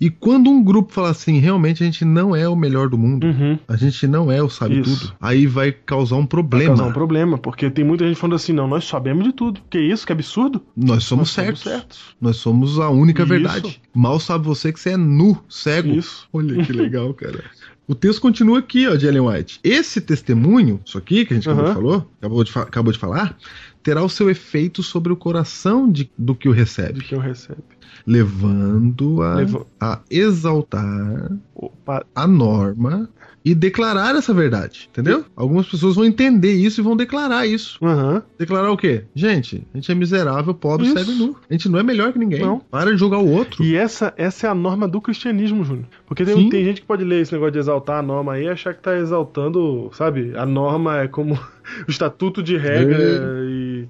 E 0.01 0.11
quando 0.11 0.51
um 0.51 0.63
grupo 0.63 0.93
fala 0.93 1.11
assim, 1.11 1.39
realmente 1.39 1.83
a 1.83 1.87
gente 1.87 2.05
não 2.05 2.35
é 2.35 2.49
o 2.49 2.57
melhor 2.57 2.89
do 2.89 2.99
mundo, 2.99 3.27
Uhum. 3.27 3.59
a 3.69 3.77
gente 3.77 4.07
não 4.07 4.31
é 4.31 4.43
o 4.43 4.49
sabe 4.49 4.81
Isso. 4.81 5.01
tudo, 5.09 5.17
aí 5.21 5.47
vai 5.47 5.73
causar 5.73 6.17
um 6.17 6.21
Vai 6.21 6.27
problema. 6.29 6.67
causar 6.77 6.85
um 6.87 6.93
problema, 6.93 7.39
porque 7.39 7.71
tem 7.71 7.85
muita 7.85 8.07
gente 8.07 8.17
falando 8.19 8.37
assim, 8.37 8.53
não, 8.53 8.67
nós 8.67 8.85
sabemos 8.85 9.25
de 9.25 9.33
tudo. 9.33 9.61
Que 9.71 9.79
isso, 9.81 10.07
que 10.07 10.13
absurdo. 10.13 10.63
Nós 10.77 11.05
somos 11.05 11.29
Nós 11.29 11.31
certos. 11.47 11.63
certos. 11.63 12.01
Nós 12.21 12.37
somos 12.37 12.79
a 12.79 12.91
única 12.91 13.23
Isso. 13.23 13.29
verdade. 13.29 13.81
Mal 13.95 14.19
sabe 14.21 14.45
você 14.47 14.73
que 14.73 14.81
você 14.81 14.91
é 14.91 14.97
nu, 14.97 15.39
cego. 15.49 15.95
Isso. 15.95 16.27
Olha 16.33 16.65
que 16.65 16.73
legal, 16.73 17.13
cara. 17.15 17.43
O 17.87 17.95
texto 17.95 18.21
continua 18.21 18.61
aqui, 18.61 18.87
ó, 18.87 18.95
de 18.95 19.07
Ellen 19.07 19.23
White. 19.23 19.59
Esse 19.63 20.01
testemunho, 20.01 20.81
isso 20.87 20.97
aqui 20.97 21.27
que 21.27 21.35
a 21.35 21.37
gente 21.37 21.49
acabou, 21.51 21.67
de, 21.69 21.75
falou, 21.75 22.09
acabou, 22.21 22.45
de, 22.45 22.53
acabou 22.59 22.93
de 22.93 22.99
falar, 22.99 23.37
terá 23.83 24.03
o 24.03 24.09
seu 24.09 24.31
efeito 24.31 24.83
sobre 24.83 25.13
o 25.13 25.17
coração 25.17 25.91
de- 25.91 26.11
do 26.17 26.35
que 26.35 26.49
o 26.49 26.53
recebe, 26.53 27.01
quem 27.01 27.19
recebe. 27.19 27.63
levando 28.07 29.23
a, 29.23 29.35
Leva- 29.35 29.67
a 29.81 30.01
exaltar 30.11 31.33
Opa, 31.55 32.05
a 32.15 32.27
norma 32.27 33.09
e 33.45 33.55
declarar 33.55 34.15
essa 34.15 34.33
verdade, 34.33 34.89
entendeu? 34.91 35.25
Algumas 35.35 35.67
pessoas 35.69 35.97
vão 35.97 36.05
entender 36.05 36.53
isso 36.53 36.81
e 36.81 36.85
vão 36.85 36.97
declarar 36.97 37.47
isso. 37.47 37.79
Aham. 37.85 38.23
Declarar 38.39 38.71
o 38.71 38.77
quê? 38.77 39.05
Gente, 39.15 39.67
a 39.73 39.77
gente 39.77 39.91
é 39.91 39.95
miserável, 39.95 40.55
pobre, 40.55 40.87
Isso. 40.87 40.97
cego 40.99 41.11
e 41.11 41.15
nu. 41.15 41.37
A 41.51 41.53
gente 41.53 41.69
não 41.69 41.79
é 41.79 41.83
melhor 41.83 42.13
que 42.13 42.19
ninguém. 42.19 42.41
Não. 42.41 42.61
Para 42.61 42.93
de 42.93 42.97
julgar 42.99 43.19
o 43.19 43.29
outro. 43.29 43.63
E 43.65 43.75
essa, 43.75 44.15
essa 44.17 44.47
é 44.47 44.51
a 44.51 44.55
norma 44.55 44.87
do 44.87 45.01
cristianismo, 45.01 45.65
Júnior. 45.65 45.87
Porque 46.07 46.25
tem, 46.25 46.49
tem 46.49 46.65
gente 46.65 46.81
que 46.83 46.87
pode 46.87 47.05
ler 47.05 47.21
esse 47.23 47.33
negócio 47.33 47.53
de 47.53 47.59
exaltar 47.59 47.99
a 47.99 48.03
norma 48.03 48.35
aí 48.35 48.45
e 48.45 48.49
achar 48.49 48.75
que 48.75 48.83
tá 48.83 48.97
exaltando, 48.97 49.91
sabe? 49.93 50.33
A 50.37 50.47
norma 50.47 50.99
é 51.01 51.09
como 51.09 51.35
o 51.87 51.91
estatuto 51.91 52.43
de 52.43 52.57
regra 52.57 53.03
É. 53.03 53.45
e, 53.45 53.89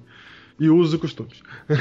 e 0.59 0.69
usos 0.69 0.93
e 0.93 0.97
costumes. 0.97 1.41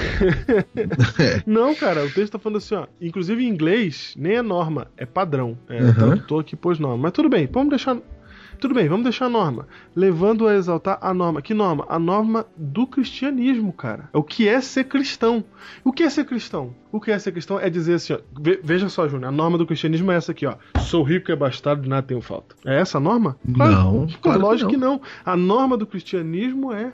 É. 1.19 1.43
Não, 1.47 1.75
cara, 1.75 2.05
o 2.05 2.11
texto 2.11 2.33
tá 2.33 2.39
falando 2.39 2.59
assim, 2.59 2.75
ó. 2.75 2.87
Inclusive 3.01 3.45
em 3.45 3.49
inglês, 3.49 4.15
nem 4.17 4.35
é 4.37 4.43
norma, 4.43 4.89
é 4.97 5.05
padrão. 5.07 5.57
É, 5.69 5.83
Uhum. 5.83 5.95
Tradutor 5.95 6.41
aqui 6.41 6.57
pôs 6.57 6.79
norma. 6.79 6.97
Mas 6.97 7.13
tudo 7.13 7.29
bem, 7.29 7.49
vamos 7.51 7.71
deixar. 7.71 7.97
Tudo 8.61 8.75
bem, 8.75 8.89
vamos 8.89 9.03
deixar 9.03 9.27
a 9.27 9.29
norma. 9.29 9.67
Levando 9.95 10.47
a 10.47 10.55
exaltar 10.55 10.97
a 11.01 11.13
norma. 11.13 11.43
Que 11.43 11.53
norma? 11.53 11.85
A 11.89 11.99
norma 11.99 12.47
do 12.57 12.87
cristianismo, 12.87 13.73
cara. 13.73 14.09
É 14.13 14.17
o 14.19 14.23
que 14.23 14.47
é 14.49 14.61
ser 14.61 14.85
cristão. 14.85 15.45
O 15.83 15.93
que 15.93 16.05
é 16.05 16.09
ser 16.11 16.25
cristão? 16.25 16.73
O 16.93 17.01
que 17.01 17.11
é 17.11 17.19
ser 17.19 17.33
cristão 17.33 17.59
é 17.59 17.69
dizer 17.69 17.95
assim, 17.95 18.13
ó. 18.13 18.19
ve- 18.41 18.61
Veja 18.63 18.89
só, 18.89 19.09
Júnior, 19.09 19.29
a 19.29 19.33
norma 19.33 19.59
do 19.59 19.67
cristianismo 19.67 20.13
é 20.13 20.17
essa 20.17 20.31
aqui, 20.31 20.47
ó. 20.47 20.55
Sou 20.81 21.03
rico 21.03 21.31
e 21.31 21.33
abastado, 21.33 21.83
de 21.83 21.89
nada 21.89 22.07
tenho 22.07 22.21
falta. 22.21 22.55
É 22.65 22.79
essa 22.81 22.99
a 22.99 23.01
norma? 23.01 23.37
Não, 23.45 24.07
claro 24.23 24.39
que 24.39 24.45
lógico 24.47 24.71
não. 24.71 24.71
que 24.71 24.77
não. 24.77 25.01
A 25.25 25.37
norma 25.37 25.77
do 25.77 25.87
cristianismo 25.87 26.73
é. 26.73 26.93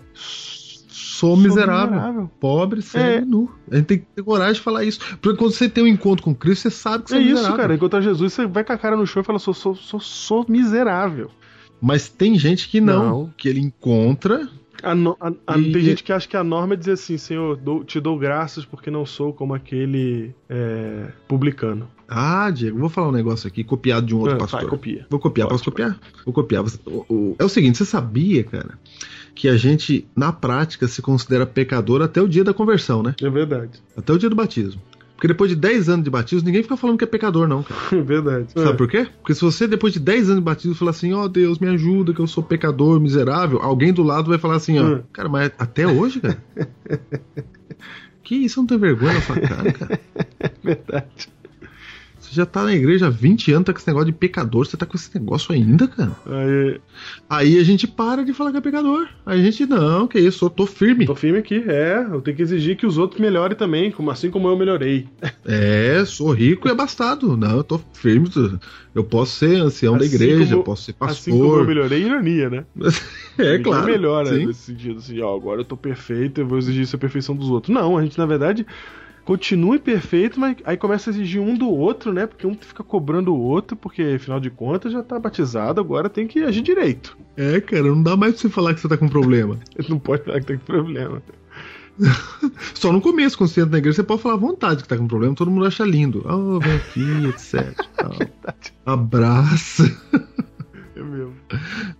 Sou 0.98 1.36
miserável, 1.36 1.94
miserável. 1.94 2.30
pobre, 2.40 2.82
cego 2.82 3.04
É. 3.04 3.20
nu. 3.20 3.50
A 3.70 3.76
gente 3.76 3.86
tem 3.86 3.98
que 3.98 4.06
ter 4.14 4.22
coragem 4.22 4.54
de 4.54 4.60
falar 4.60 4.84
isso. 4.84 4.98
Porque 5.20 5.38
quando 5.38 5.52
você 5.52 5.68
tem 5.68 5.84
um 5.84 5.88
encontro 5.88 6.24
com 6.24 6.34
Cristo, 6.34 6.62
você 6.62 6.70
sabe 6.70 7.04
que 7.04 7.10
você 7.10 7.16
É 7.16 7.18
é, 7.18 7.22
isso, 7.22 7.34
miserável. 7.34 7.56
cara. 7.56 7.74
Encontrar 7.74 8.00
Jesus, 8.00 8.32
você 8.32 8.46
vai 8.46 8.64
com 8.64 8.72
a 8.72 8.78
cara 8.78 8.96
no 8.96 9.06
chão 9.06 9.22
e 9.22 9.24
fala: 9.24 9.38
sou, 9.38 9.54
sou, 9.54 9.74
sou, 9.74 10.00
sou 10.00 10.44
miserável. 10.48 11.30
Mas 11.80 12.08
tem 12.08 12.36
gente 12.38 12.68
que 12.68 12.80
não, 12.80 13.04
Não. 13.08 13.34
que 13.36 13.48
ele 13.48 13.60
encontra. 13.60 14.48
A 14.82 14.94
no- 14.94 15.16
a- 15.20 15.32
a- 15.44 15.58
E- 15.58 15.72
Tem 15.72 15.82
gente 15.82 16.04
que 16.04 16.12
acha 16.12 16.28
que 16.28 16.36
a 16.36 16.44
norma 16.44 16.74
é 16.74 16.76
dizer 16.76 16.92
assim: 16.92 17.16
Senhor, 17.18 17.56
dou- 17.56 17.82
te 17.84 17.98
dou 18.00 18.16
graças 18.18 18.64
porque 18.64 18.90
não 18.90 19.04
sou 19.04 19.32
como 19.32 19.54
aquele 19.54 20.34
é, 20.48 21.08
publicano. 21.26 21.88
Ah, 22.08 22.48
Diego, 22.50 22.78
vou 22.78 22.88
falar 22.88 23.08
um 23.08 23.12
negócio 23.12 23.46
aqui, 23.48 23.62
copiado 23.64 24.06
de 24.06 24.14
um 24.14 24.20
outro 24.20 24.36
Ah, 24.36 24.38
pastor. 24.38 24.60
vai, 24.60 24.68
copia. 24.70 25.06
Vou 25.10 25.20
copiar, 25.20 25.48
posso 25.48 25.64
copiar? 25.64 25.98
Vou 26.24 26.32
copiar. 26.32 26.62
Você- 26.62 26.78
o- 26.86 27.04
o- 27.08 27.36
É 27.38 27.44
o 27.44 27.48
seguinte, 27.48 27.76
você 27.76 27.84
sabia, 27.84 28.44
cara, 28.44 28.78
que 29.38 29.48
a 29.48 29.56
gente, 29.56 30.04
na 30.16 30.32
prática, 30.32 30.88
se 30.88 31.00
considera 31.00 31.46
pecador 31.46 32.02
até 32.02 32.20
o 32.20 32.26
dia 32.26 32.42
da 32.42 32.52
conversão, 32.52 33.04
né? 33.04 33.14
É 33.22 33.30
verdade. 33.30 33.80
Até 33.96 34.12
o 34.12 34.18
dia 34.18 34.28
do 34.28 34.34
batismo. 34.34 34.82
Porque 35.14 35.28
depois 35.28 35.48
de 35.48 35.54
10 35.56 35.88
anos 35.88 36.04
de 36.04 36.10
batismo, 36.10 36.44
ninguém 36.46 36.62
fica 36.64 36.76
falando 36.76 36.98
que 36.98 37.04
é 37.04 37.06
pecador, 37.06 37.46
não, 37.46 37.62
cara. 37.62 37.80
É 37.96 38.02
verdade. 38.02 38.48
Sabe 38.52 38.70
É. 38.70 38.72
por 38.72 38.88
quê? 38.88 39.06
Porque 39.20 39.34
se 39.34 39.40
você, 39.40 39.68
depois 39.68 39.92
de 39.92 40.00
10 40.00 40.24
anos 40.30 40.40
de 40.40 40.44
batismo, 40.44 40.74
falar 40.74 40.90
assim, 40.90 41.12
ó 41.12 41.28
Deus, 41.28 41.60
me 41.60 41.68
ajuda, 41.68 42.12
que 42.12 42.20
eu 42.20 42.26
sou 42.26 42.42
pecador, 42.42 42.98
miserável, 43.00 43.60
alguém 43.62 43.92
do 43.92 44.02
lado 44.02 44.28
vai 44.28 44.38
falar 44.38 44.56
assim, 44.56 44.76
ó, 44.80 44.84
Hum. 44.84 45.02
cara, 45.12 45.28
mas 45.28 45.52
até 45.56 45.86
hoje, 45.86 46.20
cara? 46.20 46.38
que 48.24 48.34
isso, 48.34 48.58
não 48.60 48.66
tem 48.66 48.76
vergonha 48.78 49.14
na 49.14 49.20
sua 49.22 49.40
cara, 49.40 49.72
cara? 49.72 50.00
verdade. 50.62 51.28
Você 52.28 52.34
já 52.34 52.44
tá 52.46 52.64
na 52.64 52.74
igreja 52.74 53.06
há 53.06 53.10
20 53.10 53.50
anos, 53.52 53.64
tá 53.66 53.72
com 53.72 53.78
esse 53.78 53.86
negócio 53.88 54.06
de 54.06 54.12
pecador, 54.12 54.66
você 54.66 54.76
tá 54.76 54.84
com 54.84 54.96
esse 54.96 55.10
negócio 55.18 55.54
ainda, 55.54 55.88
cara? 55.88 56.12
Aí, 56.26 56.80
Aí 57.28 57.58
a 57.58 57.62
gente 57.64 57.86
para 57.86 58.24
de 58.24 58.32
falar 58.34 58.50
que 58.52 58.58
é 58.58 58.60
pecador. 58.60 59.06
Aí 59.24 59.40
a 59.40 59.42
gente, 59.42 59.64
não, 59.66 60.06
que 60.06 60.18
isso, 60.18 60.44
eu 60.44 60.50
tô 60.50 60.66
firme. 60.66 61.06
tô 61.06 61.14
firme 61.14 61.38
aqui. 61.38 61.62
É, 61.66 62.06
eu 62.10 62.20
tenho 62.20 62.36
que 62.36 62.42
exigir 62.42 62.76
que 62.76 62.86
os 62.86 62.98
outros 62.98 63.20
melhorem 63.20 63.56
também, 63.56 63.90
como 63.90 64.10
assim 64.10 64.30
como 64.30 64.48
eu 64.48 64.56
melhorei. 64.56 65.06
É, 65.50 66.04
sou 66.04 66.30
rico 66.32 66.68
e 66.68 66.70
abastado. 66.70 67.34
Não, 67.36 67.56
eu 67.56 67.64
tô 67.64 67.80
firme. 67.94 68.28
Eu 68.94 69.02
posso 69.02 69.36
ser 69.36 69.56
ancião 69.56 69.96
da 69.96 70.04
Assim 70.04 70.14
igreja, 70.16 70.50
como- 70.52 70.64
posso 70.64 70.82
ser 70.84 70.94
Assim 71.00 71.30
como 71.30 71.44
eu 71.44 71.48
pastor. 71.50 71.66
melhorei, 71.66 72.02
ironia, 72.04 72.50
né? 72.50 72.64
é, 73.38 73.52
Ninguém 73.56 73.62
claro. 73.62 73.86
melhora 73.86 74.34
sim. 74.34 74.46
nesse 74.46 74.60
sentido, 74.60 74.98
assim, 74.98 75.18
ó, 75.20 75.34
agora 75.34 75.60
eu 75.62 75.64
tô 75.64 75.76
perfeito, 75.76 76.40
eu 76.40 76.46
vou 76.46 76.58
exigir 76.58 76.82
isso 76.82 76.96
a 76.96 76.98
perfeição 76.98 77.34
dos 77.34 77.48
outros. 77.48 77.74
Não, 77.74 77.96
a 77.96 78.02
gente, 78.02 78.18
na 78.18 78.26
verdade, 78.26 78.66
continue 79.28 79.78
perfeito, 79.78 80.40
mas 80.40 80.56
aí 80.64 80.74
começa 80.78 81.10
a 81.10 81.12
exigir 81.12 81.38
um 81.38 81.54
do 81.54 81.68
outro, 81.68 82.14
né? 82.14 82.26
Porque 82.26 82.46
um 82.46 82.54
fica 82.54 82.82
cobrando 82.82 83.34
o 83.34 83.38
outro, 83.38 83.76
porque 83.76 84.14
afinal 84.16 84.40
de 84.40 84.48
contas 84.48 84.90
já 84.90 85.02
tá 85.02 85.18
batizado, 85.18 85.78
agora 85.78 86.08
tem 86.08 86.26
que 86.26 86.42
agir 86.44 86.62
direito. 86.62 87.14
É, 87.36 87.60
cara, 87.60 87.82
não 87.82 88.02
dá 88.02 88.16
mais 88.16 88.32
pra 88.32 88.40
você 88.40 88.48
falar 88.48 88.72
que 88.72 88.80
você 88.80 88.88
tá 88.88 88.96
com 88.96 89.06
problema. 89.06 89.58
Não 89.86 89.98
pode 89.98 90.24
falar 90.24 90.40
que 90.40 90.46
tá 90.46 90.54
com 90.54 90.64
problema. 90.64 91.22
Só 92.72 92.90
no 92.90 93.02
começo, 93.02 93.36
quando 93.36 93.50
você 93.50 93.60
entra 93.60 93.72
na 93.72 93.78
igreja, 93.78 93.96
você 93.96 94.02
pode 94.02 94.22
falar 94.22 94.36
à 94.36 94.38
vontade 94.38 94.82
que 94.82 94.88
tá 94.88 94.96
com 94.96 95.06
problema, 95.06 95.34
todo 95.34 95.50
mundo 95.50 95.66
acha 95.66 95.84
lindo. 95.84 96.24
Oh, 96.26 96.58
vem 96.58 96.76
aqui, 96.76 97.26
etc. 97.28 97.76
Abraça. 98.86 99.84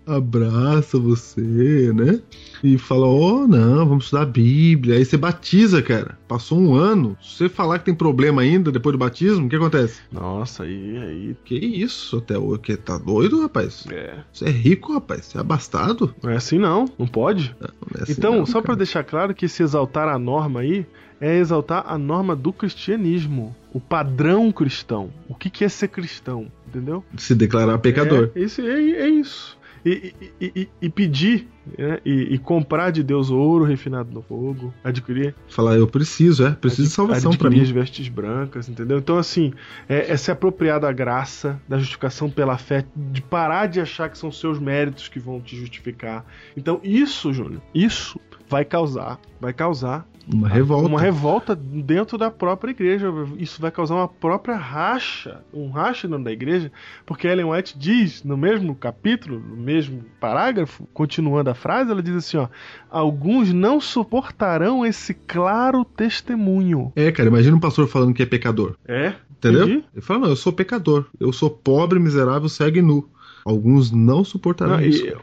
Abraça 0.06 0.98
você, 0.98 1.92
né? 1.92 2.20
E 2.62 2.76
fala, 2.78 3.06
ó, 3.06 3.42
oh, 3.42 3.46
não, 3.46 3.86
vamos 3.86 4.04
estudar 4.04 4.22
a 4.22 4.26
Bíblia. 4.26 4.96
Aí 4.96 5.04
você 5.04 5.16
batiza, 5.16 5.82
cara. 5.82 6.18
Passou 6.26 6.58
um 6.58 6.74
ano. 6.74 7.16
Se 7.22 7.36
você 7.36 7.48
falar 7.48 7.78
que 7.78 7.86
tem 7.86 7.94
problema 7.94 8.42
ainda 8.42 8.72
depois 8.72 8.92
do 8.92 8.98
batismo, 8.98 9.46
o 9.46 9.48
que 9.48 9.56
acontece? 9.56 10.00
Nossa, 10.10 10.64
aí, 10.64 10.98
aí. 10.98 11.36
Que 11.44 11.54
isso, 11.54 12.18
até 12.18 12.36
o 12.36 12.58
que 12.58 12.76
tá 12.76 12.98
doido, 12.98 13.40
rapaz? 13.42 13.86
É. 13.90 14.18
Você 14.32 14.46
é 14.46 14.50
rico, 14.50 14.92
rapaz. 14.92 15.26
Você 15.26 15.38
é 15.38 15.40
abastado. 15.40 16.14
Não 16.22 16.30
é 16.30 16.36
assim 16.36 16.58
não, 16.58 16.86
não 16.98 17.06
pode. 17.06 17.54
Não, 17.60 17.68
não 17.68 18.00
é 18.00 18.02
assim 18.02 18.12
então, 18.12 18.36
não, 18.36 18.46
só 18.46 18.60
pra 18.60 18.68
cara. 18.68 18.78
deixar 18.78 19.04
claro 19.04 19.34
que 19.34 19.46
esse 19.46 19.62
exaltar 19.62 20.08
a 20.08 20.18
norma 20.18 20.60
aí 20.60 20.86
é 21.20 21.36
exaltar 21.38 21.84
a 21.86 21.96
norma 21.98 22.34
do 22.36 22.52
cristianismo, 22.52 23.54
o 23.72 23.80
padrão 23.80 24.50
cristão. 24.52 25.10
O 25.28 25.34
que, 25.34 25.50
que 25.50 25.64
é 25.64 25.68
ser 25.68 25.88
cristão, 25.88 26.46
entendeu? 26.66 27.04
se 27.16 27.34
declarar 27.34 27.78
pecador. 27.78 28.30
É, 28.34 28.40
isso, 28.40 28.60
é, 28.60 28.80
é 28.80 29.08
isso. 29.08 29.56
E, 29.84 30.12
e- 30.40 30.52
e- 30.56 30.68
e 30.82 30.90
pedir 30.90 31.46
né? 31.78 32.00
e, 32.04 32.36
comprar 32.38 32.90
de 32.90 33.02
Deus 33.02 33.30
ouro 33.30 33.64
refinado 33.64 34.10
no 34.12 34.20
fogo, 34.20 34.74
adquirir, 34.82 35.34
Falar, 35.48 35.76
eu 35.76 35.86
preciso, 35.86 36.44
é, 36.44 36.50
preciso 36.50 36.88
de 36.88 36.94
salvação 36.94 37.30
pra 37.30 37.46
adquirir 37.46 37.62
as 37.62 37.68
mim. 37.68 37.74
vestes 37.80 38.08
brancas, 38.08 38.68
entendeu? 38.68 38.98
Então, 38.98 39.16
assim, 39.16 39.52
é, 39.88 40.10
é 40.12 40.16
se 40.16 40.30
apropriar 40.32 40.80
da 40.80 40.90
graça, 40.92 41.60
da 41.68 41.78
justificação 41.78 42.28
pela 42.28 42.58
fé, 42.58 42.84
de 42.96 43.22
parar 43.22 43.66
de 43.66 43.80
achar 43.80 44.08
que 44.10 44.18
são 44.18 44.32
seus 44.32 44.58
méritos 44.58 45.08
que 45.08 45.20
vão 45.20 45.40
te 45.40 45.56
justificar. 45.56 46.24
Então, 46.56 46.80
isso, 46.82 47.32
Júnior, 47.32 47.62
isso 47.72 48.20
vai 48.48 48.64
causar, 48.64 49.20
vai 49.40 49.52
causar 49.52 50.06
Uma 50.32 50.48
revolta. 50.48 50.88
uma 50.88 51.00
revolta 51.00 51.56
dentro 51.56 52.18
da 52.18 52.30
própria 52.30 52.70
igreja. 52.70 53.12
Isso 53.38 53.60
vai 53.60 53.70
causar 53.70 53.94
uma 53.94 54.08
própria 54.08 54.56
racha, 54.56 55.42
um 55.52 55.70
racha 55.70 56.06
dentro 56.06 56.24
da 56.24 56.32
igreja, 56.32 56.70
porque 57.06 57.26
Ellen 57.26 57.46
White 57.46 57.78
diz 57.78 58.22
no 58.22 58.36
mesmo 58.36 58.74
capítulo, 58.74 59.40
no 59.40 59.56
mesmo 59.56 60.04
parágrafo, 60.20 60.86
continuando 60.92 61.48
a 61.50 61.54
frase, 61.54 61.90
ela 61.90 62.02
diz 62.02 62.14
assim, 62.16 62.36
ó: 62.36 62.48
alguns 62.90 63.52
não 63.52 63.80
suportarão 63.80 64.84
esse 64.84 65.14
claro 65.14 65.84
testemunho. 65.84 66.92
É, 66.94 67.10
cara, 67.10 67.28
imagina 67.28 67.56
um 67.56 67.60
pastor 67.60 67.88
falando 67.88 68.12
que 68.12 68.22
é 68.22 68.26
pecador. 68.26 68.76
É? 68.86 69.14
Entendeu? 69.38 69.62
Entendi. 69.64 69.84
Ele 69.94 70.02
fala, 70.02 70.20
não, 70.20 70.28
eu 70.28 70.36
sou 70.36 70.52
pecador. 70.52 71.06
Eu 71.18 71.32
sou 71.32 71.48
pobre, 71.48 71.98
miserável, 71.98 72.48
cego 72.48 72.76
e 72.78 72.82
nu. 72.82 73.08
Alguns 73.44 73.90
não 73.90 74.24
suportarão 74.24 74.74
Não, 74.76 74.82
isso. 74.84 75.06
e- 75.06 75.16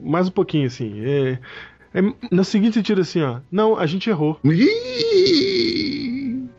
mais 0.00 0.26
um 0.28 0.30
pouquinho 0.30 0.66
assim. 0.66 1.00
É, 1.04 1.38
é 1.98 2.34
no 2.34 2.44
seguinte 2.44 2.74
sentido 2.74 3.00
assim, 3.00 3.22
ó. 3.22 3.38
Não, 3.50 3.76
a 3.76 3.86
gente 3.86 4.08
errou. 4.08 4.38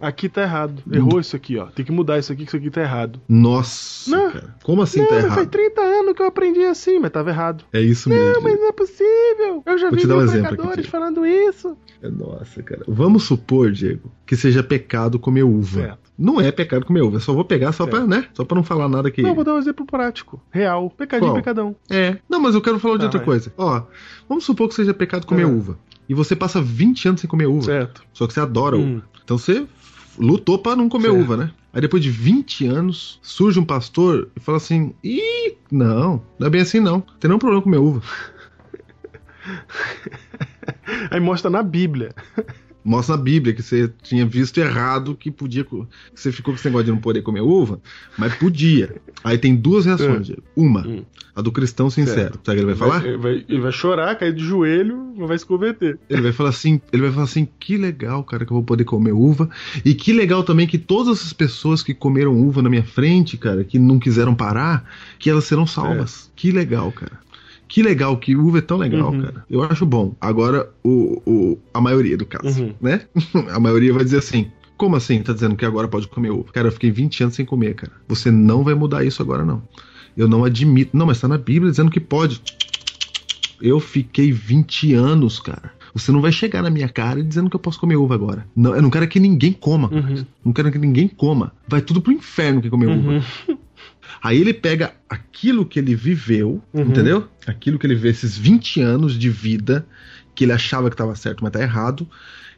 Aqui 0.01 0.29
tá 0.29 0.43
errado. 0.43 0.81
Errou 0.91 1.19
isso 1.19 1.35
aqui, 1.35 1.57
ó. 1.57 1.65
Tem 1.65 1.83
que 1.83 1.91
mudar 1.91 2.17
isso 2.17 2.31
aqui, 2.31 2.43
que 2.43 2.49
isso 2.49 2.55
aqui 2.57 2.69
tá 2.69 2.81
errado. 2.81 3.19
Nossa, 3.27 4.09
Não. 4.09 4.31
cara. 4.31 4.55
Como 4.63 4.81
assim 4.81 4.99
não, 4.99 5.07
tá 5.07 5.15
mas 5.15 5.23
faz 5.25 5.33
errado? 5.37 5.49
30 5.49 5.81
anos 5.81 5.98
que 6.14 6.22
eu 6.22 6.26
aprendi 6.28 6.64
assim, 6.64 6.99
mas 6.99 7.12
tava 7.12 7.30
errado. 7.30 7.64
É 7.74 7.82
isso 7.82 8.10
Não, 8.10 8.16
mesmo. 8.16 8.41
mas 8.43 8.60
não 8.60 8.68
é 8.70 8.72
possível. 8.72 9.64
Eu 9.66 9.78
já 9.78 9.89
Vou 9.89 9.95
vi 9.99 10.05
te 10.05 10.12
um 10.14 10.28
pregadores 10.28 10.86
falando 10.88 11.26
isso. 11.26 11.78
Nossa, 12.01 12.62
cara. 12.64 12.84
Vamos 12.88 13.24
supor, 13.24 13.72
Diego, 13.72 14.12
que 14.26 14.36
seja 14.36 14.64
pecado 14.64 15.20
comer 15.20 15.43
uva. 15.43 15.82
Certo. 15.82 16.10
Não 16.18 16.39
é 16.41 16.51
pecado 16.51 16.86
comer 16.86 17.01
uva. 17.01 17.20
Só 17.20 17.34
vou 17.34 17.45
pegar 17.45 17.72
só 17.72 17.86
pra, 17.86 17.99
Certo. 17.99 18.10
né? 18.10 18.26
Só 18.34 18.43
pra 18.43 18.55
não 18.55 18.64
falar 18.64 18.89
nada 18.89 19.10
que. 19.12 19.22
Não, 19.22 19.34
vou 19.36 19.43
dar 19.43 19.53
um 19.55 19.57
exemplo 19.57 19.86
prático. 19.86 20.41
Real. 20.51 20.89
Pecadinho, 20.89 21.32
Qual? 21.32 21.36
pecadão. 21.41 21.76
É. 21.89 22.18
Não, 22.30 22.39
mas 22.39 22.55
eu 22.55 22.62
quero 22.62 22.80
falar 22.80 22.95
de 22.95 22.99
Tá, 23.01 23.05
outra 23.05 23.20
vai. 23.20 23.26
coisa. 23.26 23.53
Ó, 23.57 23.82
vamos 24.28 24.43
supor 24.45 24.68
que 24.68 24.76
seja 24.76 24.93
pecado 24.93 25.26
comer 25.26 25.43
Ah. 25.43 25.47
uva. 25.47 25.78
E 26.07 26.14
você 26.14 26.36
passa 26.36 26.62
20 26.62 27.07
anos 27.07 27.22
sem 27.22 27.30
comer 27.30 27.45
uva. 27.47 27.66
Certo. 27.66 28.03
Só 28.14 28.28
que 28.28 28.34
você 28.34 28.39
adora 28.39 28.76
Hum. 28.76 28.95
uva. 28.97 29.03
Então 29.24 29.38
você 29.38 29.66
lutou 30.18 30.57
pra 30.60 30.76
não 30.76 30.89
comer 30.89 31.10
Certo. 31.12 31.22
uva, 31.22 31.38
né? 31.38 31.51
Aí 31.72 31.82
depois 31.82 32.01
de 32.01 32.09
20 32.09 32.65
anos, 32.65 33.20
surge 33.22 33.59
um 33.59 33.65
pastor 33.65 34.30
e 34.36 34.39
fala 34.39 34.57
assim: 34.57 34.93
Ih, 35.03 35.55
não, 35.72 36.22
não 36.38 36.47
é 36.47 36.49
bem 36.49 36.61
assim 36.61 36.80
não. 36.80 37.01
Tem 37.01 37.30
nenhum 37.30 37.39
problema 37.39 37.61
comer 37.61 37.78
uva. 37.78 38.01
Aí 41.11 41.20
mostra 41.20 41.49
na 41.49 41.61
Bíblia. 41.61 42.13
Mostra 42.84 43.17
na 43.17 43.21
Bíblia 43.21 43.53
que 43.53 43.61
você 43.61 43.91
tinha 44.01 44.25
visto 44.25 44.57
errado 44.57 45.13
que 45.15 45.30
podia. 45.30 45.63
Que 45.65 45.75
você 46.15 46.32
ficou 46.32 46.53
com 46.53 46.57
esse 46.59 46.65
negócio 46.67 46.86
de 46.86 46.91
não 46.91 46.97
poder 46.99 47.21
comer 47.21 47.41
uva, 47.41 47.80
mas 48.17 48.34
podia. 48.36 48.95
Aí 49.23 49.38
tem 49.38 49.55
duas 49.55 49.86
reações, 49.86 50.27
Diego. 50.27 50.41
Uma, 50.55 50.88
Hum. 50.88 51.03
a 51.36 51.41
do 51.41 51.51
cristão 51.51 51.89
sincero. 51.89 52.19
Certo. 52.34 52.39
Sabe 52.45 52.51
o 52.51 52.65
que 52.65 52.71
ele 52.71 52.73
vai 52.73 52.75
falar? 52.75 53.05
Ele 53.05 53.17
vai, 53.17 53.45
ele 53.47 53.59
vai 53.59 53.71
chorar, 53.71 54.15
cair 54.15 54.34
de 54.34 54.43
joelho, 54.43 55.13
mas 55.17 55.27
vai 55.27 55.38
se 55.38 55.45
converter. 55.45 55.99
Ele 56.09 56.21
vai 56.21 56.32
falar 56.32 56.49
assim, 56.49 56.80
ele 56.93 57.01
vai 57.03 57.11
falar 57.11 57.25
assim, 57.25 57.47
que 57.59 57.75
legal, 57.77 58.23
cara, 58.23 58.45
que 58.45 58.51
eu 58.51 58.55
vou 58.55 58.63
poder 58.63 58.86
comer 58.86 59.11
uva. 59.11 59.49
E 59.84 59.93
que 59.93 60.13
legal 60.13 60.43
também 60.43 60.65
que 60.65 60.77
todas 60.77 61.19
essas 61.19 61.34
pessoas 61.34 61.84
que 61.84 61.93
comeram 61.93 62.36
uva 62.39 62.61
na 62.61 62.69
minha 62.69 62.84
frente, 62.84 63.36
cara, 63.38 63.63
que 63.65 63.77
não 63.77 63.99
quiseram 63.99 64.34
parar, 64.34 64.89
que 65.19 65.30
elas 65.30 65.43
serão 65.43 65.67
salvas. 65.67 66.32
Que 66.36 66.51
legal, 66.51 66.91
cara. 66.93 67.19
Que 67.70 67.82
legal, 67.84 68.17
que 68.17 68.36
uva 68.36 68.57
é 68.57 68.61
tão 68.61 68.78
legal, 68.78 69.11
Uhum. 69.13 69.22
cara. 69.22 69.45
Eu 69.49 69.63
acho 69.63 69.86
bom. 69.86 70.15
Agora, 70.20 70.70
o, 70.84 71.22
o, 71.26 71.57
a 71.74 71.80
maioria 71.80 72.17
do 72.17 72.26
caso, 72.26 72.63
Uhum. 72.63 72.74
né? 72.82 73.01
a 73.53 73.59
maioria 73.59 73.93
vai 73.93 74.03
dizer 74.03 74.17
assim. 74.17 74.47
Como 74.76 74.95
assim? 74.95 75.22
Tá 75.22 75.34
dizendo 75.34 75.55
que 75.55 75.65
agora 75.65 75.88
pode 75.88 76.07
comer 76.07 76.32
uva? 76.32 76.51
Cara, 76.51 76.67
eu 76.67 76.72
fiquei 76.72 76.89
20 76.89 77.22
anos 77.24 77.36
sem 77.36 77.45
comer, 77.45 77.76
cara. 77.76 77.91
Você 78.07 78.32
não 78.32 78.63
vai 78.63 78.74
mudar 78.74 79.03
isso 79.05 79.22
agora, 79.22 79.45
não. 79.45 79.61
Eu 80.17 80.28
não 80.28 80.43
admito. 80.43 80.97
Não, 80.97 81.05
mas 81.05 81.20
tá 81.22 81.28
na 81.28 81.38
Bíblia 81.38 81.70
dizendo 81.70 81.91
que 81.91 81.99
pode. 81.99 82.41
Eu 83.61 83.80
fiquei 83.80 84.32
20 84.32 84.93
anos, 84.93 85.39
cara. 85.39 85.72
Você 85.93 86.11
não 86.11 86.22
vai 86.22 86.32
chegar 86.32 86.61
na 86.63 86.70
minha 86.70 86.88
cara 86.88 87.22
dizendo 87.22 87.49
que 87.49 87.55
eu 87.55 87.59
posso 87.59 87.80
comer 87.80 87.97
uva 87.97 88.15
agora. 88.15 88.47
Não, 88.55 88.74
eu 88.76 88.82
não 88.82 88.89
quero 88.89 89.07
que 89.07 89.20
ninguém 89.20 89.51
coma. 89.51 89.89
cara. 89.89 90.01
Uhum. 90.01 90.26
Não 90.45 90.53
quero 90.53 90.72
que 90.72 90.78
ninguém 90.78 91.07
coma. 91.09 91.51
Vai 91.67 91.82
tudo 91.82 92.01
pro 92.01 92.13
inferno 92.13 92.61
que 92.61 92.70
comer 92.70 92.88
uva. 92.88 93.24
Aí 94.22 94.39
ele 94.39 94.53
pega 94.53 94.93
aquilo 95.10 95.66
que 95.66 95.80
ele 95.80 95.95
viveu, 95.95 96.62
Uhum. 96.74 96.82
entendeu? 96.84 97.28
Aquilo 97.47 97.78
que 97.80 97.86
ele 97.88 97.95
viveu, 97.95 98.12
esses 98.12 98.38
20 98.38 98.82
anos 98.82 99.18
de 99.18 99.30
vida, 99.30 99.88
que 100.36 100.43
ele 100.45 100.51
achava 100.51 100.89
que 100.89 100.93
estava 100.93 101.16
certo, 101.16 101.43
mas 101.43 101.51
tá 101.51 101.62
errado. 101.62 102.07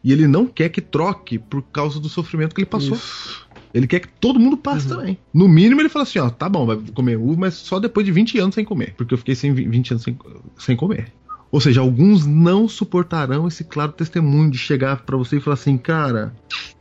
E 0.03 0.11
ele 0.11 0.27
não 0.27 0.47
quer 0.47 0.69
que 0.69 0.81
troque 0.81 1.37
por 1.37 1.61
causa 1.61 1.99
do 1.99 2.09
sofrimento 2.09 2.55
que 2.55 2.61
ele 2.61 2.65
passou. 2.69 2.95
Isso. 2.95 3.41
Ele 3.73 3.87
quer 3.87 3.99
que 4.01 4.09
todo 4.19 4.39
mundo 4.39 4.57
passe 4.57 4.89
Uhum. 4.89 4.97
também. 4.97 5.17
No 5.33 5.47
mínimo, 5.47 5.79
ele 5.81 5.87
fala 5.89 6.03
assim: 6.03 6.19
ó, 6.19 6.29
tá 6.29 6.49
bom, 6.49 6.65
vai 6.65 6.77
comer 6.93 7.17
uva, 7.17 7.39
mas 7.39 7.53
só 7.53 7.79
depois 7.79 8.05
de 8.05 8.11
20 8.11 8.37
anos 8.39 8.55
sem 8.55 8.65
comer. 8.65 8.93
Porque 8.97 9.13
eu 9.13 9.17
fiquei 9.17 9.35
sem 9.35 9.53
20 9.53 9.91
anos 9.91 10.03
sem, 10.03 10.17
sem 10.57 10.75
comer. 10.75 11.13
Ou 11.51 11.59
seja, 11.61 11.81
alguns 11.81 12.25
não 12.25 12.67
suportarão 12.67 13.47
esse 13.47 13.63
claro 13.63 13.91
testemunho 13.91 14.49
de 14.51 14.57
chegar 14.57 15.05
pra 15.05 15.15
você 15.17 15.37
e 15.37 15.39
falar 15.39 15.53
assim: 15.53 15.77
cara, 15.77 16.33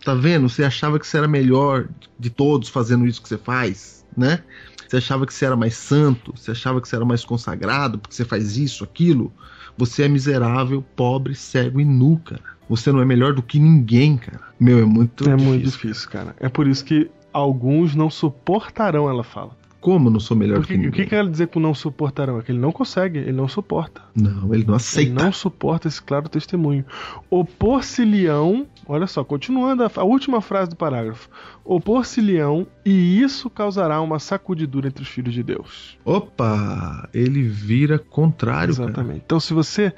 tá 0.04 0.14
vendo? 0.14 0.48
Você 0.48 0.64
achava 0.64 0.98
que 0.98 1.06
você 1.06 1.18
era 1.18 1.28
melhor 1.28 1.88
de 2.18 2.30
todos 2.30 2.68
fazendo 2.68 3.06
isso 3.06 3.22
que 3.22 3.28
você 3.28 3.38
faz, 3.38 3.99
né? 4.16 4.42
Você 4.88 4.96
achava 4.96 5.24
que 5.24 5.32
você 5.32 5.44
era 5.44 5.56
mais 5.56 5.74
santo, 5.74 6.32
você 6.36 6.50
achava 6.50 6.80
que 6.80 6.88
você 6.88 6.96
era 6.96 7.04
mais 7.04 7.24
consagrado, 7.24 7.98
porque 7.98 8.14
você 8.14 8.24
faz 8.24 8.56
isso, 8.56 8.82
aquilo. 8.82 9.32
Você 9.78 10.02
é 10.02 10.08
miserável, 10.08 10.84
pobre, 10.96 11.34
cego 11.34 11.80
e 11.80 11.84
nu, 11.84 12.18
cara. 12.18 12.42
Você 12.68 12.90
não 12.90 13.00
é 13.00 13.04
melhor 13.04 13.32
do 13.32 13.42
que 13.42 13.58
ninguém, 13.58 14.16
cara. 14.16 14.40
Meu, 14.58 14.78
é 14.78 14.84
muito 14.84 15.28
é 15.28 15.36
difícil. 15.36 15.48
muito 15.48 15.64
difícil, 15.64 16.10
cara. 16.10 16.34
É 16.40 16.48
por 16.48 16.66
isso 16.66 16.84
que 16.84 17.10
alguns 17.32 17.94
não 17.94 18.10
suportarão, 18.10 19.08
ela 19.08 19.22
fala. 19.22 19.56
Como 19.80 20.10
não 20.10 20.20
sou 20.20 20.36
melhor 20.36 20.58
Porque, 20.58 20.74
que 20.74 20.78
o 20.78 20.82
ninguém? 20.82 20.92
que 21.04 21.06
que 21.06 21.14
ela 21.14 21.30
dizer 21.30 21.46
com 21.48 21.58
não 21.58 21.72
suportarão? 21.74 22.38
É 22.38 22.42
que 22.42 22.52
ele 22.52 22.58
não 22.58 22.70
consegue, 22.70 23.18
ele 23.18 23.32
não 23.32 23.48
suporta. 23.48 24.02
Não, 24.14 24.52
ele 24.52 24.64
não 24.64 24.74
Ele 24.74 24.76
aceita. 24.76 25.24
não 25.24 25.32
suporta 25.32 25.88
esse 25.88 26.02
claro 26.02 26.28
testemunho. 26.28 26.84
Opor-se-lhão, 27.30 28.66
olha 28.86 29.06
só, 29.06 29.22
continuando 29.24 29.84
a, 29.84 29.90
a 29.96 30.02
última 30.04 30.40
frase 30.40 30.70
do 30.70 30.76
parágrafo. 30.76 31.28
Opor-se-lhão, 31.64 32.66
e 32.84 33.20
isso 33.22 33.48
causará 33.48 34.00
uma 34.00 34.18
sacudidura 34.18 34.88
entre 34.88 35.02
os 35.02 35.08
filhos 35.08 35.32
de 35.32 35.42
Deus. 35.42 35.96
Opa, 36.04 37.08
ele 37.14 37.42
vira 37.42 37.98
contrário, 37.98 38.74
cara. 38.74 38.88
Exatamente. 38.90 39.22
Então, 39.24 39.38
se 39.40 39.54
você 39.54 39.92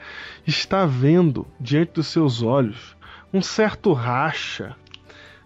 está 0.47 0.85
vendo 0.87 1.47
diante 1.61 1.93
dos 1.95 2.07
seus 2.09 2.43
olhos 2.43 2.97
um 3.33 3.41
certo 3.41 3.93
racha, 3.93 4.77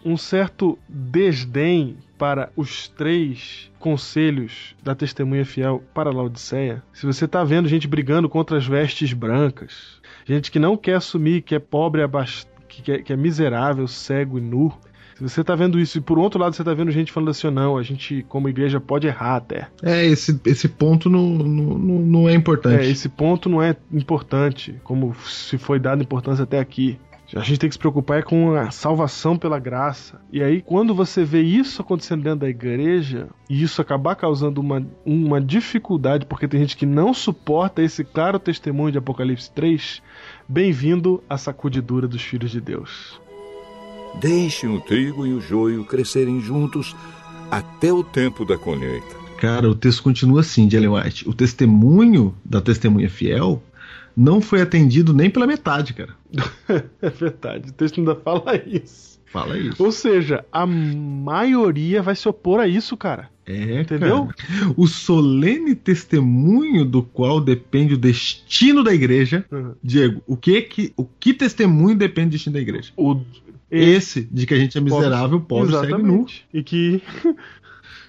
um 0.04 0.16
certo 0.16 0.78
desdém 0.88 1.96
para 2.18 2.50
os 2.56 2.88
três 2.88 3.70
conselhos 3.78 4.74
da 4.82 4.94
testemunha 4.94 5.44
fiel 5.44 5.82
para 5.94 6.10
a 6.10 6.12
Laodiceia, 6.12 6.82
se 6.92 7.06
você 7.06 7.24
está 7.24 7.44
vendo 7.44 7.68
gente 7.68 7.86
brigando 7.86 8.28
contra 8.28 8.56
as 8.56 8.66
vestes 8.66 9.12
brancas, 9.12 10.00
gente 10.24 10.50
que 10.50 10.58
não 10.58 10.76
quer 10.76 10.94
assumir 10.94 11.42
que 11.42 11.54
é 11.54 11.58
pobre, 11.58 12.02
que, 12.68 12.92
é, 12.92 12.98
que 13.02 13.12
é 13.12 13.16
miserável, 13.16 13.86
cego 13.86 14.38
e 14.38 14.40
nu, 14.40 14.72
se 15.16 15.22
você 15.22 15.40
está 15.40 15.54
vendo 15.54 15.80
isso, 15.80 15.96
e 15.96 16.00
por 16.02 16.18
outro 16.18 16.38
lado 16.38 16.54
você 16.54 16.60
está 16.60 16.74
vendo 16.74 16.90
gente 16.90 17.10
falando 17.10 17.30
assim, 17.30 17.48
não, 17.50 17.78
a 17.78 17.82
gente 17.82 18.22
como 18.28 18.50
igreja 18.50 18.78
pode 18.78 19.06
errar 19.06 19.36
até. 19.36 19.68
É, 19.82 20.04
esse, 20.04 20.38
esse 20.44 20.68
ponto 20.68 21.08
não, 21.08 21.26
não, 21.30 21.78
não- 21.78 21.98
não 22.00 22.28
é 22.28 22.34
importante. 22.34 22.82
É, 22.84 22.90
esse 22.90 23.08
ponto 23.08 23.48
não 23.48 23.62
é 23.62 23.74
importante, 23.90 24.74
como 24.84 25.14
se 25.24 25.56
foi 25.56 25.78
dado 25.78 26.02
importância 26.02 26.42
até 26.42 26.58
aqui. 26.58 26.98
A 27.34 27.40
gente 27.40 27.58
tem 27.58 27.68
que 27.68 27.74
se 27.74 27.78
preocupar 27.78 28.20
é 28.20 28.22
com 28.22 28.54
a 28.54 28.70
salvação 28.70 29.36
pela 29.36 29.58
graça. 29.58 30.20
E 30.32 30.42
aí, 30.42 30.62
quando 30.62 30.94
você 30.94 31.24
vê 31.24 31.42
isso 31.42 31.82
acontecendo 31.82 32.22
dentro 32.22 32.40
da 32.40 32.48
igreja, 32.48 33.28
e 33.50 33.62
isso 33.62 33.82
acabar 33.82 34.14
causando 34.14 34.60
uma, 34.60 34.86
uma 35.04 35.40
dificuldade, 35.40 36.26
porque 36.26 36.46
tem 36.46 36.60
gente 36.60 36.76
que 36.76 36.86
não 36.86 37.12
suporta 37.12 37.82
esse 37.82 38.04
claro 38.04 38.38
testemunho 38.38 38.92
de 38.92 38.98
Apocalipse 38.98 39.50
3, 39.50 40.00
bem-vindo 40.48 41.22
à 41.28 41.36
sacudidura 41.36 42.06
dos 42.06 42.22
filhos 42.22 42.50
de 42.50 42.60
Deus. 42.60 43.20
Deixem 44.20 44.70
o 44.74 44.80
trigo 44.80 45.26
e 45.26 45.32
o 45.32 45.40
joio 45.40 45.84
crescerem 45.84 46.40
juntos 46.40 46.94
até 47.50 47.92
o 47.92 48.04
tempo 48.04 48.44
da 48.44 48.56
colheita. 48.56 49.26
Cara, 49.38 49.68
o 49.68 49.74
texto 49.74 50.02
continua 50.02 50.40
assim, 50.40 50.66
de 50.66 50.76
Ellen 50.76 50.90
White. 50.90 51.28
O 51.28 51.34
testemunho 51.34 52.34
da 52.42 52.60
testemunha 52.60 53.10
fiel 53.10 53.62
não 54.16 54.40
foi 54.40 54.62
atendido 54.62 55.12
nem 55.12 55.28
pela 55.28 55.46
metade, 55.46 55.92
cara. 55.92 56.14
é 57.02 57.10
verdade, 57.10 57.70
o 57.70 57.72
texto 57.72 57.98
ainda 57.98 58.14
fala 58.14 58.56
isso. 58.66 59.16
Fala 59.26 59.58
isso. 59.58 59.82
Ou 59.82 59.92
seja, 59.92 60.44
a 60.50 60.64
maioria 60.64 62.00
vai 62.00 62.16
se 62.16 62.28
opor 62.28 62.60
a 62.60 62.66
isso, 62.66 62.96
cara. 62.96 63.28
É, 63.44 63.82
Entendeu? 63.82 64.26
Cara. 64.26 64.74
O 64.76 64.86
solene 64.86 65.74
testemunho 65.74 66.84
do 66.84 67.02
qual 67.02 67.40
depende 67.40 67.94
o 67.94 67.98
destino 67.98 68.82
da 68.82 68.94
igreja. 68.94 69.44
Uhum. 69.52 69.72
Diego, 69.82 70.22
o 70.26 70.36
que 70.36 70.62
que 70.62 70.92
o 70.96 71.04
que 71.04 71.34
testemunho 71.34 71.96
depende 71.96 72.30
do 72.30 72.32
destino 72.32 72.54
da 72.54 72.60
igreja? 72.60 72.92
O 72.96 73.20
esse 73.70 74.22
de 74.30 74.46
que 74.46 74.54
a 74.54 74.58
gente 74.58 74.78
é 74.78 74.80
miserável, 74.80 75.40
pobre, 75.40 75.70
Exatamente. 75.70 75.96
cego 75.96 76.06
nu. 76.06 76.26
E 76.54 76.62
que 76.62 77.02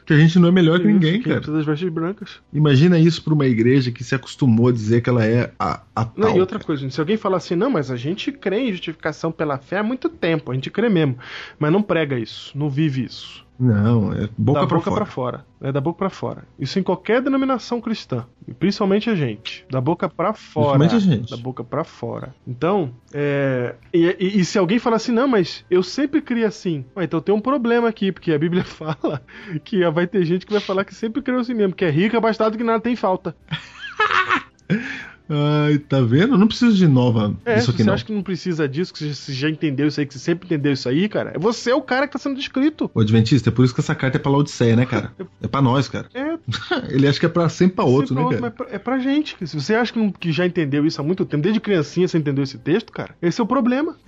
que 0.07 0.13
a 0.13 0.17
gente 0.17 0.39
não 0.39 0.47
é 0.47 0.51
melhor 0.51 0.79
que 0.79 0.85
Isso, 0.85 0.93
ninguém, 0.93 1.17
que 1.19 1.25
cara. 1.25 1.35
precisa 1.35 1.57
das 1.57 1.65
vestes 1.65 1.89
brancas. 1.89 2.39
Imagina 2.53 2.97
isso 2.97 3.21
pra 3.21 3.33
uma 3.33 3.45
igreja 3.45 3.91
que 3.91 4.03
se 4.05 4.15
acostumou 4.15 4.69
a 4.69 4.71
dizer 4.71 5.01
que 5.01 5.09
ela 5.09 5.25
é 5.25 5.51
a, 5.59 5.81
a 5.93 6.05
Não, 6.15 6.29
tal, 6.29 6.37
e 6.37 6.39
outra 6.39 6.57
cara. 6.57 6.65
coisa, 6.65 6.89
se 6.89 6.99
alguém 6.99 7.17
falar 7.17 7.37
assim, 7.37 7.55
não, 7.55 7.69
mas 7.69 7.91
a 7.91 7.97
gente 7.97 8.31
crê 8.31 8.69
em 8.69 8.71
justificação 8.71 9.33
pela 9.33 9.57
fé 9.57 9.79
há 9.79 9.83
muito 9.83 10.07
tempo, 10.07 10.49
a 10.51 10.55
gente 10.55 10.71
crê 10.71 10.87
mesmo, 10.87 11.17
mas 11.59 11.71
não 11.73 11.83
prega 11.83 12.17
isso, 12.17 12.57
não 12.57 12.69
vive 12.69 13.03
isso. 13.03 13.45
Não, 13.59 14.13
é 14.13 14.29
boca 14.37 14.61
da 14.61 14.67
pra 14.67 14.77
boca 14.77 14.89
fora. 14.91 14.95
pra 15.03 15.05
fora. 15.05 15.45
É 15.59 15.71
da 15.71 15.81
boca 15.81 15.97
pra 15.97 16.09
fora. 16.11 16.43
Isso 16.59 16.77
em 16.77 16.83
qualquer 16.83 17.21
denominação 17.21 17.81
cristã. 17.81 18.25
E 18.47 18.53
principalmente 18.53 19.09
a 19.09 19.15
gente. 19.15 19.65
Da 19.71 19.81
boca 19.81 20.07
pra 20.07 20.31
fora. 20.33 20.77
Principalmente 20.77 20.95
a 20.95 20.99
gente. 21.15 21.31
Da 21.31 21.37
boca 21.37 21.63
pra 21.63 21.83
fora. 21.83 22.35
Então, 22.47 22.91
é. 23.11 23.73
E, 23.93 24.15
e- 24.19 24.39
e 24.39 24.45
se 24.45 24.59
alguém 24.59 24.77
falar 24.77 24.97
assim, 24.97 25.11
não, 25.11 25.27
mas 25.27 25.65
eu 25.71 25.81
sempre 25.81 26.21
criei 26.21 26.45
assim. 26.45 26.85
Ah, 26.95 27.03
então 27.03 27.19
tem 27.19 27.33
um 27.33 27.41
problema 27.41 27.89
aqui, 27.89 28.11
porque 28.11 28.31
a 28.31 28.37
Bíblia 28.37 28.63
fala 28.65 29.21
que 29.63 29.89
vai 29.89 30.05
ter 30.05 30.23
gente 30.23 30.45
que 30.45 30.51
vai 30.53 30.61
falar 30.61 30.85
que 30.85 30.93
sempre 30.93 31.21
criou 31.23 31.39
assim 31.39 31.53
mesmo, 31.55 31.73
que 31.73 31.83
é 31.85 31.89
rico, 31.89 32.15
abastado, 32.15 32.57
que 32.57 32.63
nada 32.63 32.79
tem 32.79 32.95
falta. 32.95 33.35
Ai, 35.29 35.77
tá 35.77 35.99
vendo? 35.99 36.37
Não 36.37 36.47
preciso 36.47 36.75
de 36.77 36.87
nova 36.87 37.35
É, 37.45 37.57
isso 37.59 37.71
aqui 37.71 37.79
você 37.79 37.87
não. 37.87 37.93
acha 37.93 38.05
que 38.05 38.13
não 38.13 38.23
precisa 38.23 38.67
disso, 38.67 38.93
que 38.93 39.13
você 39.13 39.33
já 39.33 39.49
entendeu 39.49 39.87
isso 39.87 39.99
aí, 39.99 40.05
que 40.05 40.13
você 40.13 40.19
sempre 40.19 40.45
entendeu 40.45 40.71
isso 40.71 40.87
aí, 40.87 41.09
cara, 41.09 41.33
você 41.37 41.71
é 41.71 41.75
o 41.75 41.81
cara 41.81 42.07
que 42.07 42.13
tá 42.13 42.19
sendo 42.19 42.37
descrito. 42.37 42.89
O 42.93 43.01
Adventista, 43.01 43.49
é 43.49 43.51
por 43.51 43.65
isso 43.65 43.73
que 43.73 43.81
essa 43.81 43.93
carta 43.93 44.17
é 44.17 44.19
pra 44.21 44.31
Laodiceia, 44.31 44.75
né, 44.75 44.85
cara? 44.85 45.11
É 45.41 45.47
pra 45.47 45.61
nós, 45.61 45.87
cara. 45.89 46.07
É, 46.13 46.37
Ele 46.89 47.07
acha 47.07 47.19
que 47.19 47.25
é 47.25 47.29
pra 47.29 47.49
sempre 47.49 47.75
pra 47.75 47.83
outro, 47.85 48.15
Sempre 48.15 48.23
né, 48.23 48.29
pra 48.29 48.37
cara? 48.39 48.45
outro, 48.47 48.65
mas 48.65 48.73
é 48.73 48.79
pra 48.79 48.99
gente. 48.99 49.35
Se 49.45 49.59
você 49.59 49.75
acha 49.75 49.91
que, 49.91 49.99
não- 49.99 50.11
que 50.11 50.31
já 50.31 50.45
entendeu 50.45 50.85
isso 50.85 50.99
há 51.01 51.03
muito 51.03 51.25
tempo, 51.25 51.43
desde 51.43 51.59
criancinha 51.59 52.07
você 52.07 52.17
entendeu 52.17 52.43
esse 52.43 52.57
texto, 52.57 52.91
cara, 52.93 53.13
esse 53.21 53.39
é 53.41 53.43
o 53.43 53.47
problema. 53.47 53.97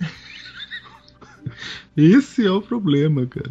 Esse 1.96 2.46
é 2.46 2.50
o 2.50 2.62
problema, 2.62 3.26
cara. 3.26 3.50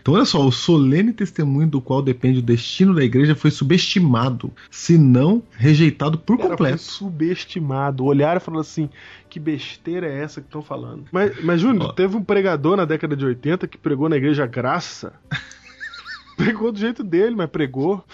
Então, 0.00 0.14
olha 0.14 0.24
só, 0.24 0.44
o 0.46 0.50
solene 0.50 1.12
testemunho 1.12 1.68
do 1.68 1.80
qual 1.80 2.02
depende 2.02 2.38
o 2.38 2.42
destino 2.42 2.94
da 2.94 3.04
igreja 3.04 3.34
foi 3.34 3.50
subestimado, 3.50 4.52
se 4.70 4.96
não 4.96 5.42
rejeitado 5.52 6.18
por 6.18 6.36
Cara, 6.36 6.48
foi 6.48 6.56
completo. 6.56 6.82
subestimado. 6.82 8.04
Olharam 8.04 8.38
e 8.38 8.40
falaram 8.40 8.60
assim: 8.60 8.88
que 9.28 9.38
besteira 9.38 10.06
é 10.06 10.22
essa 10.22 10.40
que 10.40 10.46
estão 10.46 10.62
falando? 10.62 11.04
Mas, 11.12 11.42
mas 11.44 11.60
Júnior, 11.60 11.94
teve 11.94 12.16
um 12.16 12.24
pregador 12.24 12.76
na 12.76 12.84
década 12.84 13.16
de 13.16 13.24
80 13.24 13.66
que 13.68 13.78
pregou 13.78 14.08
na 14.08 14.16
igreja 14.16 14.46
Graça. 14.46 15.12
pregou 16.36 16.72
do 16.72 16.78
jeito 16.78 17.04
dele, 17.04 17.34
mas 17.36 17.50
pregou. 17.50 18.04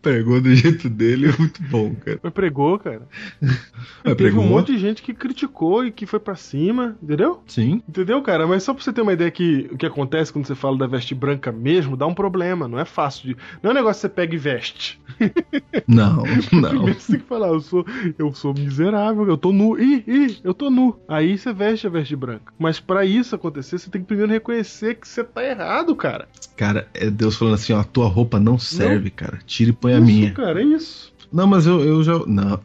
Pegou 0.00 0.40
do 0.40 0.54
jeito 0.54 0.88
dele, 0.88 1.28
é 1.28 1.36
muito 1.38 1.62
bom, 1.64 1.94
cara. 1.94 2.18
Mas 2.22 2.32
pregou, 2.32 2.78
cara. 2.78 3.02
Mas 3.40 3.58
Teve 4.02 4.14
pregou? 4.16 4.42
um 4.42 4.48
monte 4.48 4.72
de 4.72 4.78
gente 4.78 5.02
que 5.02 5.12
criticou 5.12 5.84
e 5.84 5.90
que 5.90 6.06
foi 6.06 6.18
pra 6.18 6.34
cima, 6.34 6.96
entendeu? 7.02 7.42
Sim. 7.46 7.82
Entendeu, 7.88 8.20
cara? 8.22 8.46
Mas 8.46 8.62
só 8.62 8.72
pra 8.72 8.82
você 8.82 8.92
ter 8.92 9.02
uma 9.02 9.12
ideia 9.12 9.30
que 9.30 9.68
o 9.72 9.76
que 9.76 9.86
acontece 9.86 10.32
quando 10.32 10.46
você 10.46 10.54
fala 10.54 10.78
da 10.78 10.86
veste 10.86 11.14
branca 11.14 11.52
mesmo, 11.52 11.96
dá 11.96 12.06
um 12.06 12.14
problema, 12.14 12.66
não 12.66 12.78
é 12.78 12.84
fácil 12.84 13.28
de. 13.28 13.36
Não 13.62 13.70
é 13.70 13.72
um 13.72 13.76
negócio 13.76 14.00
que 14.00 14.02
você 14.02 14.08
pega 14.08 14.34
e 14.34 14.38
veste. 14.38 15.00
Não, 15.86 16.22
não. 16.52 16.70
Primeiro 16.70 17.00
você 17.00 17.12
tem 17.12 17.20
que 17.20 17.26
falar, 17.26 17.48
eu 17.48 17.60
sou, 17.60 17.84
eu 18.18 18.32
sou 18.32 18.54
miserável, 18.54 19.26
eu 19.26 19.36
tô 19.36 19.52
nu. 19.52 19.78
Ih, 19.78 20.04
ih, 20.06 20.38
eu 20.44 20.54
tô 20.54 20.70
nu. 20.70 20.98
Aí 21.08 21.36
você 21.36 21.52
veste 21.52 21.86
a 21.86 21.90
veste 21.90 22.14
branca. 22.14 22.52
Mas 22.58 22.78
pra 22.78 23.04
isso 23.04 23.34
acontecer, 23.34 23.78
você 23.78 23.90
tem 23.90 24.00
que 24.00 24.06
primeiro 24.06 24.30
reconhecer 24.32 24.94
que 24.96 25.06
você 25.08 25.24
tá 25.24 25.44
errado, 25.44 25.94
cara. 25.96 26.28
Cara, 26.56 26.88
é 26.94 27.10
Deus 27.10 27.36
falando 27.36 27.54
assim, 27.54 27.72
ó, 27.72 27.80
a 27.80 27.84
tua 27.84 28.06
roupa 28.08 28.38
não 28.38 28.58
serve, 28.58 29.10
cara. 29.10 29.38
Tira 29.50 29.70
e 29.70 29.72
põe 29.72 29.94
a 29.94 29.98
isso, 29.98 30.06
minha. 30.06 30.30
cara, 30.32 30.62
é 30.62 30.64
isso. 30.64 31.12
Não, 31.32 31.44
mas 31.44 31.66
eu, 31.66 31.80
eu 31.80 32.04
já. 32.04 32.16
Não. 32.24 32.60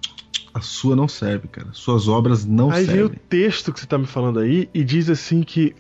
A 0.53 0.61
sua 0.61 0.95
não 0.95 1.07
serve, 1.07 1.47
cara. 1.47 1.67
Suas 1.73 2.07
obras 2.07 2.45
não 2.45 2.69
Aí 2.69 2.85
vem 2.85 2.95
o 3.01 3.07
servem. 3.07 3.19
texto 3.27 3.73
que 3.73 3.79
você 3.79 3.87
tá 3.87 3.97
me 3.97 4.05
falando 4.05 4.39
aí 4.39 4.69
e 4.71 4.83
diz 4.83 5.09
assim 5.09 5.41
que 5.41 5.75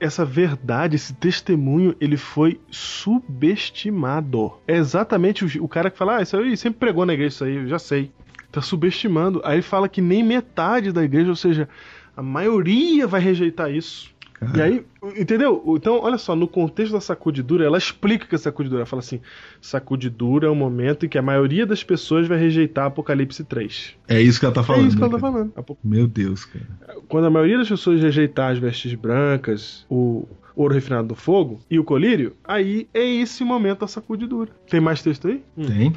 essa 0.00 0.24
verdade, 0.24 0.96
esse 0.96 1.12
testemunho, 1.12 1.94
ele 2.00 2.16
foi 2.16 2.58
subestimado. 2.70 4.52
É 4.66 4.76
exatamente 4.78 5.44
o, 5.44 5.64
o 5.64 5.68
cara 5.68 5.90
que 5.90 5.98
fala, 5.98 6.16
ah, 6.16 6.22
isso 6.22 6.36
aí 6.36 6.56
sempre 6.56 6.80
pregou 6.80 7.04
na 7.04 7.12
igreja, 7.12 7.34
isso 7.34 7.44
aí, 7.44 7.56
eu 7.56 7.68
já 7.68 7.78
sei. 7.78 8.10
Tá 8.50 8.62
subestimando. 8.62 9.40
Aí 9.44 9.56
ele 9.56 9.62
fala 9.62 9.88
que 9.90 10.00
nem 10.00 10.24
metade 10.24 10.90
da 10.90 11.04
igreja, 11.04 11.28
ou 11.28 11.36
seja, 11.36 11.68
a 12.16 12.22
maioria 12.22 13.06
vai 13.06 13.20
rejeitar 13.20 13.70
isso. 13.70 14.10
Cara. 14.40 14.56
E 14.56 14.62
aí, 14.62 14.86
entendeu? 15.18 15.62
Então, 15.76 16.00
olha 16.00 16.16
só, 16.16 16.34
no 16.34 16.48
contexto 16.48 16.92
da 16.92 17.00
sacudidura, 17.00 17.62
ela 17.62 17.76
explica 17.76 18.26
que 18.26 18.34
é 18.34 18.38
sacudidura. 18.38 18.80
Ela 18.80 18.86
fala 18.86 19.00
assim: 19.00 19.20
sacudidura 19.60 20.46
é 20.46 20.50
o 20.50 20.54
momento 20.54 21.04
em 21.04 21.10
que 21.10 21.18
a 21.18 21.22
maioria 21.22 21.66
das 21.66 21.84
pessoas 21.84 22.26
vai 22.26 22.38
rejeitar 22.38 22.86
Apocalipse 22.86 23.44
3. 23.44 23.96
É 24.08 24.20
isso 24.20 24.40
que 24.40 24.46
ela 24.46 24.54
tá 24.54 24.62
falando. 24.62 24.84
é 24.84 24.88
isso 24.88 24.96
que 24.96 25.02
né, 25.02 25.08
ela 25.08 25.14
tá 25.14 25.20
falando. 25.20 25.52
Meu 25.84 26.08
Deus, 26.08 26.46
cara. 26.46 26.66
quando 27.06 27.26
a 27.26 27.30
maioria 27.30 27.58
das 27.58 27.68
pessoas 27.68 28.00
rejeitar 28.00 28.52
as 28.52 28.58
vestes 28.58 28.94
brancas, 28.94 29.84
o 29.90 30.26
ouro 30.60 30.74
refinado 30.74 31.08
do 31.08 31.14
fogo 31.14 31.60
e 31.70 31.78
o 31.78 31.84
colírio, 31.84 32.34
aí 32.44 32.88
é 32.92 33.04
esse 33.04 33.42
o 33.42 33.46
momento 33.46 33.80
da 33.80 33.86
sacudidura. 33.86 34.50
Tem 34.68 34.80
mais 34.80 35.02
texto 35.02 35.28
aí? 35.28 35.42
Hum. 35.56 35.66
Tem. 35.66 35.92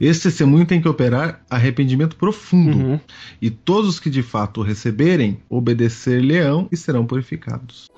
Esse 0.00 0.24
testemunho 0.24 0.66
tem 0.66 0.80
que 0.80 0.88
operar 0.88 1.42
arrependimento 1.48 2.16
profundo. 2.16 2.76
Uhum. 2.76 3.00
E 3.40 3.50
todos 3.50 3.88
os 3.88 4.00
que 4.00 4.10
de 4.10 4.22
fato 4.22 4.60
o 4.60 4.64
receberem, 4.64 5.38
obedecer-lhe-ão 5.48 6.68
e 6.70 6.76
serão 6.76 7.06
purificados. 7.06 7.90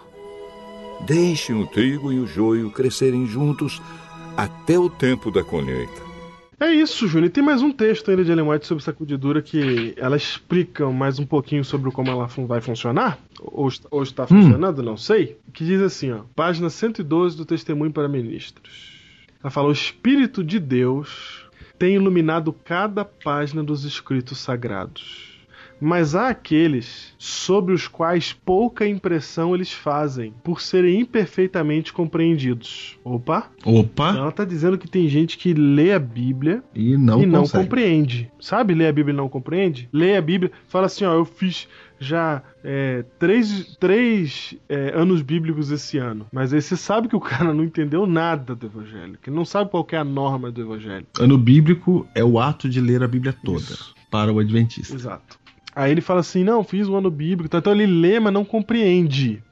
Deixem 1.07 1.61
o 1.61 1.67
trigo 1.67 2.13
e 2.13 2.19
o 2.19 2.27
joio 2.27 2.71
crescerem 2.71 3.27
juntos 3.27 3.83
até 4.37 4.79
o 4.79 4.89
tempo 4.89 5.31
da 5.31 5.43
colheita. 5.43 6.14
É 6.59 6.71
isso, 6.73 7.07
Júnior. 7.09 7.29
E 7.29 7.31
tem 7.31 7.43
mais 7.43 7.63
um 7.63 7.73
texto 7.73 8.11
ainda 8.11 8.25
de 8.25 8.31
Ellen 8.31 8.49
White 8.49 8.67
sobre 8.67 8.85
sacudidura 8.85 9.43
que 9.43 9.95
ela 9.97 10.17
explica 10.17 10.89
mais 10.91 11.19
um 11.19 11.27
pouquinho 11.27 11.65
sobre 11.65 11.91
como 11.91 12.11
ela 12.11 12.27
vai 12.27 12.61
funcionar. 12.61 13.19
Ou, 13.41 13.69
ou 13.91 14.03
está 14.03 14.27
funcionando, 14.27 14.83
não 14.83 14.97
sei. 14.97 15.37
Que 15.53 15.65
diz 15.65 15.81
assim, 15.81 16.13
ó. 16.13 16.21
Página 16.35 16.71
112 16.71 17.37
do 17.37 17.45
Testemunho 17.45 17.93
para 17.93 18.09
Ministros. 18.09 18.95
Ela 19.43 19.51
fala: 19.51 19.69
O 19.69 19.73
Espírito 19.73 20.45
de 20.45 20.59
Deus 20.59 21.45
tem 21.79 21.97
iluminado 21.97 22.53
cada 22.53 23.05
página 23.05 23.63
dos 23.63 23.85
escritos 23.85 24.39
sagrados. 24.39 25.34
Mas 25.85 26.15
há 26.15 26.29
aqueles 26.31 27.15
sobre 27.19 27.75
os 27.75 27.87
quais 27.87 28.33
pouca 28.33 28.89
impressão 28.89 29.55
eles 29.55 29.71
fazem, 29.71 30.33
por 30.43 30.63
serem 30.63 31.01
imperfeitamente 31.01 31.93
compreendidos. 31.93 32.99
Opa! 33.05 33.51
Opa! 33.63 34.17
Ela 34.17 34.33
tá 34.33 34.47
dizendo 34.47 34.79
que 34.79 34.89
tem 34.89 35.07
gente 35.09 35.37
que 35.37 35.53
lê 35.53 35.93
a 35.93 35.99
Bíblia 35.99 36.65
E 36.75 36.97
não 36.97 37.23
e 37.23 37.27
não 37.27 37.47
compreende. 37.47 38.31
Sabe 38.41 38.73
ler 38.73 38.87
a 38.87 38.93
Bíblia 38.93 39.13
e 39.13 39.17
não 39.17 39.29
compreende? 39.29 39.87
Lê 39.93 40.17
a 40.17 40.23
Bíblia, 40.23 40.51
fala 40.69 40.87
assim, 40.87 41.05
ó, 41.05 41.13
eu 41.13 41.27
fiz 41.27 41.69
já 42.01 42.43
é, 42.65 43.05
três, 43.19 43.77
três 43.79 44.57
é, 44.67 44.91
anos 44.99 45.21
bíblicos 45.21 45.71
esse 45.71 45.99
ano. 45.99 46.27
Mas 46.33 46.55
aí 46.55 46.63
você 46.63 46.79
sabe 46.79 47.09
que 47.09 47.17
o 47.17 47.21
cara 47.23 47.53
não 47.53 47.63
entendeu 47.63 48.07
nada 48.07 48.55
do 48.55 48.65
Evangelho, 48.65 49.19
que 49.23 49.31
não 49.31 49.45
sabe 49.45 49.71
qual 49.71 49.87
é 49.93 49.99
a 49.99 50.05
norma 50.05 50.51
do 50.51 50.63
Evangelho. 50.63 51.07
Ano 51.21 51.37
bíblico 51.37 52.07
é 52.15 52.25
o 52.25 52.39
ato 52.39 52.71
de 52.71 52.81
ler 52.81 53.03
a 53.03 53.09
Bíblia 53.09 53.35
toda 53.45 53.59
Isso. 53.59 53.95
para 54.11 54.33
o 54.33 54.39
Adventista. 54.39 54.95
Exato. 54.95 55.44
Aí 55.75 55.91
ele 55.91 56.01
fala 56.01 56.21
assim, 56.21 56.45
não, 56.45 56.63
fiz 56.63 56.89
o 56.89 56.97
ano 56.97 57.11
bíblico, 57.11 57.57
então 57.57 57.73
ele 57.73 57.87
lê, 57.87 58.21
mas 58.21 58.33
não 58.33 58.45
compreende. 58.45 59.43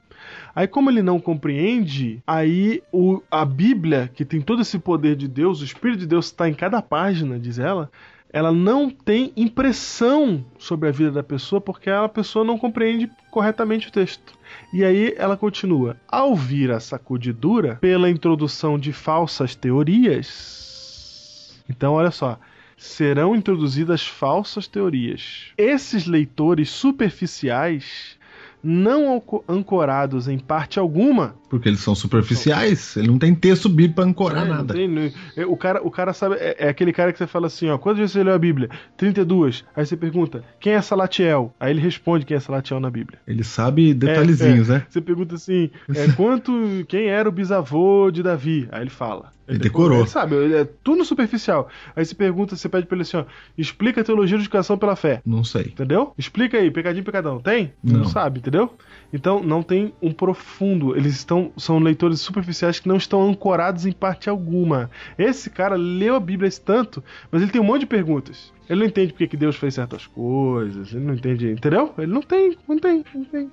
Aí, 0.55 0.67
como 0.67 0.89
ele 0.89 1.01
não 1.01 1.19
compreende, 1.19 2.21
aí 2.27 2.81
o, 2.91 3.21
a 3.29 3.43
Bíblia, 3.43 4.09
que 4.13 4.23
tem 4.23 4.39
todo 4.39 4.61
esse 4.61 4.77
poder 4.77 5.15
de 5.15 5.27
Deus, 5.27 5.61
o 5.61 5.65
Espírito 5.65 6.01
de 6.01 6.07
Deus 6.07 6.27
está 6.27 6.47
em 6.47 6.53
cada 6.53 6.81
página, 6.81 7.39
diz 7.39 7.57
ela, 7.57 7.89
ela 8.33 8.51
não 8.51 8.89
tem 8.89 9.31
impressão 9.35 10.43
sobre 10.57 10.89
a 10.89 10.91
vida 10.91 11.11
da 11.11 11.23
pessoa 11.23 11.61
porque 11.61 11.89
a 11.89 12.09
pessoa 12.09 12.43
não 12.43 12.57
compreende 12.57 13.09
corretamente 13.29 13.87
o 13.87 13.91
texto. 13.91 14.33
E 14.73 14.83
aí 14.83 15.13
ela 15.17 15.37
continua: 15.37 15.95
ao 16.07 16.35
vir 16.35 16.71
a 16.71 16.79
sacudidura 16.79 17.75
pela 17.75 18.09
introdução 18.09 18.79
de 18.79 18.91
falsas 18.91 19.55
teorias. 19.55 21.61
Então, 21.69 21.93
olha 21.93 22.11
só. 22.11 22.39
Serão 22.87 23.33
introduzidas 23.35 24.05
falsas 24.05 24.67
teorias. 24.67 25.45
Esses 25.57 26.05
leitores 26.05 26.69
superficiais 26.69 28.21
não 28.65 29.15
anco- 29.17 29.43
ancorados 29.47 30.27
em 30.29 30.37
parte 30.39 30.79
alguma. 30.79 31.35
Porque 31.49 31.67
eles 31.67 31.81
são 31.81 31.93
superficiais, 31.93 32.95
ele 32.95 33.07
não 33.07 33.17
tem 33.19 33.35
texto 33.35 33.67
bíblico 33.67 33.95
pra 33.95 34.05
ancorar 34.05 34.45
É, 34.45 34.47
não 34.49 34.55
nada. 34.55 34.73
tem- 34.73 35.13
é, 35.35 35.45
o, 35.45 35.55
cara, 35.57 35.81
o 35.85 35.91
cara 35.91 36.13
sabe. 36.13 36.35
É, 36.35 36.55
é 36.65 36.69
aquele 36.69 36.93
cara 36.93 37.11
que 37.11 37.17
você 37.17 37.27
fala 37.27 37.47
assim, 37.47 37.69
ó. 37.69 37.77
Quantas 37.77 37.99
vezes 37.99 38.13
você 38.13 38.23
leu 38.23 38.33
a 38.33 38.39
Bíblia? 38.39 38.69
32. 38.97 39.65
Aí 39.75 39.85
você 39.85 39.97
pergunta, 39.97 40.43
quem 40.61 40.73
é 40.73 40.81
Salatiel? 40.81 41.53
Aí 41.59 41.71
ele 41.71 41.81
responde 41.81 42.25
quem 42.25 42.37
é 42.37 42.39
Salatiel 42.39 42.79
na 42.79 42.89
Bíblia. 42.89 43.19
Ele 43.27 43.43
sabe 43.43 43.93
detalhezinhos, 43.93 44.69
É, 44.69 44.75
é. 44.75 44.77
né? 44.79 44.85
Você 44.89 45.01
pergunta 45.01 45.35
assim, 45.35 45.69
é, 45.93 46.11
quanto, 46.13 46.53
quem 46.87 47.07
era 47.07 47.27
o 47.27 47.31
bisavô 47.33 48.09
de 48.11 48.23
Davi? 48.23 48.67
Aí 48.71 48.81
ele 48.81 48.89
fala. 48.89 49.31
Ele 49.47 49.59
decorou. 49.59 49.99
Ele 49.99 50.07
sabe, 50.07 50.35
ele 50.35 50.55
é 50.55 50.65
tudo 50.83 51.03
superficial. 51.03 51.67
Aí 51.95 52.05
você 52.05 52.15
pergunta, 52.15 52.55
você 52.55 52.69
pede 52.69 52.87
pra 52.87 52.95
ele 52.95 53.01
assim, 53.01 53.17
ó, 53.17 53.25
explica 53.57 54.01
a 54.01 54.03
teologia 54.03 54.37
de 54.37 54.43
educação 54.43 54.77
pela 54.77 54.95
fé. 54.95 55.21
Não 55.25 55.43
sei. 55.43 55.63
Entendeu? 55.63 56.13
Explica 56.17 56.57
aí, 56.57 56.71
pecadinho, 56.71 57.03
pecadão. 57.03 57.39
Tem? 57.39 57.73
Não. 57.83 58.05
sabe, 58.05 58.39
entendeu? 58.39 58.73
Então 59.11 59.43
não 59.43 59.61
tem 59.61 59.93
um 60.01 60.11
profundo. 60.11 60.95
Eles 60.95 61.15
estão. 61.15 61.51
São 61.57 61.79
leitores 61.79 62.19
superficiais 62.21 62.79
que 62.79 62.87
não 62.87 62.95
estão 62.95 63.27
ancorados 63.27 63.85
em 63.85 63.91
parte 63.91 64.29
alguma. 64.29 64.89
Esse 65.17 65.49
cara 65.49 65.75
leu 65.75 66.15
a 66.15 66.19
Bíblia 66.19 66.47
esse 66.47 66.61
tanto, 66.61 67.03
mas 67.31 67.41
ele 67.41 67.51
tem 67.51 67.61
um 67.61 67.65
monte 67.65 67.81
de 67.81 67.87
perguntas. 67.87 68.53
Ele 68.69 68.79
não 68.79 68.87
entende 68.87 69.11
porque 69.11 69.27
que 69.27 69.37
Deus 69.37 69.55
fez 69.55 69.73
certas 69.73 70.07
coisas, 70.07 70.93
ele 70.93 71.05
não 71.05 71.13
entende, 71.13 71.51
entendeu? 71.51 71.93
Ele 71.97 72.11
não 72.11 72.21
tem, 72.21 72.57
não 72.67 72.79
tem, 72.79 73.03
não 73.13 73.25
tem. 73.25 73.51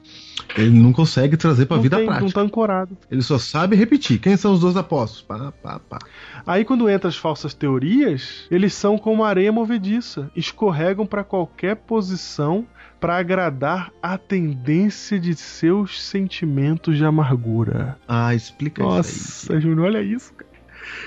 Ele 0.56 0.70
não 0.70 0.92
consegue 0.92 1.36
trazer 1.36 1.66
pra 1.66 1.76
não 1.76 1.82
vida 1.82 1.96
tem, 1.96 2.06
prática. 2.06 2.24
Não 2.24 2.32
tá 2.32 2.40
ancorado. 2.42 2.96
Ele 3.10 3.22
só 3.22 3.38
sabe 3.38 3.76
repetir. 3.76 4.20
Quem 4.20 4.36
são 4.36 4.52
os 4.52 4.60
dois 4.60 4.76
apóstolos? 4.76 5.22
Pá, 5.22 5.52
pá, 5.52 5.80
pá. 5.80 5.98
Aí 6.46 6.64
quando 6.64 6.88
entra 6.88 7.08
as 7.08 7.16
falsas 7.16 7.54
teorias, 7.54 8.46
eles 8.50 8.72
são 8.74 8.96
como 8.96 9.24
areia 9.24 9.50
movediça, 9.50 10.30
escorregam 10.36 11.06
para 11.06 11.24
qualquer 11.24 11.76
posição 11.76 12.66
para 13.00 13.16
agradar 13.16 13.90
a 14.02 14.18
tendência 14.18 15.18
de 15.18 15.34
seus 15.34 16.02
sentimentos 16.02 16.98
de 16.98 17.04
amargura. 17.04 17.98
Ah, 18.06 18.34
explica 18.34 18.82
isso 18.82 18.88
Nossa, 18.90 19.60
Júnior, 19.60 19.86
olha 19.86 20.02
isso, 20.02 20.32
cara. 20.34 20.50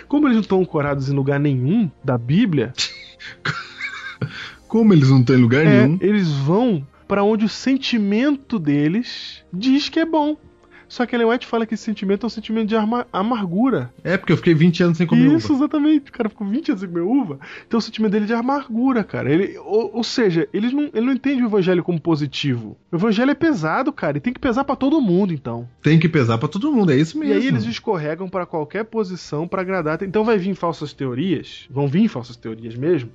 Como 0.08 0.28
eles 0.28 0.36
não 0.36 0.42
estão 0.42 0.62
ancorados 0.62 1.10
em 1.10 1.14
lugar 1.14 1.40
nenhum 1.40 1.90
da 2.04 2.18
Bíblia. 2.18 2.74
Como 4.68 4.94
eles 4.94 5.10
não 5.10 5.20
estão 5.22 5.36
em 5.36 5.42
lugar 5.42 5.66
é, 5.66 5.86
nenhum. 5.86 5.98
eles 6.02 6.30
vão 6.32 6.86
para 7.08 7.24
onde 7.24 7.46
o 7.46 7.50
sentimento 7.50 8.58
deles 8.60 9.44
diz 9.54 9.90
que 9.90 10.00
é 10.00 10.06
bom. 10.06 10.38
Só 10.88 11.08
que 11.08 11.16
Ellen 11.16 11.28
White 11.30 11.48
fala 11.48 11.66
que 11.66 11.74
esse 11.74 11.82
sentimento 11.84 12.24
é 12.24 12.28
um 12.28 12.30
sentimento 12.30 12.68
de 12.70 12.76
amargura. 13.12 13.92
É, 14.04 14.16
porque 14.16 14.32
eu 14.32 14.38
fiquei 14.38 14.54
20 14.54 14.84
anos 14.84 14.98
sem 14.98 15.08
comer 15.08 15.26
Isso, 15.36 15.52
uva. 15.52 15.64
exatamente. 15.64 16.10
O 16.10 16.14
cara 16.14 16.30
ficou 16.30 16.46
20 16.46 16.70
anos 16.70 16.82
sem 16.82 16.90
comer 16.90 17.02
uva. 17.02 17.40
Então 17.68 17.80
o 17.80 17.82
sentimento 17.82 18.12
dele 18.12 18.26
é 18.26 18.28
de 18.28 18.34
amargura, 18.34 19.04
cara. 19.04 19.32
Ele, 19.32 19.58
ou, 19.60 19.90
ou 19.96 20.04
seja, 20.04 20.48
ele 20.54 20.72
não, 20.72 20.84
ele 20.94 21.06
não 21.08 21.14
entende 21.14 21.42
o 21.42 21.48
evangelho 21.48 21.84
como 21.84 22.00
positivo. 22.00 22.78
O 22.92 22.96
evangelho 22.96 23.32
é 23.32 23.36
pesado, 23.36 23.92
cara, 23.92 24.18
e 24.18 24.22
tem 24.22 24.32
que 24.34 24.40
pesar 24.40 24.64
pra 24.66 24.76
todo 24.76 25.02
mundo, 25.02 25.34
então. 25.34 25.68
Tem 25.82 25.98
que 25.98 26.08
pesar 26.08 26.38
pra 26.38 26.48
todo 26.48 26.72
mundo, 26.72 26.92
é 26.92 26.96
isso 26.96 27.18
E 27.18 27.22
mesmo. 27.22 27.34
aí 27.42 27.48
eles 27.48 27.64
escorregam 27.66 28.30
pra 28.30 28.46
qualquer 28.46 28.84
posição 28.86 29.48
pra 29.48 29.62
agradar. 29.62 30.04
Então 30.04 30.24
vai 30.24 30.38
vir 30.38 30.54
falsas 30.54 30.94
teorias, 30.94 31.66
vão 31.72 31.88
vir 31.88 32.08
falsas 32.08 32.36
teorias 32.36 32.76
mesmo, 32.76 33.10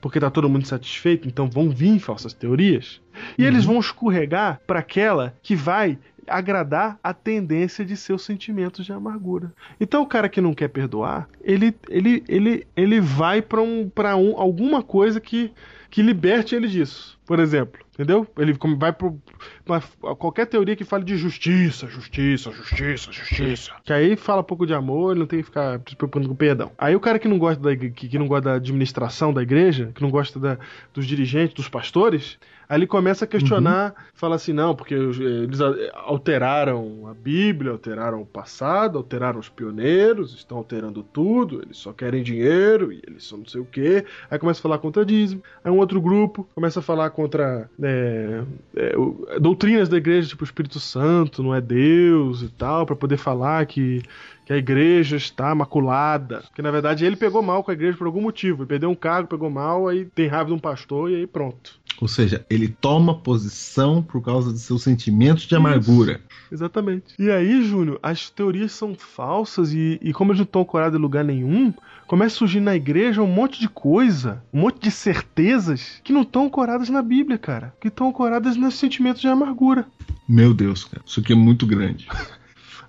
porque 0.00 0.20
tá 0.20 0.30
todo 0.30 0.48
mundo 0.48 0.66
satisfeito, 0.66 1.28
então 1.28 1.48
vão 1.48 1.70
vir 1.70 1.98
falsas 1.98 2.32
teorias. 2.32 3.00
E 3.38 3.44
eles 3.44 3.64
vão 3.64 3.78
escorregar 3.78 4.60
pra 4.66 4.80
aquela 4.80 5.34
que 5.42 5.54
vai 5.54 5.98
agradar 6.26 6.98
a 7.02 7.12
tendência 7.12 7.84
de 7.84 7.96
seus 7.96 8.24
sentimentos 8.24 8.84
de 8.84 8.92
amargura. 8.92 9.52
Então 9.80 10.02
o 10.02 10.06
cara 10.06 10.28
que 10.28 10.40
não 10.40 10.54
quer 10.54 10.68
perdoar, 10.68 11.28
ele 11.42 11.74
ele 11.88 12.24
ele 12.28 12.66
ele 12.76 13.00
vai 13.00 13.42
pra 13.42 13.60
um 13.60 13.88
para 13.88 14.16
um 14.16 14.38
alguma 14.38 14.82
coisa 14.82 15.20
que 15.20 15.52
que 15.90 16.02
liberte 16.02 16.54
ele 16.54 16.68
disso. 16.68 17.18
Por 17.26 17.38
exemplo, 17.38 17.84
entendeu? 17.92 18.26
Ele 18.38 18.56
vai 18.78 18.92
pro 18.92 19.18
qualquer 20.18 20.46
teoria 20.46 20.74
que 20.76 20.84
fale 20.84 21.04
de 21.04 21.16
justiça, 21.16 21.86
justiça, 21.86 22.50
justiça, 22.50 23.12
justiça. 23.12 23.72
Que 23.84 23.92
aí 23.92 24.16
fala 24.16 24.42
pouco 24.42 24.66
de 24.66 24.74
amor, 24.74 25.12
ele 25.12 25.20
não 25.20 25.26
tem 25.26 25.38
que 25.40 25.44
ficar 25.46 25.80
se 25.88 25.94
preocupando 25.96 26.28
com 26.28 26.34
perdão. 26.34 26.72
Aí 26.78 26.94
o 26.96 27.00
cara 27.00 27.18
que 27.18 27.28
não 27.28 27.38
gosta 27.38 27.62
da 27.62 27.76
que, 27.76 27.90
que 27.90 28.18
não 28.18 28.26
gosta 28.26 28.50
da 28.50 28.54
administração 28.54 29.32
da 29.32 29.42
igreja, 29.42 29.90
que 29.94 30.02
não 30.02 30.10
gosta 30.10 30.38
da- 30.38 30.58
dos 30.92 31.06
dirigentes, 31.06 31.54
dos 31.54 31.68
pastores, 31.68 32.38
aí 32.68 32.78
ele 32.78 32.86
começa 32.86 33.24
a 33.24 33.28
questionar, 33.28 33.94
fala 34.14 34.36
assim, 34.36 34.52
não, 34.52 34.74
porque 34.74 34.94
os- 34.94 35.18
eles 35.20 35.60
alteraram 35.94 37.06
a 37.08 37.14
Bíblia, 37.14 37.72
alteraram 37.72 38.22
o 38.22 38.26
passado, 38.26 38.98
alteraram 38.98 39.38
os 39.38 39.48
pioneiros, 39.48 40.34
estão 40.34 40.58
alterando 40.58 41.02
tudo, 41.02 41.62
eles 41.62 41.76
só 41.76 41.92
querem 41.92 42.22
dinheiro 42.22 42.92
e 42.92 43.00
eles 43.06 43.24
só 43.24 43.36
não 43.36 43.46
sei 43.46 43.60
o 43.60 43.64
quê. 43.64 44.04
Aí 44.30 44.38
começa 44.38 44.60
a 44.60 44.62
falar 44.62 44.78
contra 44.78 45.04
dízimo. 45.04 45.42
Aí 45.62 45.70
um 45.70 45.78
outro 45.78 46.00
grupo 46.00 46.48
começa 46.54 46.80
a 46.80 46.82
falar 46.82 47.10
contra 47.10 47.70
é, 47.82 48.42
é, 48.76 48.96
o- 48.96 49.26
doutrinas 49.40 49.88
da 49.88 49.96
igreja, 49.96 50.28
tipo 50.28 50.42
o 50.42 50.46
Espírito 50.46 50.78
Santo, 50.80 51.42
não 51.42 51.54
é 51.54 51.60
Deus 51.60 52.42
e 52.42 52.48
tal, 52.48 52.86
pra 52.86 52.96
poder 52.96 53.16
falar 53.16 53.66
que, 53.66 54.02
que 54.44 54.52
a 54.52 54.56
igreja 54.56 55.16
está 55.16 55.54
maculada. 55.54 56.42
Que 56.54 56.62
na 56.62 56.70
verdade 56.70 57.04
ele 57.04 57.16
pegou 57.16 57.42
mal 57.42 57.62
com 57.62 57.70
a 57.70 57.74
igreja 57.74 57.96
por 57.96 58.06
algum 58.06 58.20
motivo. 58.20 58.62
Ele 58.62 58.68
perdeu 58.68 58.90
um 58.90 58.94
cargo, 58.94 59.28
pegou 59.28 59.50
mal, 59.50 59.88
aí 59.88 60.04
tem 60.04 60.26
raiva 60.26 60.46
de 60.46 60.54
um 60.54 60.58
pastor 60.58 61.10
e 61.10 61.16
aí 61.16 61.26
pronto. 61.26 61.80
Ou 62.00 62.08
seja, 62.08 62.44
ele 62.50 62.68
toma 62.68 63.18
posição 63.18 64.02
por 64.02 64.22
causa 64.22 64.52
de 64.52 64.58
seus 64.58 64.82
sentimentos 64.82 65.44
de 65.44 65.54
amargura. 65.54 66.20
Exatamente. 66.50 67.14
E 67.18 67.30
aí, 67.30 67.64
Júnior, 67.64 67.98
as 68.02 68.28
teorias 68.28 68.72
são 68.72 68.94
falsas 68.94 69.72
e, 69.72 70.00
e 70.02 70.12
como 70.12 70.32
eles 70.32 70.40
não 70.40 70.44
estão 70.44 70.62
ancorados 70.62 70.98
em 70.98 71.02
lugar 71.02 71.24
nenhum, 71.24 71.72
começa 72.06 72.34
a 72.34 72.38
surgir 72.38 72.60
na 72.60 72.74
igreja 72.74 73.22
um 73.22 73.26
monte 73.26 73.60
de 73.60 73.68
coisa, 73.68 74.42
um 74.52 74.60
monte 74.60 74.80
de 74.80 74.90
certezas 74.90 76.00
que 76.02 76.12
não 76.12 76.22
estão 76.22 76.46
ancoradas 76.46 76.88
na 76.88 77.02
Bíblia, 77.02 77.38
cara. 77.38 77.74
Que 77.80 77.88
estão 77.88 78.08
ancoradas 78.08 78.56
nos 78.56 78.74
sentimentos 78.74 79.20
de 79.20 79.28
amargura. 79.28 79.86
Meu 80.28 80.52
Deus, 80.52 80.84
cara, 80.84 81.02
isso 81.06 81.20
aqui 81.20 81.32
é 81.32 81.36
muito 81.36 81.66
grande. 81.66 82.08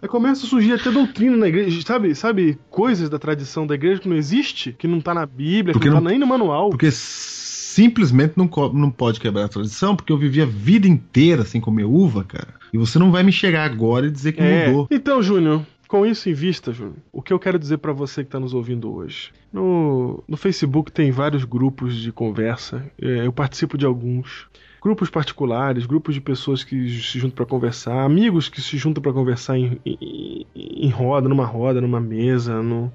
Aí 0.03 0.09
começa 0.09 0.45
a 0.45 0.49
surgir 0.49 0.73
até 0.73 0.91
doutrina 0.91 1.37
na 1.37 1.47
igreja, 1.47 1.81
sabe? 1.81 2.13
Sabe 2.13 2.59
coisas 2.69 3.09
da 3.09 3.17
tradição 3.17 3.65
da 3.65 3.73
igreja 3.73 4.01
que 4.01 4.09
não 4.09 4.17
existe, 4.17 4.73
que 4.77 4.85
não 4.85 4.99
tá 4.99 5.13
na 5.13 5.25
Bíblia, 5.25 5.71
Porque 5.73 5.87
que 5.87 5.89
não, 5.89 5.95
não- 5.95 6.03
tá 6.03 6.09
nem 6.09 6.19
no 6.19 6.27
manual. 6.27 6.69
Porque 6.71 6.91
simplesmente 6.91 8.33
não, 8.35 8.49
não 8.73 8.91
pode 8.91 9.19
quebrar 9.19 9.45
a 9.45 9.47
tradição, 9.47 9.95
porque 9.95 10.11
eu 10.11 10.17
vivi 10.17 10.41
a 10.41 10.45
vida 10.45 10.87
inteira 10.87 11.43
sem 11.45 11.61
comer 11.61 11.85
uva, 11.85 12.23
cara. 12.23 12.53
E 12.73 12.77
você 12.77 12.99
não 12.99 13.11
vai 13.11 13.23
me 13.23 13.31
chegar 13.31 13.63
agora 13.63 14.05
e 14.07 14.11
dizer 14.11 14.33
que 14.33 14.41
É. 14.41 14.67
mudou. 14.67 14.87
Então, 14.91 15.23
Júnior, 15.23 15.65
com 15.87 16.05
isso 16.05 16.29
em 16.29 16.33
vista, 16.33 16.71
Júnior, 16.73 16.95
o 17.11 17.21
que 17.21 17.31
eu 17.31 17.39
quero 17.39 17.57
dizer 17.57 17.77
pra 17.77 17.93
você 17.93 18.23
que 18.25 18.29
tá 18.29 18.39
nos 18.39 18.53
ouvindo 18.53 18.93
hoje? 18.93 19.31
No, 19.51 20.23
no 20.27 20.35
Facebook 20.35 20.91
tem 20.91 21.11
vários 21.11 21.45
grupos 21.45 21.95
de 21.95 22.11
conversa, 22.11 22.83
é, 23.01 23.25
eu 23.25 23.31
participo 23.31 23.77
de 23.77 23.85
alguns. 23.85 24.47
Grupos 24.83 25.09
particulares, 25.09 25.85
grupos 25.85 26.13
de 26.13 26.19
pessoas 26.19 26.61
que 26.61 26.89
se 26.99 27.17
juntam 27.17 27.37
pra 27.37 27.45
conversar, 27.45 28.03
amigos 28.03 28.49
que 28.49 28.61
se 28.61 28.77
juntam 28.77 29.01
pra 29.01 29.13
conversar 29.13 29.57
em, 29.57 29.79
em, 29.85 30.45
em 30.53 30.89
roda, 30.89 31.29
numa 31.29 31.45
roda, 31.45 31.79
numa 31.79 32.01
mesa. 32.01 32.61
No... 32.61 32.91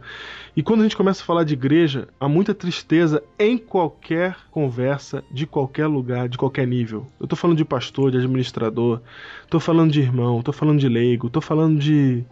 E 0.54 0.62
quando 0.62 0.80
a 0.80 0.82
gente 0.82 0.96
começa 0.96 1.22
a 1.22 1.24
falar 1.24 1.44
de 1.44 1.54
igreja, 1.54 2.06
há 2.20 2.28
muita 2.28 2.52
tristeza 2.52 3.22
em 3.38 3.56
qualquer 3.56 4.36
conversa, 4.50 5.24
de 5.30 5.46
qualquer 5.46 5.86
lugar, 5.86 6.28
de 6.28 6.36
qualquer 6.36 6.66
nível. 6.66 7.06
Eu 7.18 7.26
tô 7.26 7.34
falando 7.34 7.56
de 7.56 7.64
pastor, 7.64 8.10
de 8.10 8.18
administrador, 8.18 9.00
tô 9.48 9.58
falando 9.58 9.90
de 9.90 10.00
irmão, 10.00 10.42
tô 10.42 10.52
falando 10.52 10.78
de 10.78 10.88
leigo, 10.90 11.30
tô 11.30 11.40
falando 11.40 11.78
de 11.78 12.22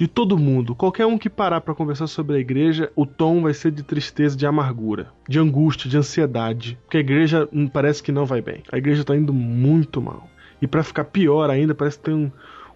de 0.00 0.08
todo 0.08 0.38
mundo. 0.38 0.74
Qualquer 0.74 1.04
um 1.04 1.18
que 1.18 1.28
parar 1.28 1.60
para 1.60 1.74
conversar 1.74 2.06
sobre 2.06 2.36
a 2.36 2.38
igreja, 2.38 2.90
o 2.96 3.04
tom 3.04 3.42
vai 3.42 3.52
ser 3.52 3.70
de 3.70 3.82
tristeza, 3.82 4.34
de 4.34 4.46
amargura, 4.46 5.12
de 5.28 5.38
angústia, 5.38 5.90
de 5.90 5.98
ansiedade, 5.98 6.78
porque 6.84 6.96
a 6.96 7.00
igreja 7.00 7.46
hum, 7.52 7.68
parece 7.68 8.02
que 8.02 8.10
não 8.10 8.24
vai 8.24 8.40
bem. 8.40 8.62
A 8.72 8.78
igreja 8.78 9.04
tá 9.04 9.14
indo 9.14 9.34
muito 9.34 10.00
mal. 10.00 10.26
E 10.62 10.66
para 10.66 10.82
ficar 10.82 11.04
pior 11.04 11.50
ainda, 11.50 11.74
parece 11.74 11.98
que 11.98 12.04
tem 12.04 12.14
um 12.14 12.32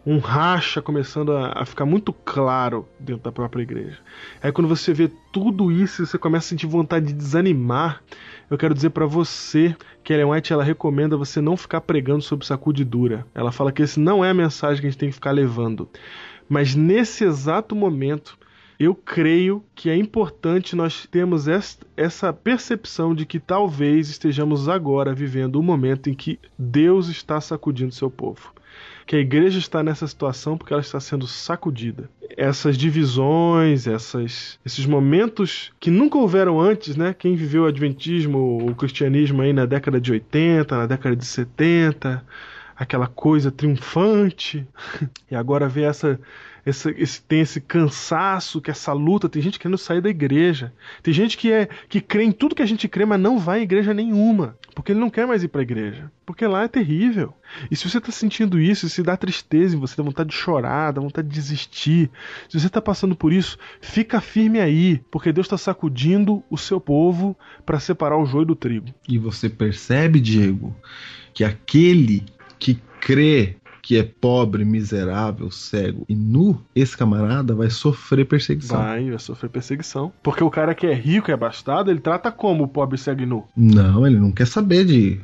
um 0.06 0.18
racha 0.18 0.82
começando 0.82 1.32
a, 1.32 1.62
a 1.62 1.64
ficar 1.64 1.86
muito 1.86 2.12
claro 2.12 2.86
dentro 3.00 3.22
da 3.22 3.32
própria 3.32 3.62
igreja. 3.62 3.98
Aí 4.42 4.52
quando 4.52 4.68
você 4.68 4.92
vê 4.92 5.10
tudo 5.32 5.72
isso, 5.72 6.02
e 6.02 6.06
você 6.06 6.18
começa 6.18 6.46
a 6.46 6.48
sentir 6.50 6.66
vontade 6.66 7.06
de 7.06 7.14
desanimar. 7.14 8.02
Eu 8.50 8.58
quero 8.58 8.74
dizer 8.74 8.90
para 8.90 9.06
você 9.06 9.74
que 10.02 10.12
Ellen 10.12 10.26
White 10.26 10.52
ela 10.52 10.62
recomenda 10.62 11.16
você 11.16 11.40
não 11.40 11.56
ficar 11.56 11.80
pregando 11.80 12.20
sobre 12.20 12.46
sacudidura. 12.46 13.26
Ela 13.34 13.50
fala 13.50 13.72
que 13.72 13.82
esse 13.82 13.98
não 13.98 14.22
é 14.22 14.30
a 14.30 14.34
mensagem 14.34 14.80
que 14.82 14.86
a 14.86 14.90
gente 14.90 14.98
tem 14.98 15.08
que 15.08 15.14
ficar 15.14 15.30
levando. 15.30 15.88
Mas 16.48 16.74
nesse 16.74 17.24
exato 17.24 17.74
momento, 17.74 18.38
eu 18.78 18.94
creio 18.94 19.64
que 19.74 19.88
é 19.88 19.96
importante 19.96 20.74
nós 20.74 21.06
termos 21.06 21.46
essa 21.96 22.32
percepção 22.32 23.14
de 23.14 23.24
que 23.24 23.38
talvez 23.38 24.08
estejamos 24.08 24.68
agora 24.68 25.14
vivendo 25.14 25.58
um 25.58 25.62
momento 25.62 26.10
em 26.10 26.14
que 26.14 26.38
Deus 26.58 27.08
está 27.08 27.40
sacudindo 27.40 27.94
seu 27.94 28.10
povo. 28.10 28.52
Que 29.06 29.16
a 29.16 29.20
igreja 29.20 29.58
está 29.58 29.82
nessa 29.82 30.06
situação 30.06 30.56
porque 30.56 30.72
ela 30.72 30.82
está 30.82 30.98
sendo 30.98 31.26
sacudida. 31.26 32.10
Essas 32.36 32.76
divisões, 32.76 33.86
essas, 33.86 34.58
esses 34.64 34.86
momentos 34.86 35.70
que 35.78 35.90
nunca 35.90 36.18
houveram 36.18 36.58
antes, 36.58 36.96
né? 36.96 37.14
Quem 37.16 37.36
viveu 37.36 37.64
o 37.64 37.66
adventismo, 37.66 38.66
o 38.66 38.74
cristianismo 38.74 39.42
aí 39.42 39.52
na 39.52 39.66
década 39.66 40.00
de 40.00 40.10
80, 40.10 40.76
na 40.76 40.86
década 40.86 41.14
de 41.14 41.24
70, 41.24 42.24
aquela 42.76 43.06
coisa 43.06 43.50
triunfante, 43.50 44.66
e 45.30 45.34
agora 45.34 45.68
vê 45.68 45.82
essa 45.82 46.18
esse, 46.66 47.22
tem 47.22 47.40
esse 47.40 47.60
cansaço, 47.60 48.60
que 48.60 48.70
essa 48.70 48.92
luta. 48.92 49.28
Tem 49.28 49.42
gente 49.42 49.58
querendo 49.58 49.76
sair 49.76 50.00
da 50.00 50.08
igreja. 50.08 50.72
Tem 51.02 51.12
gente 51.12 51.36
que, 51.36 51.52
é, 51.52 51.68
que 51.88 52.00
crê 52.00 52.24
em 52.24 52.32
tudo 52.32 52.54
que 52.54 52.62
a 52.62 52.66
gente 52.66 52.88
crê, 52.88 53.04
mas 53.04 53.20
não 53.20 53.38
vai 53.38 53.60
em 53.60 53.64
igreja 53.64 53.92
nenhuma. 53.92 54.56
Porque 54.74 54.92
ele 54.92 55.00
não 55.00 55.10
quer 55.10 55.26
mais 55.26 55.42
ir 55.42 55.48
pra 55.48 55.62
igreja. 55.62 56.10
Porque 56.24 56.46
lá 56.46 56.64
é 56.64 56.68
terrível. 56.68 57.34
E 57.70 57.76
se 57.76 57.88
você 57.88 58.00
tá 58.00 58.10
sentindo 58.10 58.58
isso, 58.58 58.88
se 58.88 59.02
dá 59.02 59.16
tristeza 59.16 59.76
em 59.76 59.78
você, 59.78 59.94
dá 59.96 60.02
vontade 60.02 60.30
de 60.30 60.36
chorar, 60.36 60.92
dá 60.92 61.00
vontade 61.00 61.28
de 61.28 61.34
desistir, 61.34 62.10
se 62.48 62.58
você 62.58 62.68
tá 62.68 62.80
passando 62.80 63.14
por 63.14 63.32
isso, 63.32 63.58
fica 63.80 64.20
firme 64.20 64.58
aí, 64.58 65.00
porque 65.10 65.32
Deus 65.32 65.46
está 65.46 65.58
sacudindo 65.58 66.42
o 66.50 66.56
seu 66.56 66.80
povo 66.80 67.36
para 67.64 67.78
separar 67.78 68.18
o 68.18 68.26
joio 68.26 68.46
do 68.46 68.56
trigo. 68.56 68.88
E 69.06 69.18
você 69.18 69.48
percebe, 69.48 70.18
Diego, 70.18 70.74
que 71.32 71.44
aquele 71.44 72.24
que 72.64 72.80
crê 72.98 73.56
que 73.82 73.98
é 73.98 74.02
pobre, 74.02 74.64
miserável, 74.64 75.50
cego 75.50 76.06
e 76.08 76.14
nu, 76.14 76.58
esse 76.74 76.96
camarada 76.96 77.54
vai 77.54 77.68
sofrer 77.68 78.24
perseguição. 78.24 78.78
Vai, 78.78 79.10
vai 79.10 79.18
sofrer 79.18 79.50
perseguição. 79.50 80.10
Porque 80.22 80.42
o 80.42 80.48
cara 80.48 80.74
que 80.74 80.86
é 80.86 80.94
rico 80.94 81.30
e 81.30 81.32
é 81.32 81.34
abastado, 81.34 81.90
ele 81.90 82.00
trata 82.00 82.32
como 82.32 82.64
o 82.64 82.68
pobre, 82.68 82.96
cego 82.96 83.20
e 83.20 83.26
nu? 83.26 83.44
Não, 83.54 84.06
ele 84.06 84.18
não 84.18 84.32
quer 84.32 84.46
saber 84.46 84.86
de 84.86 85.20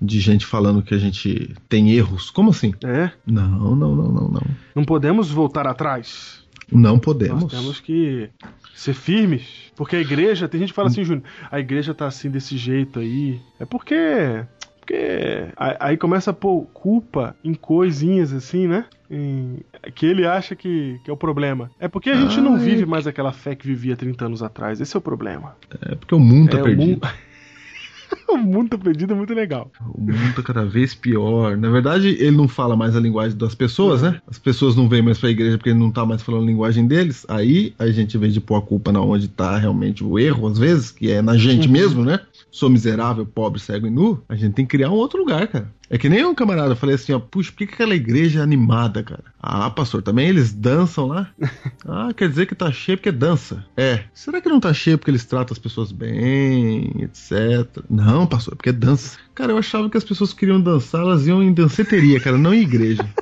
de 0.00 0.18
gente 0.18 0.44
falando 0.44 0.82
que 0.82 0.94
a 0.94 0.98
gente 0.98 1.54
tem 1.68 1.92
erros. 1.92 2.30
Como 2.30 2.50
assim? 2.50 2.72
É? 2.82 3.10
Não, 3.26 3.76
não, 3.76 3.94
não, 3.94 4.12
não, 4.12 4.28
não. 4.28 4.42
Não 4.74 4.84
podemos 4.84 5.30
voltar 5.30 5.66
atrás. 5.66 6.42
Não 6.72 6.98
podemos. 6.98 7.42
Nós 7.42 7.52
temos 7.52 7.80
que 7.80 8.30
ser 8.74 8.94
firmes. 8.94 9.46
Porque 9.76 9.96
a 9.96 10.00
igreja, 10.00 10.48
tem 10.48 10.60
gente 10.60 10.70
que 10.70 10.74
fala 10.74 10.88
assim, 10.88 11.04
Júnior, 11.04 11.24
a 11.50 11.60
igreja 11.60 11.94
tá 11.94 12.06
assim 12.06 12.30
desse 12.30 12.56
jeito 12.56 12.98
aí. 12.98 13.40
É 13.60 13.64
porque 13.64 14.44
porque 14.84 15.48
aí 15.80 15.96
começa 15.96 16.30
a 16.30 16.34
pôr 16.34 16.66
culpa 16.74 17.34
em 17.42 17.54
coisinhas 17.54 18.32
assim, 18.34 18.66
né? 18.68 18.84
Em, 19.10 19.60
que 19.94 20.04
ele 20.04 20.26
acha 20.26 20.54
que, 20.54 21.00
que 21.02 21.10
é 21.10 21.12
o 21.12 21.16
problema. 21.16 21.70
É 21.80 21.88
porque 21.88 22.10
a 22.10 22.16
gente 22.16 22.38
não 22.40 22.58
vive 22.58 22.84
mais 22.84 23.06
aquela 23.06 23.32
fé 23.32 23.54
que 23.54 23.66
vivia 23.66 23.96
30 23.96 24.26
anos 24.26 24.42
atrás. 24.42 24.80
Esse 24.80 24.94
é 24.94 24.98
o 24.98 25.00
problema. 25.00 25.56
É 25.90 25.94
porque 25.94 26.14
o 26.14 26.18
mundo 26.20 26.50
tá 26.50 26.58
É, 26.58 26.60
o 26.60 26.64
perdido. 26.64 26.86
mundo- 26.90 27.00
o 28.34 28.38
mundo 28.38 28.70
tá 28.70 28.78
perdido 28.78 29.12
é 29.12 29.16
muito 29.16 29.32
legal. 29.34 29.70
O 29.94 30.00
mundo 30.00 30.34
tá 30.34 30.42
cada 30.42 30.64
vez 30.64 30.94
pior. 30.94 31.56
Na 31.56 31.70
verdade, 31.70 32.08
ele 32.08 32.36
não 32.36 32.48
fala 32.48 32.76
mais 32.76 32.96
a 32.96 33.00
linguagem 33.00 33.36
das 33.36 33.54
pessoas, 33.54 34.02
né? 34.02 34.20
As 34.28 34.38
pessoas 34.38 34.76
não 34.76 34.88
vêm 34.88 35.02
mais 35.02 35.18
pra 35.18 35.30
igreja 35.30 35.56
porque 35.56 35.70
ele 35.70 35.78
não 35.78 35.90
tá 35.90 36.04
mais 36.04 36.22
falando 36.22 36.44
a 36.44 36.46
linguagem 36.46 36.86
deles. 36.86 37.24
Aí 37.28 37.74
a 37.78 37.86
gente, 37.88 38.16
em 38.16 38.20
vez 38.20 38.34
de 38.34 38.40
pôr 38.40 38.56
a 38.56 38.62
culpa 38.62 38.92
na 38.92 39.00
onde 39.00 39.28
tá 39.28 39.56
realmente 39.56 40.04
o 40.04 40.18
erro, 40.18 40.46
às 40.46 40.58
vezes, 40.58 40.90
que 40.90 41.10
é 41.10 41.22
na 41.22 41.36
gente 41.36 41.68
mesmo, 41.68 42.04
né? 42.04 42.20
Sou 42.50 42.70
miserável, 42.70 43.26
pobre, 43.26 43.60
cego 43.60 43.86
e 43.86 43.90
nu. 43.90 44.22
A 44.28 44.36
gente 44.36 44.54
tem 44.54 44.64
que 44.64 44.76
criar 44.76 44.90
um 44.90 44.94
outro 44.94 45.18
lugar, 45.18 45.46
cara. 45.48 45.72
É 45.90 45.98
que 45.98 46.08
nem 46.08 46.24
um 46.24 46.34
camarada, 46.34 46.72
eu 46.72 46.76
falei 46.76 46.94
assim, 46.94 47.12
ó, 47.12 47.18
puxa, 47.18 47.52
por 47.52 47.58
que 47.58 47.66
que 47.66 47.74
aquela 47.74 47.94
igreja 47.94 48.40
é 48.40 48.42
animada, 48.42 49.02
cara? 49.02 49.24
Ah, 49.40 49.70
pastor, 49.70 50.02
também 50.02 50.28
eles 50.28 50.52
dançam 50.52 51.06
lá? 51.06 51.30
Ah, 51.86 52.14
quer 52.16 52.30
dizer 52.30 52.46
que 52.46 52.54
tá 52.54 52.72
cheio 52.72 52.96
porque 52.96 53.12
dança. 53.12 53.62
É. 53.76 54.04
Será 54.14 54.40
que 54.40 54.48
não 54.48 54.58
tá 54.58 54.72
cheio 54.72 54.96
porque 54.96 55.10
eles 55.10 55.24
tratam 55.24 55.52
as 55.52 55.58
pessoas 55.58 55.92
bem, 55.92 56.90
etc? 57.02 57.84
Não, 57.90 58.23
pastor, 58.26 58.54
é 58.54 58.56
porque 58.56 58.72
dança. 58.72 59.18
Cara, 59.34 59.52
eu 59.52 59.58
achava 59.58 59.88
que 59.90 59.96
as 59.96 60.04
pessoas 60.04 60.32
que 60.32 60.40
queriam 60.40 60.60
dançar, 60.60 61.00
elas 61.00 61.26
iam 61.26 61.42
em 61.42 61.52
danceteria, 61.52 62.20
cara, 62.20 62.36
não 62.38 62.52
em 62.54 62.60
igreja. 62.62 63.04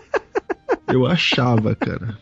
Eu 0.89 1.07
achava, 1.07 1.75
cara. 1.75 2.19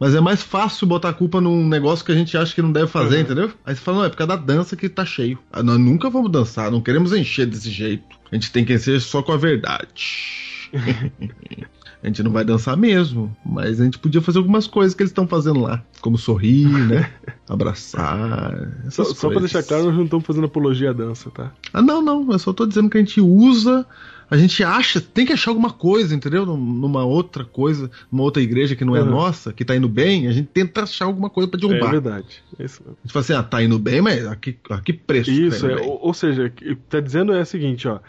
Mas 0.00 0.14
é 0.14 0.20
mais 0.20 0.42
fácil 0.42 0.86
botar 0.86 1.10
a 1.10 1.12
culpa 1.12 1.40
num 1.40 1.66
negócio 1.68 2.04
que 2.04 2.10
a 2.10 2.14
gente 2.14 2.36
acha 2.36 2.52
que 2.54 2.60
não 2.60 2.72
deve 2.72 2.88
fazer, 2.88 3.16
Uhum. 3.16 3.22
entendeu? 3.22 3.52
Aí 3.64 3.74
você 3.74 3.80
fala, 3.80 3.98
não, 3.98 4.04
é 4.04 4.08
por 4.08 4.16
causa 4.16 4.36
da 4.36 4.42
dança 4.42 4.74
que 4.76 4.88
tá 4.88 5.04
cheio. 5.04 5.38
Ah, 5.52 5.62
nós 5.62 5.78
nunca 5.78 6.10
vamos 6.10 6.30
dançar, 6.32 6.70
não 6.72 6.80
queremos 6.80 7.12
encher 7.12 7.46
desse 7.46 7.70
jeito. 7.70 8.04
A 8.30 8.34
gente 8.34 8.50
tem 8.50 8.64
que 8.64 8.74
encher 8.74 9.00
só 9.00 9.22
com 9.22 9.32
a 9.32 9.36
verdade. 9.36 10.68
a 12.06 12.08
gente 12.08 12.22
não 12.22 12.30
vai 12.30 12.44
dançar 12.44 12.76
mesmo, 12.76 13.36
mas 13.44 13.80
a 13.80 13.84
gente 13.84 13.98
podia 13.98 14.22
fazer 14.22 14.38
algumas 14.38 14.66
coisas 14.68 14.94
que 14.94 15.02
eles 15.02 15.10
estão 15.10 15.26
fazendo 15.26 15.60
lá. 15.60 15.82
Como 16.00 16.16
sorrir, 16.16 16.66
né? 16.86 17.10
Abraçar. 17.48 18.52
Só, 18.90 19.02
Essas 19.02 19.08
só 19.18 19.28
pra 19.28 19.40
coisas. 19.40 19.52
deixar 19.52 19.66
claro, 19.66 19.86
nós 19.86 19.94
não 19.96 20.04
estamos 20.04 20.24
fazendo 20.26 20.44
apologia 20.46 20.90
à 20.90 20.92
dança, 20.92 21.30
tá? 21.30 21.52
Ah, 21.72 21.82
não, 21.82 22.00
não. 22.00 22.30
Eu 22.32 22.38
só 22.38 22.52
tô 22.52 22.64
dizendo 22.66 22.88
que 22.88 22.96
a 22.96 23.00
gente 23.00 23.20
usa. 23.20 23.84
A 24.28 24.36
gente 24.36 24.64
acha, 24.64 25.00
tem 25.00 25.24
que 25.24 25.32
achar 25.32 25.52
alguma 25.52 25.70
coisa, 25.70 26.12
entendeu? 26.14 26.44
Num- 26.44 26.56
Numa 26.56 27.04
outra 27.04 27.44
coisa, 27.44 27.88
numa 28.10 28.24
outra 28.24 28.42
igreja 28.42 28.74
que 28.74 28.84
não 28.84 28.96
é 28.96 29.00
Uhum. 29.02 29.10
nossa, 29.10 29.52
que 29.52 29.64
tá 29.64 29.76
indo 29.76 29.88
bem, 29.88 30.26
a 30.26 30.32
gente 30.32 30.48
tenta 30.52 30.82
achar 30.82 31.04
alguma 31.04 31.30
coisa 31.30 31.48
pra 31.48 31.58
É 31.58 31.60
derrubar. 31.68 31.88
a 31.88 31.90
verdade. 31.92 32.42
É 32.58 32.64
isso 32.64 32.82
mesmo. 32.82 32.98
gente 33.04 33.12
fala 33.12 33.20
assim, 33.24 33.32
ah, 33.34 33.42
tá 33.44 33.62
indo 33.62 33.78
bem, 33.78 34.00
mas 34.00 34.26
a 34.26 34.34
que, 34.34 34.56
a 34.70 34.80
que 34.80 34.92
preço? 34.92 35.30
Isso, 35.30 35.60
tá 35.66 35.72
é, 35.72 35.76
ou, 35.76 36.00
ou 36.06 36.12
seja, 36.14 36.46
o 36.46 36.50
que 36.50 36.74
tá 36.88 36.98
dizendo 36.98 37.32
é 37.32 37.40
o 37.42 37.46
seguinte, 37.46 37.86
ó. 37.86 38.00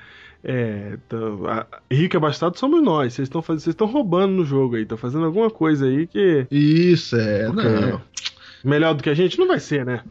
É, 0.43 0.97
tá, 1.09 1.17
a- 1.47 1.65
rico 1.91 2.15
e 2.15 2.17
abastado 2.17 2.57
somos 2.57 2.81
nós. 2.83 3.13
Vocês 3.13 3.27
estão 3.27 3.41
fazendo, 3.41 3.61
vocês 3.63 3.73
estão 3.73 3.87
roubando 3.87 4.33
no 4.33 4.45
jogo 4.45 4.75
aí, 4.75 4.83
estão 4.83 4.97
fazendo 4.97 5.25
alguma 5.25 5.49
coisa 5.49 5.85
aí 5.87 6.07
que 6.07 6.45
Isso, 6.51 7.15
é. 7.15 7.47
Porque- 7.47 7.67
Não. 7.67 8.01
melhor 8.63 8.93
do 8.93 9.03
que 9.03 9.09
a 9.09 9.13
gente 9.13 9.37
não 9.37 9.47
vai 9.47 9.59
ser, 9.59 9.85
né? 9.85 10.01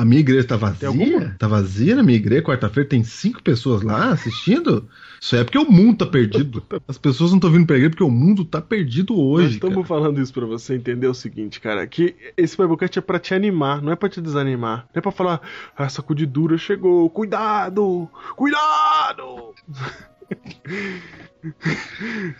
A 0.00 0.04
minha 0.04 0.20
igreja 0.20 0.46
tá 0.46 0.56
vazia? 0.56 0.88
alguma? 0.88 1.34
Tá 1.38 1.48
vazia 1.48 1.96
na 1.96 2.02
minha 2.02 2.16
igreja? 2.16 2.42
Quarta-feira 2.42 2.88
tem 2.88 3.02
cinco 3.02 3.42
pessoas 3.42 3.82
lá 3.82 4.10
assistindo? 4.10 4.88
Isso 5.20 5.34
é 5.34 5.42
porque 5.42 5.58
o 5.58 5.70
mundo 5.70 5.98
tá 5.98 6.06
perdido. 6.06 6.62
As 6.86 6.98
pessoas 6.98 7.30
não 7.30 7.38
estão 7.38 7.50
vindo 7.50 7.66
pra 7.66 7.76
igreja 7.76 7.90
porque 7.90 8.04
o 8.04 8.10
mundo 8.10 8.44
tá 8.44 8.60
perdido 8.60 9.14
Nós 9.14 9.22
hoje. 9.44 9.54
estamos 9.54 9.74
cara. 9.76 9.86
falando 9.86 10.20
isso 10.20 10.32
pra 10.32 10.44
você 10.46 10.74
entender 10.74 11.06
o 11.06 11.14
seguinte, 11.14 11.60
cara, 11.60 11.86
que 11.86 12.14
esse 12.36 12.56
Biblecast 12.56 12.98
é 12.98 13.02
pra 13.02 13.18
te 13.18 13.34
animar, 13.34 13.80
não 13.82 13.90
é 13.92 13.96
pra 13.96 14.08
te 14.08 14.20
desanimar. 14.20 14.86
Não 14.94 14.98
é 14.98 15.00
pra 15.00 15.10
falar, 15.10 15.40
ah, 15.76 15.84
essa 15.84 15.96
sacudidura 15.96 16.58
chegou, 16.58 17.08
cuidado, 17.10 18.08
cuidado! 18.36 19.54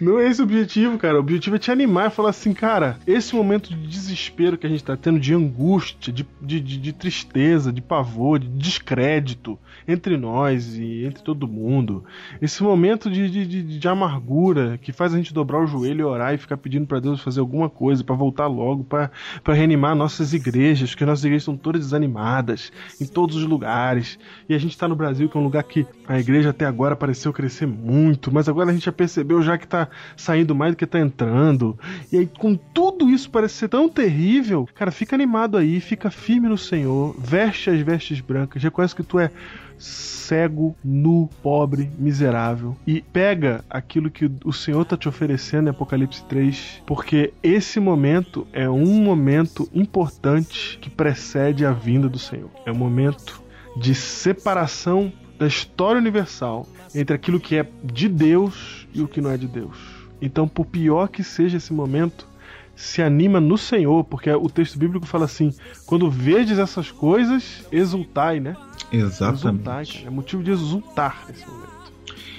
Não 0.00 0.18
é 0.18 0.28
esse 0.28 0.40
o 0.40 0.44
objetivo, 0.44 0.98
cara. 0.98 1.16
O 1.16 1.20
objetivo 1.20 1.56
é 1.56 1.58
te 1.58 1.70
animar 1.70 2.08
e 2.08 2.14
falar 2.14 2.30
assim, 2.30 2.52
cara, 2.52 2.98
esse 3.06 3.34
momento 3.34 3.70
de 3.74 3.86
desespero 3.86 4.56
que 4.58 4.66
a 4.66 4.70
gente 4.70 4.84
tá 4.84 4.96
tendo, 4.96 5.18
de 5.20 5.34
angústia, 5.34 6.12
de, 6.12 6.26
de, 6.40 6.60
de- 6.60 6.76
de 6.78 6.92
tristeza, 6.92 7.72
de 7.72 7.80
pavor, 7.80 8.38
de 8.38 8.48
descrédito 8.48 9.58
entre 9.86 10.16
nós 10.16 10.76
e 10.76 11.04
entre 11.04 11.22
todo 11.22 11.46
mundo, 11.48 12.04
esse 12.40 12.62
momento 12.62 13.10
de, 13.10 13.30
de, 13.30 13.46
de, 13.46 13.78
de 13.78 13.88
amargura 13.88 14.78
que 14.78 14.92
faz 14.92 15.14
a 15.14 15.16
gente 15.16 15.32
dobrar 15.32 15.62
o 15.62 15.66
joelho 15.66 16.00
e 16.00 16.04
orar 16.04 16.34
e 16.34 16.38
ficar 16.38 16.56
pedindo 16.56 16.86
pra 16.86 17.00
Deus 17.00 17.20
fazer 17.20 17.40
alguma 17.40 17.68
coisa, 17.68 18.02
pra 18.02 18.14
voltar 18.14 18.46
logo, 18.46 18.84
pra 18.84 19.10
reanimar 19.46 19.94
nossas 19.94 20.32
igrejas, 20.32 20.90
porque 20.90 21.04
nossas 21.04 21.24
igrejas 21.24 21.42
estão 21.42 21.56
todas 21.56 21.82
desanimadas 21.82 22.72
em 23.00 23.06
todos 23.06 23.36
os 23.36 23.44
lugares. 23.44 24.18
E 24.48 24.54
a 24.54 24.58
gente 24.58 24.76
tá 24.76 24.88
no 24.88 24.96
Brasil, 24.96 25.28
que 25.28 25.36
é 25.36 25.40
um 25.40 25.44
lugar 25.44 25.62
que 25.62 25.86
a 26.06 26.18
igreja 26.18 26.50
até 26.50 26.66
agora 26.66 26.96
pareceu 26.96 27.32
crescer 27.32 27.66
muito, 27.66 28.32
mas 28.32 28.48
agora 28.48 28.70
a 28.70 28.72
gente 28.72 28.84
já 28.84 28.92
percebeu 28.92 29.42
já 29.42 29.56
que 29.56 29.66
tá 29.66 29.88
saindo 30.16 30.54
mais 30.54 30.72
do 30.72 30.76
que 30.76 30.86
tá 30.86 31.00
entrando. 31.00 31.78
E 32.12 32.18
aí, 32.18 32.26
com 32.26 32.56
tudo 32.56 33.08
isso 33.08 33.30
parece 33.30 33.54
ser 33.54 33.68
tão 33.68 33.88
terrível, 33.88 34.68
cara, 34.74 34.90
fica 34.90 35.14
animado 35.14 35.56
aí, 35.56 35.80
fica 35.80 36.10
firme 36.10 36.48
no 36.48 36.58
Senhor, 36.58 37.14
veste 37.18 37.70
as 37.70 37.80
vestes 37.80 38.20
brancas, 38.20 38.62
reconhece 38.62 38.94
que 38.94 39.02
tu 39.02 39.18
é 39.18 39.30
cego, 39.78 40.76
nu, 40.84 41.28
pobre, 41.42 41.90
miserável 41.98 42.76
e 42.86 43.00
pega 43.00 43.64
aquilo 43.68 44.10
que 44.10 44.30
o 44.44 44.52
Senhor 44.52 44.84
tá 44.84 44.96
te 44.96 45.08
oferecendo 45.08 45.68
em 45.68 45.70
Apocalipse 45.70 46.24
3, 46.24 46.82
porque 46.86 47.32
esse 47.42 47.78
momento 47.78 48.46
é 48.52 48.68
um 48.68 49.02
momento 49.02 49.68
importante 49.74 50.78
que 50.80 50.90
precede 50.90 51.64
a 51.64 51.72
vinda 51.72 52.08
do 52.08 52.18
Senhor. 52.18 52.50
É 52.64 52.72
um 52.72 52.76
momento 52.76 53.42
de 53.76 53.94
separação 53.94 55.12
da 55.38 55.46
história 55.46 56.00
universal 56.00 56.66
entre 56.94 57.14
aquilo 57.14 57.38
que 57.38 57.56
é 57.56 57.66
de 57.84 58.08
Deus 58.08 58.88
e 58.94 59.02
o 59.02 59.08
que 59.08 59.20
não 59.20 59.30
é 59.30 59.36
de 59.36 59.46
Deus. 59.46 59.76
Então, 60.20 60.48
por 60.48 60.64
pior 60.64 61.08
que 61.08 61.22
seja 61.22 61.58
esse 61.58 61.74
momento, 61.74 62.26
se 62.74 63.02
anima 63.02 63.40
no 63.40 63.56
Senhor, 63.56 64.04
porque 64.04 64.30
o 64.30 64.48
texto 64.48 64.78
bíblico 64.78 65.06
fala 65.06 65.24
assim: 65.24 65.52
quando 65.84 66.10
vedes 66.10 66.58
essas 66.58 66.90
coisas, 66.90 67.66
exultai, 67.72 68.40
né? 68.40 68.56
Exatamente. 68.92 70.04
É 70.06 70.10
motivo 70.10 70.42
de 70.42 70.50
exultar 70.50 71.24
nesse 71.28 71.46
momento. 71.46 71.76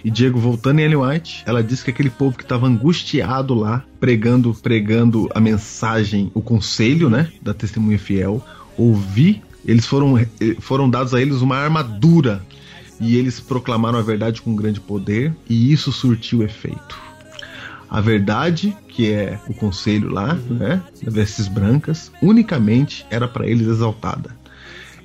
E 0.03 0.11
Diego, 0.11 0.39
voltando 0.39 0.79
em 0.79 0.83
Ellen 0.83 0.97
White, 0.97 1.43
ela 1.45 1.63
disse 1.63 1.83
que 1.83 1.91
aquele 1.91 2.09
povo 2.09 2.37
que 2.37 2.43
estava 2.43 2.67
angustiado 2.67 3.53
lá, 3.53 3.83
pregando, 3.99 4.53
pregando 4.53 5.29
a 5.33 5.39
mensagem, 5.39 6.31
o 6.33 6.41
conselho, 6.41 7.09
né, 7.09 7.31
da 7.41 7.53
testemunha 7.53 7.99
fiel, 7.99 8.43
ouvi, 8.77 9.41
eles 9.65 9.85
foram, 9.85 10.17
eh, 10.17 10.27
foram 10.59 10.89
dados 10.89 11.13
a 11.13 11.21
eles 11.21 11.41
uma 11.41 11.57
armadura 11.57 12.41
e 13.01 13.17
eles 13.17 13.39
proclamaram 13.39 13.99
a 13.99 14.01
verdade 14.01 14.41
com 14.41 14.55
grande 14.55 14.79
poder 14.79 15.35
e 15.49 15.71
isso 15.71 15.91
surtiu 15.91 16.43
efeito. 16.43 16.97
A 17.89 18.01
verdade, 18.01 18.75
que 18.87 19.11
é 19.11 19.39
o 19.47 19.53
conselho 19.53 20.09
lá, 20.09 20.35
né, 20.35 20.81
das 21.01 21.13
vestes 21.13 21.47
brancas, 21.47 22.11
unicamente 22.21 23.05
era 23.09 23.27
para 23.27 23.47
eles 23.47 23.67
exaltada 23.67 24.37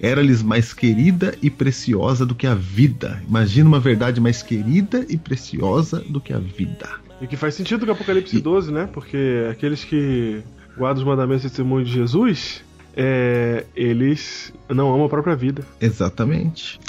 era-lhes 0.02 0.42
mais 0.42 0.74
querida 0.74 1.34
e 1.40 1.48
preciosa 1.48 2.26
do 2.26 2.34
que 2.34 2.44
a 2.44 2.56
vida. 2.56 3.22
Imagina 3.26 3.68
uma 3.68 3.78
verdade 3.78 4.20
mais 4.20 4.42
querida 4.42 5.06
e 5.08 5.16
preciosa 5.16 6.00
do 6.00 6.20
que 6.20 6.32
a 6.32 6.38
vida. 6.38 6.88
E 7.20 7.26
que 7.28 7.36
faz 7.36 7.54
sentido 7.54 7.86
com 7.86 7.92
Apocalipse 7.92 8.40
12, 8.40 8.72
né? 8.72 8.88
Porque 8.92 9.46
aqueles 9.48 9.84
que 9.84 10.42
guardam 10.76 11.04
os 11.04 11.08
mandamentos 11.08 11.44
e 11.44 11.48
testemunho 11.48 11.84
de 11.84 11.92
Jesus, 11.92 12.64
é, 12.96 13.64
eles 13.76 14.52
não 14.68 14.92
amam 14.92 15.06
a 15.06 15.08
própria 15.08 15.36
vida. 15.36 15.64
Exatamente. 15.80 16.80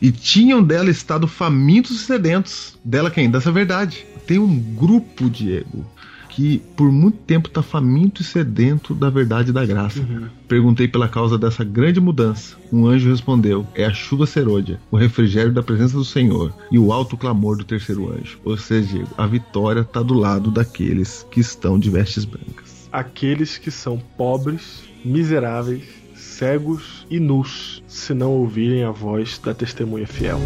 E 0.00 0.12
tinham 0.12 0.62
dela 0.62 0.88
estado 0.88 1.26
famintos 1.26 1.90
e 1.92 1.98
sedentos. 1.98 2.78
Dela 2.84 3.10
quem? 3.10 3.28
Dessa 3.28 3.50
verdade. 3.50 4.06
Tem 4.24 4.38
um 4.38 4.56
grupo, 4.56 5.28
Diego, 5.28 5.84
que 6.32 6.62
por 6.74 6.90
muito 6.90 7.18
tempo 7.18 7.48
está 7.48 7.62
faminto 7.62 8.22
e 8.22 8.24
sedento 8.24 8.94
da 8.94 9.10
verdade 9.10 9.50
e 9.50 9.52
da 9.52 9.64
graça. 9.64 10.00
Uhum. 10.00 10.28
Perguntei 10.48 10.88
pela 10.88 11.08
causa 11.08 11.38
dessa 11.38 11.62
grande 11.62 12.00
mudança. 12.00 12.56
Um 12.72 12.86
anjo 12.86 13.10
respondeu: 13.10 13.66
É 13.74 13.84
a 13.84 13.92
chuva 13.92 14.26
serôdia, 14.26 14.80
o 14.90 14.96
refrigério 14.96 15.52
da 15.52 15.62
presença 15.62 15.96
do 15.96 16.04
Senhor 16.04 16.52
e 16.70 16.78
o 16.78 16.92
alto 16.92 17.16
clamor 17.16 17.56
do 17.56 17.64
terceiro 17.64 18.10
anjo. 18.10 18.38
Ou 18.44 18.56
seja, 18.56 18.88
Diego, 18.88 19.08
a 19.16 19.26
vitória 19.26 19.80
está 19.80 20.02
do 20.02 20.14
lado 20.14 20.50
daqueles 20.50 21.26
que 21.30 21.40
estão 21.40 21.78
de 21.78 21.90
vestes 21.90 22.24
brancas. 22.24 22.88
Aqueles 22.90 23.58
que 23.58 23.70
são 23.70 23.98
pobres, 24.16 24.82
miseráveis, 25.04 25.84
cegos 26.14 27.06
e 27.10 27.20
nus, 27.20 27.82
se 27.86 28.12
não 28.14 28.32
ouvirem 28.32 28.84
a 28.84 28.90
voz 28.90 29.38
da 29.38 29.54
testemunha 29.54 30.06
fiel. 30.06 30.40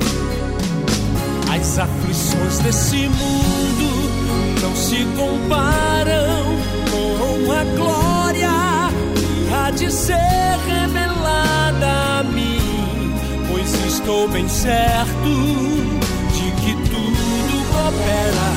As 1.51 1.79
aflições 1.79 2.59
desse 2.59 3.09
mundo 3.09 3.86
se 4.87 5.05
comparam 5.17 6.45
com 6.93 7.53
a 7.53 7.65
glória 7.77 8.49
que 9.17 9.53
há 9.53 9.71
de 9.73 9.91
ser 9.91 10.61
revelada 10.65 12.21
a 12.21 12.23
mim, 12.23 13.13
pois 13.51 13.75
estou 13.85 14.29
bem 14.29 14.49
certo 14.49 15.33
de 16.33 16.51
que 16.63 16.73
tudo 16.89 17.65
coopera 17.73 18.49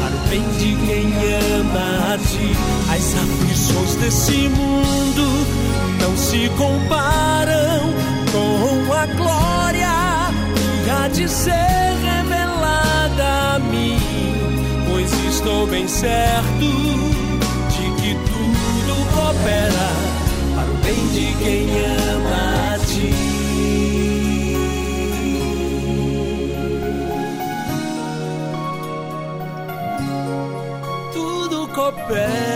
para 0.00 0.16
o 0.16 0.28
bem 0.30 0.42
de 0.56 0.74
quem 0.86 1.12
ama 1.60 2.14
a 2.14 2.16
ti. 2.16 2.56
As 2.90 3.14
aflições 3.14 3.94
desse 3.96 4.48
mundo 4.48 5.46
não 6.00 6.16
se 6.16 6.48
comparam 6.56 7.92
com 8.32 8.92
a 8.94 9.04
glória 9.04 10.32
que 10.82 10.90
há 10.90 11.08
de 11.08 11.28
ser 11.28 11.52
revelada 12.02 13.56
a 13.56 13.58
mim, 13.58 13.97
estou 15.48 15.66
bem 15.66 15.88
certo 15.88 16.68
de 17.70 18.02
que 18.02 18.14
tudo 18.28 18.94
coopera 19.14 19.88
para 20.54 20.70
o 20.70 20.74
bem 20.84 21.08
de 21.08 21.34
quem 21.42 21.70
ama 21.80 22.74
a 22.74 22.78
ti. 22.80 23.14
Tudo 31.14 31.66
coopera. 31.68 32.47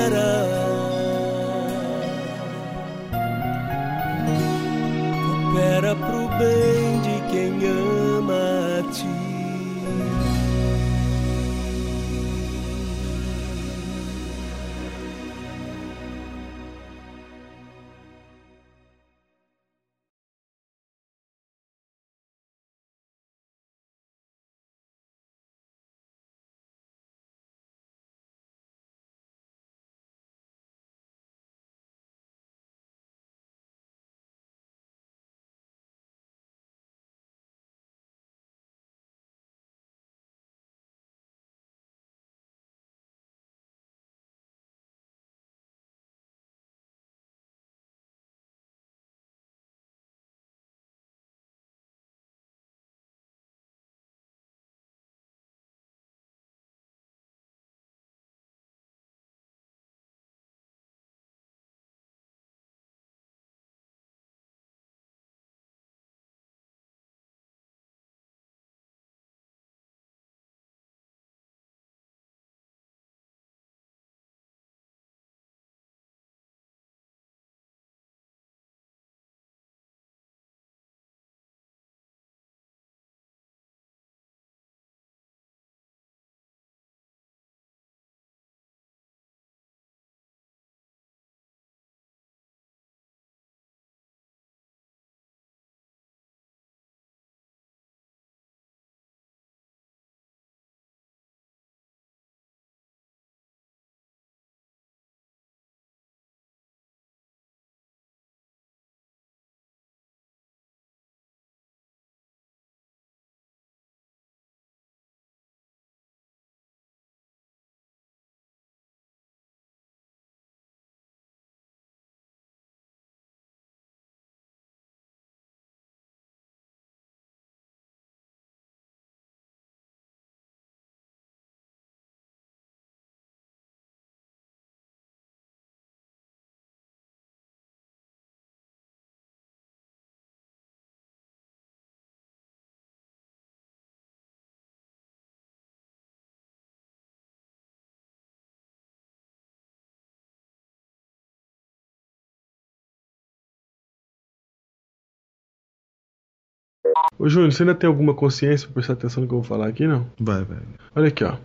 Ô 157.18 157.28
Júnior, 157.28 157.52
você 157.52 157.62
ainda 157.62 157.74
tem 157.74 157.88
alguma 157.88 158.14
consciência 158.14 158.66
pra 158.66 158.74
prestar 158.74 158.94
atenção 158.94 159.22
no 159.22 159.28
que 159.28 159.34
eu 159.34 159.40
vou 159.40 159.48
falar 159.48 159.68
aqui, 159.68 159.86
não? 159.86 160.06
Vai, 160.18 160.44
vai. 160.44 160.58
Olha 160.94 161.08
aqui, 161.08 161.24
ó. 161.24 161.36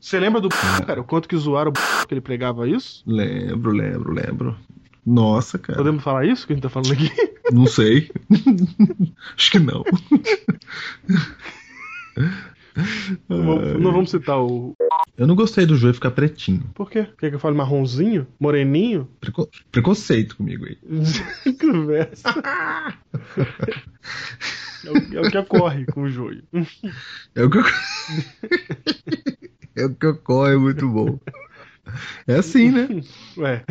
Você 0.00 0.18
lembra 0.18 0.40
do 0.40 0.48
cara? 0.48 1.00
O 1.00 1.04
quanto 1.04 1.28
que 1.28 1.36
zoaram 1.36 1.70
o 1.70 2.06
que 2.06 2.14
ele 2.14 2.20
pregava 2.20 2.68
isso? 2.68 3.02
Lembro, 3.06 3.70
lembro, 3.70 4.12
lembro. 4.12 4.56
Nossa, 5.04 5.58
cara. 5.58 5.78
Podemos 5.78 6.02
falar 6.02 6.26
isso 6.26 6.46
que 6.46 6.52
a 6.52 6.56
gente 6.56 6.62
tá 6.62 6.68
falando 6.68 6.92
aqui? 6.92 7.10
Não 7.52 7.66
sei. 7.66 8.10
Acho 9.36 9.50
que 9.50 9.58
não. 9.58 9.84
Não 13.28 13.44
vamos, 13.44 13.80
não 13.82 13.92
vamos 13.92 14.10
citar 14.10 14.40
o. 14.42 14.74
Eu 15.16 15.26
não 15.26 15.34
gostei 15.34 15.66
do 15.66 15.76
joio 15.76 15.94
ficar 15.94 16.10
pretinho. 16.10 16.64
Por 16.74 16.90
quê? 16.90 17.06
Quer 17.18 17.30
que 17.30 17.36
eu 17.36 17.40
fale 17.40 17.56
marronzinho? 17.56 18.26
Moreninho? 18.40 19.08
Preco- 19.20 19.48
Preconceito 19.70 20.36
comigo 20.36 20.64
aí. 20.64 20.78
Conversa. 21.60 22.28
É 24.84 24.90
o, 24.90 25.24
é 25.24 25.26
o 25.26 25.30
que 25.30 25.38
ocorre 25.38 25.86
com 25.86 26.02
o 26.02 26.08
joio. 26.08 26.42
É 27.34 27.44
o 27.44 27.50
que 27.50 27.58
eu... 27.58 27.64
é 29.76 29.84
o 29.86 29.94
que 29.94 30.06
ocorre, 30.06 30.54
é 30.54 30.58
muito 30.58 30.88
bom. 30.88 31.18
É 32.26 32.34
assim, 32.36 32.70
né? 32.70 32.88
Ué. 33.38 33.64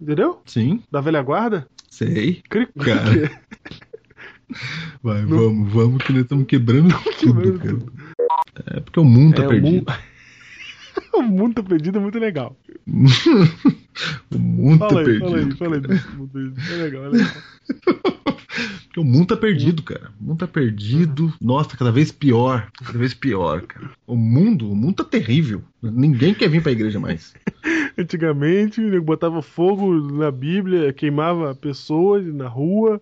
Entendeu? 0.00 0.42
Sim, 0.46 0.82
Da 0.90 1.00
velha 1.00 1.22
guarda? 1.22 1.66
sei. 1.90 2.42
Cri- 2.48 2.68
Cara. 2.78 3.40
Vai, 5.02 5.24
vamos, 5.24 5.72
vamos, 5.72 6.02
que 6.02 6.12
nós 6.12 6.22
estamos 6.22 6.46
quebrando 6.46 6.94
tudo, 7.20 7.58
cara. 7.58 7.78
É 8.76 8.80
porque 8.80 9.00
o 9.00 9.04
mundo 9.04 9.36
tá 9.36 9.42
É, 9.42 9.46
o 9.46 9.48
perdido. 9.48 9.72
mundo... 9.74 9.86
o 11.14 11.22
mundo 11.22 11.54
tá 11.54 11.62
perdido 11.62 11.98
é 11.98 12.00
muito 12.00 12.18
legal. 12.18 12.56
o 14.30 14.38
mundo 14.38 14.78
Fala 14.78 14.92
tá 14.92 14.98
aí, 15.00 15.04
perdido. 15.04 15.24
fala 15.28 15.36
aí, 15.38 15.56
fala 15.56 15.74
aí. 15.76 15.80
desse 15.80 16.08
mundo 16.16 16.30
perdido. 16.32 16.60
É 16.72 16.76
legal, 16.76 17.04
é 17.04 17.08
legal. 17.08 17.30
Porque 18.88 19.00
o 19.00 19.04
mundo 19.04 19.26
tá 19.26 19.36
perdido, 19.36 19.82
cara. 19.82 20.10
O 20.20 20.24
mundo 20.24 20.38
tá 20.38 20.46
perdido. 20.48 21.32
Nossa, 21.40 21.76
cada 21.76 21.92
vez 21.92 22.10
pior. 22.10 22.68
Cada 22.84 22.98
vez 22.98 23.14
pior, 23.14 23.60
cara. 23.62 23.90
O 24.06 24.16
mundo, 24.16 24.70
o 24.70 24.74
mundo 24.74 24.96
tá 24.96 25.04
terrível. 25.04 25.62
Ninguém 25.82 26.34
quer 26.34 26.48
vir 26.48 26.62
pra 26.62 26.72
igreja 26.72 26.98
mais. 26.98 27.34
Antigamente, 27.96 28.80
nego 28.80 29.04
botava 29.04 29.42
fogo 29.42 30.00
na 30.12 30.30
Bíblia, 30.30 30.92
queimava 30.92 31.54
pessoas 31.54 32.24
na 32.32 32.48
rua. 32.48 33.00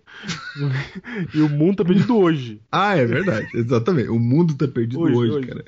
e 1.33 1.41
o 1.41 1.49
mundo 1.49 1.77
tá 1.77 1.85
perdido 1.85 2.17
hoje. 2.17 2.59
Ah, 2.71 2.95
é 2.95 3.05
verdade. 3.05 3.47
Exatamente. 3.53 4.09
O 4.09 4.19
mundo 4.19 4.53
tá 4.55 4.67
perdido 4.67 5.01
hoje, 5.01 5.15
Hoje, 5.15 5.31
hoje. 5.31 5.47
cara. 5.47 5.65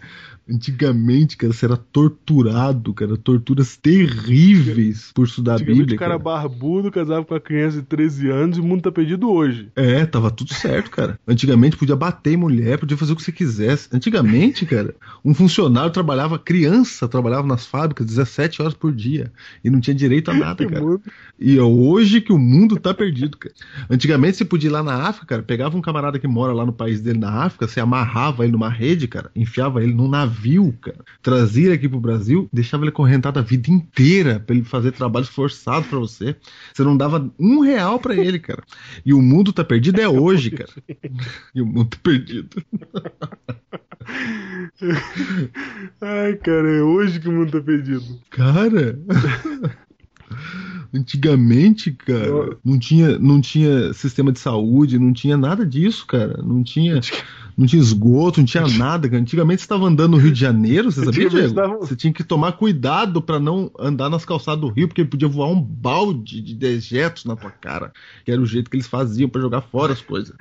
Antigamente, 0.52 1.38
cara, 1.38 1.54
você 1.54 1.66
era 1.66 1.78
torturado, 1.78 2.92
cara. 2.92 3.16
Torturas 3.18 3.78
terríveis 3.78 5.12
por 5.14 5.28
estudar 5.28 5.56
a 5.56 5.58
Bíblia. 5.60 5.96
o 5.96 6.00
cara 6.00 6.18
cara. 6.18 6.18
barbudo 6.18 6.92
casava 6.92 7.24
com 7.24 7.36
uma 7.36 7.40
criança 7.40 7.78
de 7.78 7.84
13 7.84 8.30
anos 8.30 8.58
e 8.58 8.62
o 8.62 8.64
mundo 8.64 8.82
tá 8.82 8.92
perdido 8.92 9.30
hoje. 9.30 9.70
É, 9.76 10.06
tava 10.08 10.32
tudo 10.32 10.52
certo, 10.54 10.90
cara. 10.90 11.20
Antigamente 11.28 11.78
podia 11.78 11.96
bater 11.96 12.34
em 12.34 12.38
mulher, 12.38 12.80
podia 12.80 12.98
fazer 12.98 13.14
o 13.14 13.16
que 13.16 13.22
você 13.22 13.32
quisesse. 13.32 13.90
Antigamente, 13.94 14.66
cara, 14.66 14.96
um 15.24 15.36
funcionário 15.36 15.92
trabalhava, 15.92 16.40
criança 16.40 16.99
trabalhava 17.08 17.48
nas 17.48 17.66
fábricas 17.66 18.06
17 18.06 18.62
horas 18.62 18.74
por 18.74 18.94
dia 18.94 19.32
e 19.64 19.70
não 19.70 19.80
tinha 19.80 19.96
direito 19.96 20.32
a 20.32 20.34
nada, 20.36 20.66
cara. 20.68 21.00
E 21.40 21.58
é 21.58 21.64
hoje 21.64 22.22
que 22.22 22.34
o 22.34 22.38
mundo 22.38 22.78
tá 22.78 22.94
perdido, 22.94 23.38
cara. 23.38 23.54
Antigamente 23.90 24.38
você 24.38 24.46
podia 24.46 24.70
ir 24.70 24.72
lá 24.72 24.84
na 24.84 25.08
África, 25.08 25.28
cara, 25.28 25.44
pegava 25.44 25.78
um 25.78 25.82
camarada 25.82 26.20
que 26.20 26.28
mora 26.28 26.54
lá 26.54 26.66
no 26.66 26.74
país 26.74 27.02
dele 27.02 27.20
na 27.20 27.44
África, 27.44 27.68
você 27.68 27.80
amarrava 27.80 28.44
ele 28.44 28.52
numa 28.52 28.70
rede, 28.70 29.08
cara, 29.08 29.32
enfiava 29.36 29.84
ele 29.84 29.94
num 29.94 30.08
navio, 30.08 30.76
cara, 30.82 31.00
trazia 31.22 31.66
ele 31.66 31.76
aqui 31.76 31.88
pro 31.88 32.00
Brasil, 32.00 32.50
deixava 32.52 32.84
ele 32.84 32.90
acorrentado 32.90 33.40
a 33.40 33.42
vida 33.42 33.70
inteira 33.72 34.40
pra 34.40 34.56
ele 34.56 34.66
fazer 34.66 34.92
trabalho 34.92 35.26
forçado 35.26 35.88
pra 35.88 36.00
você. 36.00 36.36
Você 36.74 36.84
não 36.84 36.98
dava 36.98 37.30
um 37.40 37.60
real 37.60 38.00
pra 38.00 38.16
ele, 38.16 38.40
cara. 38.40 38.64
E 39.06 39.14
o 39.14 39.22
mundo 39.22 39.54
tá 39.54 39.64
perdido 39.64 40.02
é 40.02 40.08
hoje, 40.10 40.52
cara. 40.52 40.70
E 41.54 41.62
o 41.62 41.66
mundo 41.66 41.90
tá 41.90 41.98
perdido. 42.02 42.64
Ai, 46.02 46.36
cara, 46.38 46.70
é 46.70 46.82
hoje 46.90 47.20
que 47.20 47.30
o 47.30 47.32
mundo 47.32 47.52
tá 47.52 47.62
perdido. 47.62 48.20
Cara. 48.30 49.00
Antigamente, 50.92 51.92
cara, 51.92 52.58
não 52.66 52.80
tinha, 52.80 53.20
não 53.20 53.40
tinha 53.40 53.94
sistema 53.94 54.32
de 54.32 54.40
saúde, 54.40 54.98
não 54.98 55.14
tinha 55.14 55.38
nada 55.38 55.64
disso, 55.64 56.08
cara. 56.08 56.42
Não 56.42 56.64
tinha, 56.64 57.00
não 57.60 57.68
tinha 57.68 57.82
esgoto, 57.82 58.40
não 58.40 58.46
tinha 58.46 58.66
nada. 58.78 59.08
Antigamente 59.16 59.60
você 59.62 59.66
estava 59.66 59.86
andando 59.86 60.12
no 60.12 60.18
Rio 60.18 60.32
de 60.32 60.40
Janeiro, 60.40 60.92
você 60.92 61.04
sabia, 61.06 61.30
Diego? 61.30 61.54
tava- 61.54 61.78
Você 61.78 61.96
tinha 61.96 62.14
que 62.14 62.24
tomar 62.24 62.54
cuidado 62.54 63.22
pra 63.22 63.40
não 63.40 63.70
andar 63.78 64.10
nas 64.10 64.24
calçadas 64.26 64.62
do 64.62 64.70
Rio, 64.70 64.88
porque 64.88 65.04
podia 65.06 65.28
voar 65.28 65.50
um 65.50 65.62
balde 65.62 66.42
de 66.42 66.56
dejetos 66.56 67.26
na 67.26 67.36
tua 67.36 67.52
cara, 67.52 67.92
que 68.26 68.32
era 68.32 68.42
o 68.42 68.46
jeito 68.46 68.70
que 68.70 68.78
eles 68.78 68.88
faziam 68.88 69.30
pra 69.30 69.42
jogar 69.42 69.62
fora 69.62 69.94
as 69.94 70.02
coisas. 70.02 70.34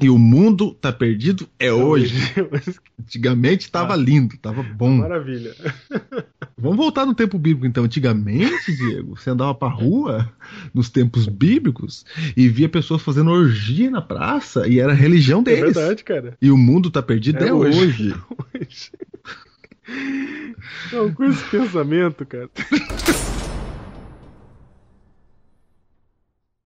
E 0.00 0.08
o 0.08 0.18
mundo 0.18 0.72
tá 0.80 0.92
perdido 0.92 1.46
é 1.58 1.72
hoje. 1.72 2.14
Antigamente 3.00 3.70
tava 3.70 3.94
lindo, 3.96 4.36
tava 4.38 4.62
bom. 4.62 4.96
Maravilha. 4.98 5.54
Vamos 6.56 6.76
voltar 6.78 7.04
no 7.04 7.14
tempo 7.14 7.36
bíblico, 7.38 7.66
então. 7.66 7.84
Antigamente, 7.84 8.74
Diego, 8.76 9.16
você 9.16 9.30
andava 9.30 9.54
pra 9.54 9.68
rua 9.68 10.32
nos 10.72 10.88
tempos 10.88 11.26
bíblicos 11.26 12.04
e 12.36 12.48
via 12.48 12.68
pessoas 12.68 13.02
fazendo 13.02 13.30
orgia 13.30 13.90
na 13.90 14.00
praça 14.00 14.66
e 14.66 14.78
era 14.78 14.92
a 14.92 14.94
religião 14.94 15.40
É 15.40 15.44
deles. 15.44 15.74
verdade, 15.74 16.02
cara. 16.04 16.36
E 16.40 16.50
o 16.54 16.58
mundo 16.58 16.90
tá 16.90 17.02
perdido 17.02 17.42
É 17.44 17.48
é, 17.48 17.52
hoje. 17.52 18.14
hoje. 18.54 18.92
Não, 20.92 21.12
com 21.12 21.24
esse 21.24 21.44
pensamento, 21.50 22.24
cara. 22.24 22.48